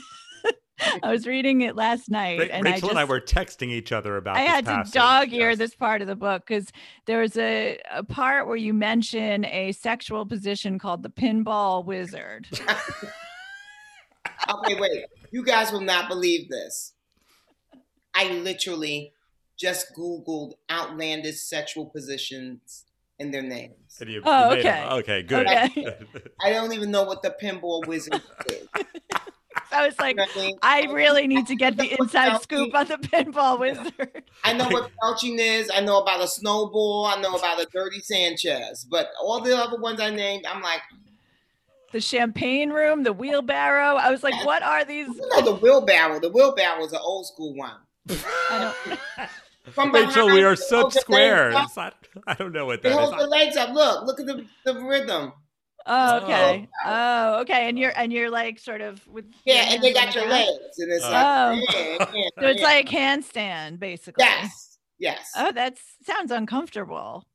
I 1.04 1.12
was 1.12 1.28
reading 1.28 1.62
it 1.62 1.76
last 1.76 2.10
night, 2.10 2.40
Ra- 2.40 2.46
and 2.52 2.64
Rachel 2.64 2.76
I 2.76 2.80
just 2.80 2.90
and 2.92 3.00
I 3.00 3.04
were 3.06 3.22
texting 3.22 3.70
each 3.70 3.92
other 3.92 4.18
about. 4.18 4.38
I 4.38 4.42
this 4.44 4.50
had 4.70 4.86
to 4.86 4.92
dog 4.92 5.34
ear 5.34 5.50
Yes. 5.50 5.58
this 5.60 5.76
part 5.76 6.02
of 6.02 6.08
the 6.08 6.16
book 6.16 6.44
because 6.48 6.72
there's 7.06 7.38
a, 7.38 7.80
a 7.92 8.04
part 8.04 8.48
where 8.48 8.56
you 8.56 8.74
mention 8.74 9.46
a 9.46 9.72
sexual 9.74 10.26
position 10.26 10.80
called 10.80 11.04
the 11.04 11.10
pinball 11.10 11.86
wizard. 11.86 12.48
okay, 14.50 14.80
wait. 14.80 15.06
You 15.32 15.44
guys 15.44 15.72
will 15.72 15.82
not 15.82 16.10
believe 16.10 16.50
this. 16.50 16.94
I 18.14 18.30
literally 18.34 19.14
just 19.58 19.96
Googled 19.96 20.54
outlandish 20.70 21.40
sexual 21.42 21.86
positions 21.86 22.86
and 23.20 23.34
their 23.34 23.44
names. 23.44 23.98
And 24.02 24.10
you- 24.10 24.22
Oh, 24.26 24.50
you 24.50 24.56
made 24.58 24.66
okay. 24.66 24.88
Okay, 24.90 25.24
good. 25.24 25.48
Okay. 25.48 25.98
I 26.44 26.50
don't 26.52 26.74
even 26.74 26.92
know 26.92 27.04
what 27.04 27.22
the 27.22 27.36
pinball 27.42 27.86
wizard 27.88 28.20
is. 28.50 28.68
So 29.72 29.78
I 29.78 29.86
was 29.86 29.98
like, 30.00 30.18
You 30.18 30.26
know 30.26 30.50
what 30.52 30.60
I 30.62 30.84
really 30.92 31.28
need 31.28 31.48
to 31.48 31.56
get 31.56 31.78
the 31.78 31.96
inside 32.00 32.42
scoop 32.42 32.74
on 32.76 32.88
the 32.88 32.98
pinball 32.98 33.60
wizard. 33.60 34.24
I 34.44 34.54
know 34.54 34.68
what 34.70 34.92
felching 35.02 35.38
is. 35.40 35.72
I 35.74 35.82
know 35.82 36.02
about 36.02 36.22
a 36.22 36.28
snowball. 36.28 37.06
I 37.06 37.22
know 37.22 37.36
about 37.36 37.62
a 37.62 37.68
dirty 37.72 38.00
Sanchez. 38.02 38.86
But 38.90 39.08
all 39.22 39.40
the 39.42 39.58
other 39.58 39.80
ones 39.80 40.00
I 40.02 40.10
named, 40.10 40.46
I'm 40.46 40.62
like, 40.62 40.82
The 41.92 42.02
champagne 42.02 42.72
room, 42.72 43.04
the 43.04 43.14
wheelbarrow. 43.14 43.96
I 43.96 44.12
was 44.12 44.24
like, 44.24 44.46
what 44.46 44.62
are 44.64 44.84
these? 44.84 45.08
you 45.08 45.30
know, 45.36 45.42
the 45.42 45.56
wheelbarrow. 45.56 46.20
The 46.20 46.30
wheelbarrow 46.30 46.84
is 46.86 46.92
an 46.94 47.00
old 47.02 47.28
school 47.28 47.56
one. 47.56 47.78
I 48.10 48.74
don't, 48.88 49.00
From 49.74 49.92
Rachel, 49.94 50.26
we 50.28 50.44
are 50.44 50.56
they 50.56 50.62
such 50.62 50.94
squares. 50.96 51.56
I, 51.78 51.92
I 52.28 52.34
don't 52.34 52.52
know 52.52 52.66
what 52.66 52.82
They 52.82 52.90
that 52.90 53.00
hold 53.00 53.14
their 53.14 53.22
is. 53.26 53.28
legs 53.30 53.58
up. 53.58 53.70
Look, 53.74 54.06
look 54.08 54.20
at 54.20 54.26
the, 54.26 54.46
the 54.66 54.80
rhythm. 54.82 55.32
Oh, 55.86 56.18
okay. 56.24 56.68
Oh, 56.86 56.90
oh, 57.38 57.42
okay. 57.42 57.68
And 57.70 57.78
you're 57.80 57.94
and 57.96 58.12
you're 58.14 58.30
like 58.30 58.60
sort 58.60 58.82
of 58.82 59.06
with 59.08 59.26
your 59.46 59.56
Yeah, 59.56 59.74
and 59.74 59.82
they 59.84 59.94
got 59.94 60.14
your 60.16 60.26
ground? 60.26 60.48
legs. 60.48 60.80
And 60.80 60.92
it's 60.92 61.04
Oh. 61.06 61.10
like, 61.10 61.16
oh. 61.22 61.62
yeah, 61.74 62.06
yeah, 62.14 62.30
So 62.40 62.48
it's 62.48 62.62
yeah. 62.62 62.66
like 62.68 62.88
handstand, 62.90 63.80
basically. 63.80 64.24
yes, 64.24 64.78
yes. 65.00 65.32
Oh, 65.36 65.52
that 65.52 65.78
sounds 66.06 66.32
uncomfortable. 66.32 67.26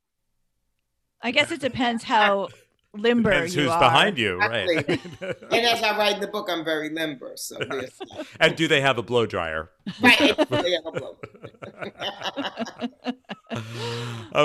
I 1.23 1.31
guess 1.31 1.51
it 1.51 1.61
depends 1.71 2.05
how 2.05 2.49
limber 2.95 3.31
Depends 3.31 3.55
you 3.57 3.63
who's 3.65 3.73
are. 3.73 3.81
behind 3.81 4.17
you, 4.19 4.39
right? 4.39 4.69
And 5.51 5.67
as 5.67 5.83
I 5.83 5.97
write 5.99 6.15
in 6.15 6.21
the 6.21 6.29
book, 6.29 6.49
I'm 6.51 6.65
very 6.65 6.89
limber. 6.91 7.33
So 7.37 7.59
and 8.41 8.57
do 8.57 8.69
they 8.69 8.81
have 8.81 8.97
a 8.99 9.03
blow 9.03 9.27
dryer? 9.27 9.71
right. 10.01 10.21
it's- 10.21 10.47
yeah, 10.67 10.79
I'm 10.87 10.95
low. 10.95 11.19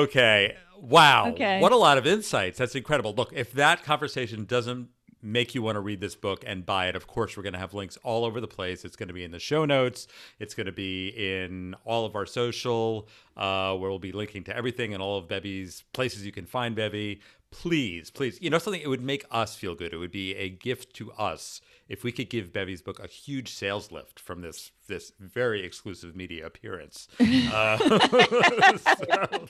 okay. 0.04 0.56
Wow. 0.82 1.30
Okay. 1.30 1.62
What 1.62 1.72
a 1.72 1.78
lot 1.78 1.98
of 1.98 2.06
insights. 2.08 2.58
That's 2.58 2.76
incredible. 2.76 3.14
Look, 3.14 3.32
if 3.34 3.54
that 3.54 3.84
conversation 3.84 4.46
doesn't 4.46 4.90
make 5.24 5.54
you 5.54 5.62
want 5.62 5.76
to 5.76 5.80
read 5.80 6.02
this 6.02 6.16
book 6.16 6.44
and 6.48 6.66
buy 6.66 6.88
it, 6.88 6.96
of 6.96 7.06
course, 7.06 7.38
we're 7.38 7.44
going 7.44 7.54
to 7.54 7.60
have 7.60 7.76
links 7.76 7.98
all 8.04 8.26
over 8.26 8.42
the 8.42 8.48
place. 8.48 8.84
It's 8.84 8.96
going 8.96 9.08
to 9.10 9.14
be 9.14 9.24
in 9.24 9.30
the 9.32 9.38
show 9.40 9.66
notes. 9.66 10.08
It's 10.40 10.56
going 10.56 10.66
to 10.66 10.72
be 10.72 11.10
in 11.10 11.76
all 11.86 12.06
of 12.06 12.16
our 12.16 12.26
social, 12.26 13.08
uh, 13.38 13.76
where 13.76 13.90
we'll 13.92 14.00
be 14.00 14.12
linking 14.12 14.44
to 14.46 14.56
everything 14.56 14.94
and 14.96 15.04
all 15.04 15.20
of 15.20 15.28
Bevy's 15.28 15.84
places 15.94 16.26
you 16.26 16.32
can 16.32 16.48
find 16.48 16.76
Bevy. 16.76 17.22
Please, 17.52 18.10
please, 18.10 18.40
you 18.42 18.50
know 18.50 18.58
something? 18.58 18.82
It 18.82 18.88
would 18.88 19.02
make 19.04 19.26
us 19.30 19.56
feel 19.56 19.76
good. 19.76 19.94
It 19.94 19.98
would 19.98 20.10
be 20.12 20.34
a 20.36 20.48
gift 20.50 20.96
to 20.96 21.12
us 21.12 21.60
if 21.90 22.02
we 22.04 22.14
could 22.14 22.30
give 22.30 22.54
Bevy's 22.54 22.82
book 22.82 22.98
a 23.04 23.08
huge 23.08 23.54
sales 23.54 23.92
lift 23.92 24.20
from 24.22 24.42
this 24.42 24.72
this 24.88 25.12
very 25.20 25.64
exclusive 25.66 26.16
media 26.16 26.46
appearance. 26.46 27.08
Uh, 27.20 27.78
so- 28.78 29.48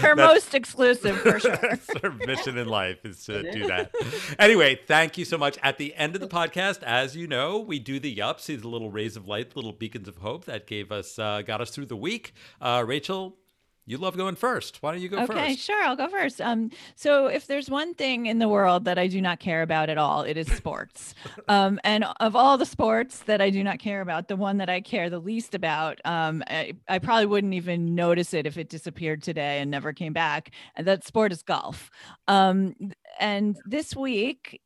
Her 0.00 0.14
most 0.16 0.54
exclusive 0.54 1.18
for 1.20 1.38
sure. 1.40 1.78
Our 2.02 2.10
mission 2.26 2.58
in 2.58 2.68
life 2.68 3.04
is 3.04 3.24
to 3.24 3.50
do 3.50 3.66
that. 3.66 3.92
Anyway, 4.38 4.80
thank 4.86 5.18
you 5.18 5.24
so 5.24 5.36
much. 5.38 5.58
At 5.62 5.78
the 5.78 5.94
end 5.94 6.14
of 6.14 6.20
the 6.20 6.28
podcast, 6.28 6.82
as 6.82 7.16
you 7.16 7.26
know, 7.26 7.58
we 7.58 7.78
do 7.78 7.98
the 7.98 8.14
yups, 8.14 8.46
these 8.46 8.64
little 8.64 8.90
rays 8.90 9.16
of 9.16 9.26
light, 9.26 9.54
little 9.56 9.72
beacons 9.72 10.08
of 10.08 10.18
hope 10.18 10.44
that 10.44 10.66
gave 10.66 10.92
us, 10.92 11.18
uh, 11.18 11.42
got 11.42 11.60
us 11.60 11.70
through 11.70 11.86
the 11.86 11.96
week. 11.96 12.32
Uh, 12.60 12.84
Rachel, 12.86 13.36
you 13.84 13.98
love 13.98 14.16
going 14.16 14.36
first. 14.36 14.80
Why 14.80 14.92
don't 14.92 15.00
you 15.00 15.08
go 15.08 15.18
okay, 15.24 15.50
first? 15.50 15.60
sure. 15.60 15.82
I'll 15.82 15.96
go 15.96 16.08
first. 16.08 16.40
Um, 16.40 16.70
so 16.94 17.26
if 17.26 17.48
there's 17.48 17.68
one 17.68 17.94
thing 17.94 18.26
in 18.26 18.38
the 18.38 18.48
world 18.48 18.84
that 18.84 18.96
I 18.96 19.08
do 19.08 19.20
not 19.20 19.40
care 19.40 19.62
about 19.62 19.90
at 19.90 19.98
all, 19.98 20.22
it 20.22 20.36
is 20.36 20.46
sports. 20.56 21.14
um, 21.48 21.80
and 21.82 22.04
of 22.20 22.36
all 22.36 22.56
the 22.56 22.66
sports 22.66 23.20
that 23.20 23.40
I 23.40 23.50
do 23.50 23.64
not 23.64 23.80
care 23.80 24.00
about, 24.00 24.28
the 24.28 24.36
one 24.36 24.58
that 24.58 24.70
I 24.70 24.80
care 24.80 25.10
the 25.10 25.18
least 25.18 25.54
about, 25.54 26.00
um, 26.04 26.44
I, 26.46 26.74
I 26.88 27.00
probably 27.00 27.26
wouldn't 27.26 27.54
even 27.54 27.96
notice 27.96 28.32
it 28.34 28.46
if 28.46 28.56
it 28.56 28.68
disappeared 28.68 29.22
today 29.22 29.60
and 29.60 29.70
never 29.70 29.92
came 29.92 30.12
back. 30.12 30.52
And 30.76 30.86
that 30.86 31.04
sport 31.04 31.32
is 31.32 31.42
golf. 31.42 31.90
Um, 32.28 32.74
and 33.18 33.56
this 33.66 33.96
week, 33.96 34.60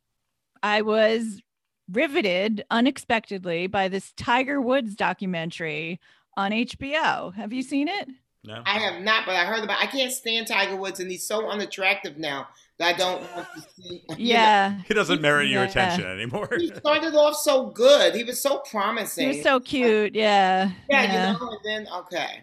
I 0.63 0.83
was 0.83 1.41
riveted 1.91 2.65
unexpectedly 2.71 3.67
by 3.67 3.89
this 3.89 4.13
Tiger 4.17 4.61
Woods 4.61 4.95
documentary 4.95 6.01
on 6.37 6.51
HBO. 6.51 7.35
Have 7.35 7.55
you 7.55 7.63
seen 7.63 7.89
it? 7.89 8.09
No? 8.47 8.63
I 8.65 8.79
have 8.79 9.03
not, 9.03 9.27
but 9.27 9.35
I 9.35 9.45
heard 9.45 9.65
about. 9.65 9.83
I 9.83 9.87
can't 9.87 10.13
stand 10.13 10.47
Tiger 10.47 10.77
Woods, 10.77 11.01
and 11.01 11.11
he's 11.11 11.27
so 11.27 11.49
unattractive 11.49 12.17
now 12.19 12.49
that 12.79 12.95
I 12.95 12.99
don't 12.99 13.21
want 13.35 13.47
to 13.55 13.61
see. 13.61 13.89
you 13.95 14.01
know. 14.09 14.15
Yeah. 14.19 14.81
He 14.87 14.95
doesn't 14.95 15.21
merit 15.21 15.49
your 15.49 15.63
Yeah. 15.65 15.69
attention 15.71 16.07
anymore. 16.07 16.49
He 16.59 16.69
started 16.75 17.15
off 17.15 17.37
so 17.37 17.67
good. 17.67 18.15
He 18.15 18.23
was 18.25 18.41
so 18.41 18.59
promising. 18.71 19.31
He 19.31 19.37
was 19.37 19.43
so 19.43 19.61
cute. 19.61 20.15
Yeah. 20.15 20.71
yeah, 20.89 21.03
Yeah. 21.03 21.33
you 21.33 21.39
know, 21.39 21.49
and 21.51 21.59
then 21.65 21.89
okay. 21.95 22.43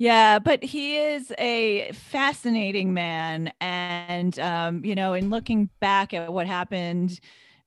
Yeah, 0.00 0.38
but 0.38 0.62
he 0.62 0.96
is 0.96 1.32
a 1.38 1.90
fascinating 1.92 2.94
man. 2.94 3.52
And, 3.60 4.38
um, 4.38 4.84
you 4.84 4.94
know, 4.94 5.12
in 5.14 5.28
looking 5.28 5.70
back 5.80 6.14
at 6.14 6.32
what 6.32 6.46
happened 6.46 7.18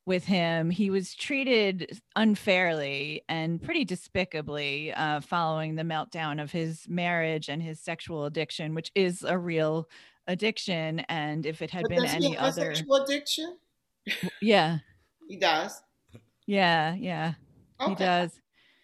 with 0.06 0.26
him, 0.26 0.70
he 0.70 0.90
was 0.90 1.14
treated 1.14 2.00
unfairly 2.16 3.24
and 3.30 3.62
pretty 3.62 3.86
despicably 3.86 4.92
uh, 4.94 5.22
following 5.22 5.76
the 5.76 5.84
meltdown 5.84 6.42
of 6.42 6.52
his 6.52 6.88
marriage 6.90 7.50
and 7.50 7.62
his 7.62 7.80
sexual 7.80 8.26
addiction, 8.26 8.74
which 8.74 8.92
is 8.96 9.24
a 9.24 9.38
real 9.38 9.88
addiction. 10.28 11.02
And 11.02 11.46
if 11.46 11.62
it 11.62 11.70
had 11.70 11.84
But 11.84 11.92
been 11.92 12.06
any 12.06 12.38
other, 12.38 12.74
sexual 12.74 12.96
addiction? 13.04 13.58
yeah, 14.42 14.80
He 15.28 15.38
does. 15.38 15.82
yeah, 16.48 16.96
yeah, 16.96 17.34
he 17.88 17.96
does. 17.96 18.32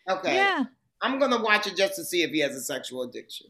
Okay. 0.09 0.35
Yeah. 0.35 0.65
I'm 1.01 1.19
gonna 1.19 1.41
watch 1.41 1.67
it 1.67 1.75
just 1.75 1.95
to 1.95 2.05
see 2.05 2.23
if 2.23 2.31
he 2.31 2.39
has 2.39 2.55
a 2.55 2.61
sexual 2.61 3.03
addiction. 3.03 3.47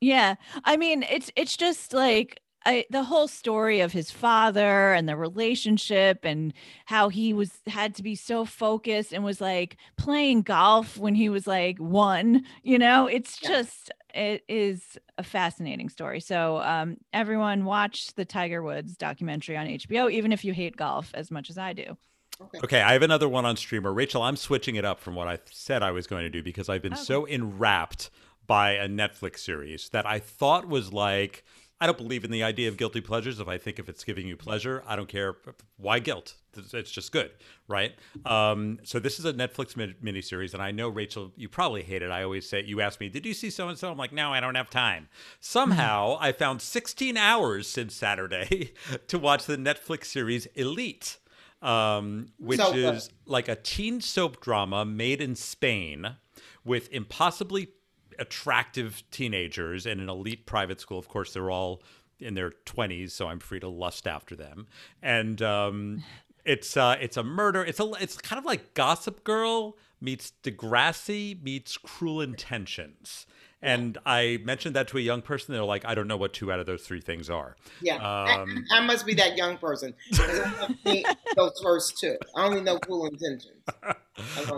Yeah. 0.00 0.36
I 0.64 0.76
mean, 0.76 1.02
it's 1.04 1.30
it's 1.34 1.56
just 1.56 1.92
like 1.92 2.40
I, 2.68 2.84
the 2.90 3.04
whole 3.04 3.28
story 3.28 3.80
of 3.80 3.92
his 3.92 4.10
father 4.10 4.92
and 4.92 5.08
the 5.08 5.16
relationship 5.16 6.24
and 6.24 6.52
how 6.86 7.08
he 7.08 7.32
was 7.32 7.60
had 7.66 7.94
to 7.96 8.02
be 8.02 8.14
so 8.14 8.44
focused 8.44 9.12
and 9.14 9.24
was 9.24 9.40
like 9.40 9.78
playing 9.96 10.42
golf 10.42 10.98
when 10.98 11.14
he 11.14 11.30
was 11.30 11.46
like 11.46 11.78
one, 11.78 12.44
you 12.62 12.78
know, 12.78 13.06
it's 13.06 13.38
Yeah. 13.40 13.50
just 13.50 13.90
it 14.14 14.44
is 14.48 14.98
a 15.16 15.22
fascinating 15.22 15.88
story. 15.88 16.20
So 16.20 16.58
um 16.58 16.98
everyone 17.12 17.64
watch 17.64 18.14
the 18.16 18.24
Tiger 18.26 18.62
Woods 18.62 18.96
documentary 18.96 19.56
on 19.56 19.66
HBO 19.66 20.10
even 20.10 20.32
if 20.32 20.44
you 20.44 20.52
hate 20.52 20.76
golf 20.76 21.10
as 21.14 21.30
much 21.30 21.50
as 21.50 21.58
I 21.58 21.72
do. 21.72 21.96
Okay. 22.40 22.62
Okay, 22.64 22.80
I 22.82 22.92
have 22.92 23.02
another 23.02 23.28
one 23.28 23.44
on 23.44 23.56
streamer. 23.56 23.92
Rachel, 23.92 24.22
I'm 24.22 24.36
switching 24.36 24.74
it 24.76 24.84
up 24.84 25.00
from 25.00 25.14
what 25.14 25.28
I 25.28 25.38
said 25.50 25.82
I 25.82 25.92
was 25.92 26.06
going 26.06 26.24
to 26.24 26.30
do 26.30 26.42
because 26.42 26.68
I've 26.68 26.82
been 26.82 26.94
Okay. 26.94 26.96
so 26.96 27.24
enwrapped 27.24 28.10
by 28.46 28.72
a 28.72 28.88
Netflix 28.88 29.38
series 29.40 29.88
that 29.90 30.06
I 30.06 30.18
thought 30.18 30.66
was 30.66 30.92
like 30.92 31.44
I 31.80 31.86
don't 31.86 31.98
believe 31.98 32.24
in 32.24 32.30
the 32.30 32.42
idea 32.42 32.68
of 32.68 32.76
guilty 32.76 33.00
pleasures. 33.00 33.38
If 33.38 33.46
I 33.46 33.56
think 33.56 33.78
if 33.78 33.88
it's 33.88 34.02
giving 34.02 34.26
you 34.26 34.36
pleasure, 34.36 34.82
I 34.86 34.96
don't 34.96 35.08
care. 35.08 35.36
Why 35.76 36.00
guilt? 36.00 36.34
It's- 36.56 36.90
just 36.90 37.12
good, 37.12 37.30
right? 37.68 37.94
Um, 38.26 38.80
so 38.82 38.98
this 38.98 39.20
is 39.20 39.24
a 39.24 39.32
Netflix 39.32 39.76
min- 39.76 39.94
miniseries, 40.02 40.54
and 40.54 40.62
I 40.62 40.72
know 40.72 40.88
Rachel, 40.88 41.32
you 41.36 41.48
probably 41.48 41.82
hate 41.82 42.02
it. 42.02 42.10
I 42.10 42.24
always 42.24 42.48
say, 42.48 42.64
you 42.64 42.80
ask 42.80 42.98
me, 42.98 43.08
did 43.08 43.24
you 43.24 43.32
see 43.34 43.50
so 43.50 43.68
and 43.68 43.78
so? 43.78 43.92
I'm 43.92 43.96
like, 43.98 44.12
no, 44.12 44.32
I 44.32 44.40
don't 44.40 44.56
have 44.56 44.70
time. 44.70 45.08
Somehow, 45.38 46.16
I 46.20 46.32
found 46.32 46.60
16 46.60 47.16
hours 47.16 47.68
since 47.68 47.94
Saturday 47.94 48.72
to 49.06 49.18
watch 49.18 49.46
the 49.46 49.56
Netflix 49.56 50.06
series 50.06 50.46
Elite 50.54 51.18
um, 51.62 52.28
which 52.38 52.60
So 52.60 52.72
is 52.72 53.10
like 53.26 53.48
a 53.48 53.56
teen 53.56 54.00
soap 54.00 54.40
drama 54.40 54.84
made 54.84 55.20
in 55.20 55.34
Spain 55.34 56.16
with 56.64 56.88
impossibly 56.92 57.70
attractive 58.18 59.02
teenagers 59.10 59.86
in 59.86 60.00
an 60.00 60.08
elite 60.08 60.46
private 60.46 60.80
school. 60.80 60.98
Of 60.98 61.08
course, 61.08 61.32
they're 61.32 61.50
all 61.50 61.82
in 62.20 62.34
their 62.34 62.50
20s, 62.66 63.10
so 63.12 63.28
I'm 63.28 63.38
free 63.38 63.60
to 63.60 63.68
lust 63.68 64.06
after 64.06 64.34
them. 64.34 64.66
And 65.02 65.40
um, 65.42 66.02
it's 66.44 66.76
uh, 66.76 66.96
it's 67.00 67.16
a 67.16 67.22
murder. 67.22 67.64
It's 67.64 67.80
a 67.80 67.90
it's 68.00 68.16
kind 68.18 68.38
of 68.38 68.44
like 68.44 68.74
Gossip 68.74 69.24
Girl 69.24 69.76
meets 70.00 70.32
Degrassi 70.42 71.42
meets 71.42 71.76
Cruel 71.76 72.20
Intentions. 72.20 73.26
And 73.60 73.98
I 74.06 74.38
mentioned 74.44 74.76
that 74.76 74.86
to 74.88 74.98
a 74.98 75.00
young 75.00 75.20
person. 75.20 75.52
They're 75.52 75.64
like, 75.64 75.84
I 75.84 75.96
don't 75.96 76.06
know 76.06 76.16
what 76.16 76.32
two 76.32 76.52
out 76.52 76.60
of 76.60 76.66
those 76.66 76.82
three 76.84 77.00
things 77.00 77.28
are. 77.28 77.56
Yeah, 77.80 77.96
Um, 77.96 78.64
I, 78.70 78.78
I 78.78 78.86
must 78.86 79.04
be 79.04 79.14
that 79.14 79.36
young 79.36 79.56
person. 79.58 79.94
'cause 80.16 80.40
I 80.40 80.54
don't 80.60 80.80
think 80.84 81.06
those 81.34 81.58
first 81.60 81.98
two. 81.98 82.16
I 82.36 82.46
only 82.46 82.60
know 82.60 82.78
Cruel 82.78 83.06
Intentions. 83.06 83.64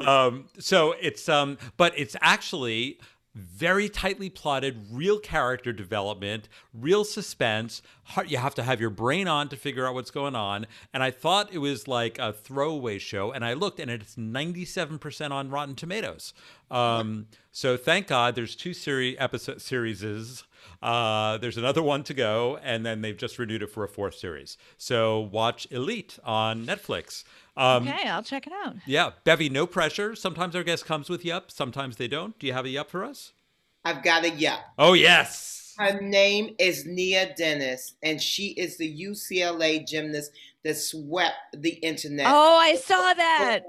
Um, 0.06 0.48
so 0.58 0.94
it's 1.00 1.28
um, 1.28 1.58
but 1.76 1.92
it's 1.96 2.16
actually 2.22 2.98
very 3.34 3.88
tightly 3.88 4.28
plotted, 4.28 4.86
real 4.90 5.18
character 5.18 5.72
development, 5.72 6.48
real 6.74 7.04
suspense. 7.04 7.80
You 8.26 8.38
have 8.38 8.54
to 8.56 8.62
have 8.62 8.80
your 8.80 8.90
brain 8.90 9.28
on 9.28 9.48
to 9.50 9.56
figure 9.56 9.86
out 9.86 9.94
what's 9.94 10.10
going 10.10 10.34
on. 10.34 10.66
And 10.92 11.02
I 11.02 11.12
thought 11.12 11.52
it 11.52 11.58
was 11.58 11.86
like 11.86 12.18
a 12.18 12.32
throwaway 12.32 12.98
show, 12.98 13.30
and 13.30 13.44
I 13.44 13.52
looked, 13.52 13.78
and 13.78 13.90
it's 13.90 14.18
ninety-seven 14.18 14.98
percent 14.98 15.32
on 15.32 15.50
Rotten 15.50 15.76
Tomatoes. 15.76 16.34
Um, 16.70 17.26
so 17.52 17.76
thank 17.76 18.08
God, 18.08 18.34
there's 18.34 18.56
two 18.56 18.74
series 18.74 19.16
episode 19.18 19.62
series. 19.62 20.04
Uh, 20.82 21.38
there's 21.38 21.56
another 21.56 21.82
one 21.82 22.02
to 22.04 22.14
go, 22.14 22.58
and 22.62 22.84
then 22.84 23.00
they've 23.00 23.16
just 23.16 23.38
renewed 23.38 23.62
it 23.62 23.68
for 23.68 23.84
a 23.84 23.88
fourth 23.88 24.16
series. 24.16 24.56
So 24.76 25.20
watch 25.20 25.66
Elite 25.70 26.18
on 26.24 26.66
Netflix. 26.66 27.24
Um, 27.60 27.86
okay, 27.86 28.08
I'll 28.08 28.22
check 28.22 28.46
it 28.46 28.54
out. 28.64 28.76
yeah, 28.86 29.10
Bevy, 29.24 29.50
no 29.50 29.66
pressure. 29.66 30.16
Sometimes 30.16 30.56
our 30.56 30.62
guest 30.62 30.86
comes 30.86 31.10
with 31.10 31.24
yup, 31.26 31.50
sometimes 31.50 31.96
they 31.96 32.08
don't. 32.08 32.38
Do 32.38 32.46
you 32.46 32.54
have 32.54 32.64
a 32.64 32.70
yup 32.70 32.90
for 32.90 33.04
us? 33.04 33.32
I've 33.84 34.02
got 34.02 34.24
a 34.24 34.30
yeah. 34.30 34.60
Oh, 34.78 34.94
yes. 34.94 35.74
Her 35.78 36.00
name 36.00 36.54
is 36.58 36.86
Nia 36.86 37.34
Dennis, 37.36 37.94
and 38.02 38.20
she 38.20 38.48
is 38.48 38.78
the 38.78 39.02
UCLA 39.02 39.86
gymnast 39.86 40.32
that 40.64 40.76
swept 40.76 41.34
the 41.54 41.70
internet. 41.70 42.26
Oh, 42.28 42.56
I 42.56 42.76
saw 42.76 43.14
that. 43.14 43.60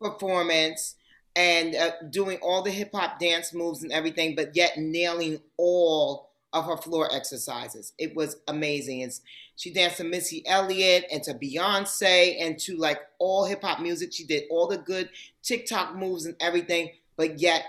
performance 0.00 0.96
and 1.36 1.74
uh, 1.74 1.90
doing 2.10 2.38
all 2.42 2.62
the 2.62 2.70
hip 2.70 2.90
hop 2.94 3.18
dance 3.18 3.54
moves 3.54 3.82
and 3.82 3.92
everything, 3.92 4.34
but 4.34 4.54
yet 4.56 4.76
nailing 4.76 5.40
all 5.56 6.30
of 6.52 6.66
her 6.66 6.76
floor 6.76 7.08
exercises. 7.14 7.92
It 7.98 8.14
was 8.14 8.36
amazing. 8.48 9.00
It's, 9.00 9.22
she 9.62 9.72
danced 9.72 9.98
to 9.98 10.04
Missy 10.04 10.44
Elliott 10.44 11.06
and 11.12 11.22
to 11.22 11.34
Beyonce 11.34 12.36
and 12.40 12.58
to 12.58 12.76
like 12.76 12.98
all 13.20 13.44
hip 13.44 13.62
hop 13.62 13.78
music. 13.78 14.12
She 14.12 14.24
did 14.24 14.42
all 14.50 14.66
the 14.66 14.76
good 14.76 15.08
TikTok 15.44 15.94
moves 15.94 16.26
and 16.26 16.34
everything, 16.40 16.90
but 17.16 17.38
yet 17.38 17.62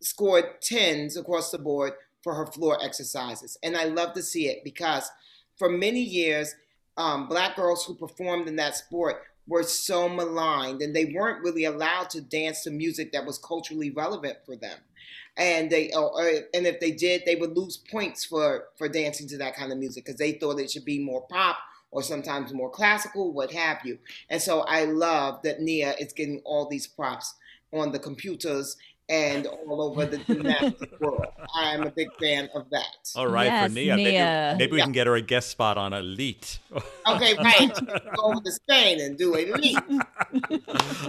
scored 0.00 0.60
tens 0.60 1.16
across 1.16 1.50
the 1.50 1.56
board 1.56 1.94
for 2.22 2.34
her 2.34 2.44
floor 2.44 2.76
exercises. 2.84 3.56
And 3.62 3.78
I 3.78 3.84
love 3.84 4.12
to 4.12 4.22
see 4.22 4.48
it 4.48 4.62
because 4.62 5.10
for 5.56 5.70
many 5.70 6.02
years, 6.02 6.54
um, 6.98 7.28
black 7.28 7.56
girls 7.56 7.86
who 7.86 7.94
performed 7.94 8.46
in 8.46 8.56
that 8.56 8.76
sport 8.76 9.22
were 9.46 9.62
so 9.62 10.10
maligned 10.10 10.82
and 10.82 10.94
they 10.94 11.14
weren't 11.16 11.42
really 11.42 11.64
allowed 11.64 12.10
to 12.10 12.20
dance 12.20 12.62
to 12.64 12.70
music 12.70 13.10
that 13.12 13.24
was 13.24 13.38
culturally 13.38 13.88
relevant 13.88 14.36
for 14.44 14.54
them 14.54 14.76
and 15.36 15.70
they 15.70 15.90
or, 15.92 16.20
and 16.54 16.66
if 16.66 16.80
they 16.80 16.90
did 16.90 17.22
they 17.24 17.36
would 17.36 17.56
lose 17.56 17.76
points 17.76 18.24
for 18.24 18.68
for 18.76 18.88
dancing 18.88 19.28
to 19.28 19.38
that 19.38 19.56
kind 19.56 19.72
of 19.72 19.78
music 19.78 20.04
because 20.04 20.18
they 20.18 20.32
thought 20.32 20.60
it 20.60 20.70
should 20.70 20.84
be 20.84 20.98
more 20.98 21.26
pop 21.28 21.58
or 21.90 22.02
sometimes 22.02 22.52
more 22.52 22.70
classical 22.70 23.32
what 23.32 23.52
have 23.52 23.78
you. 23.84 23.98
And 24.28 24.40
so 24.40 24.60
i 24.60 24.84
love 24.84 25.42
that 25.42 25.60
nia 25.60 25.94
is 25.94 26.12
getting 26.12 26.40
all 26.44 26.68
these 26.68 26.86
props 26.86 27.34
on 27.72 27.92
the 27.92 27.98
computers 27.98 28.76
and 29.08 29.46
all 29.46 29.82
over 29.82 30.06
the 30.06 30.18
gymnastic 30.18 30.92
world 31.00 31.26
i'm 31.54 31.82
a 31.82 31.90
big 31.90 32.08
fan 32.20 32.48
of 32.54 32.68
that 32.70 33.10
All 33.16 33.26
right, 33.26 33.46
Yes, 33.46 33.68
for 33.68 33.74
Nia. 33.74 33.96
Maybe, 33.96 34.10
Nia. 34.12 34.54
maybe 34.58 34.72
we 34.72 34.78
Yeah. 34.78 34.84
can 34.84 34.92
get 34.92 35.06
her 35.06 35.16
a 35.16 35.20
guest 35.22 35.50
spot 35.50 35.76
on 35.76 35.92
Elite. 35.92 36.60
okay 37.06 37.34
right 37.38 37.70
go 38.16 38.22
over 38.22 38.40
to 38.40 38.52
spain 38.52 39.00
and 39.00 39.18
do 39.18 39.34
elite 39.34 39.76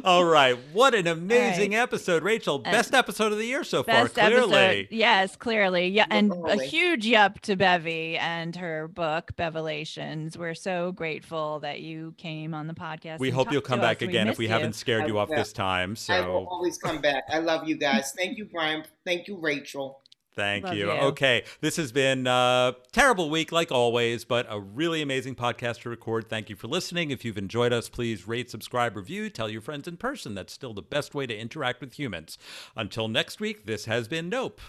All 0.03 0.25
right. 0.25 0.57
What 0.73 0.93
an 0.95 1.07
amazing 1.07 1.75
episode, 1.75 2.23
Rachel. 2.23 2.61
Uh, 2.65 2.71
Best 2.71 2.93
episode 2.93 3.31
of 3.31 3.37
the 3.37 3.45
year 3.45 3.63
so 3.63 3.83
far, 3.83 4.09
clearly. 4.09 4.55
episode. 4.57 4.87
Yes, 4.91 5.35
clearly. 5.37 5.87
Yeah. 5.87 6.05
And 6.09 6.33
a 6.45 6.61
huge 6.61 7.05
yup 7.05 7.39
to 7.41 7.55
Bevy 7.55 8.17
and 8.17 8.53
her 8.57 8.87
book, 8.89 9.31
Bevelations. 9.37 10.35
We're 10.35 10.55
so 10.55 10.91
grateful 10.91 11.59
that 11.61 11.79
you 11.79 12.13
came 12.17 12.53
on 12.53 12.67
the 12.67 12.73
podcast. 12.73 13.19
We 13.19 13.29
hope 13.29 13.51
you'll 13.51 13.61
come 13.61 13.79
to 13.79 13.85
us. 13.85 13.91
back 13.91 14.01
again 14.01 14.27
if 14.27 14.37
we 14.37 14.45
you. 14.45 14.51
haven't 14.51 14.73
scared 14.73 15.07
you 15.07 15.17
off 15.19 15.29
will. 15.29 15.37
this 15.37 15.53
time. 15.53 15.95
i 16.09 16.19
will 16.21 16.43
So 16.43 16.47
always 16.49 16.77
come 16.77 16.99
back 16.99 17.23
i 17.29 17.39
love 17.39 17.67
you 17.67 17.75
guys 17.75 17.82
thank 18.17 18.37
you 18.37 18.45
brian 18.45 18.83
thank 19.05 19.27
you 19.27 19.37
rachel 19.37 19.99
Thank 20.35 20.71
you. 20.73 20.87
you. 20.87 20.91
Okay, 20.91 21.43
this 21.61 21.75
has 21.77 21.91
been 21.91 22.25
a 22.27 22.75
terrible 22.91 23.29
week, 23.29 23.51
like 23.51 23.71
always, 23.71 24.25
but 24.25 24.45
a 24.49 24.59
really 24.59 25.01
amazing 25.01 25.35
podcast 25.35 25.81
to 25.81 25.89
record. 25.89 26.29
Thank 26.29 26.49
you 26.49 26.55
for 26.55 26.67
listening. 26.67 27.11
If 27.11 27.23
you've 27.23 27.37
enjoyed 27.37 27.71
us, 27.71 27.89
please 27.89 28.27
rate, 28.27 28.49
subscribe, 28.49 28.95
review, 28.95 29.29
tell 29.29 29.49
your 29.49 29.61
friends 29.61 29.87
in 29.87 29.97
person. 29.97 30.33
That's 30.33 30.53
still 30.53 30.73
the 30.73 30.81
best 30.81 31.13
way 31.13 31.27
to 31.27 31.37
interact 31.37 31.81
with 31.81 31.93
humans. 31.93 32.37
Until 32.75 33.07
next 33.07 33.39
week, 33.39 33.65
this 33.65 33.85
has 33.85 34.07
been 34.07 34.29
Nope. 34.29 34.59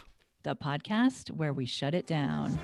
The 0.43 0.55
podcast 0.55 1.31
where 1.31 1.55
we 1.55 1.65
shut 1.65 1.95
it 1.95 2.07
down. 2.07 2.59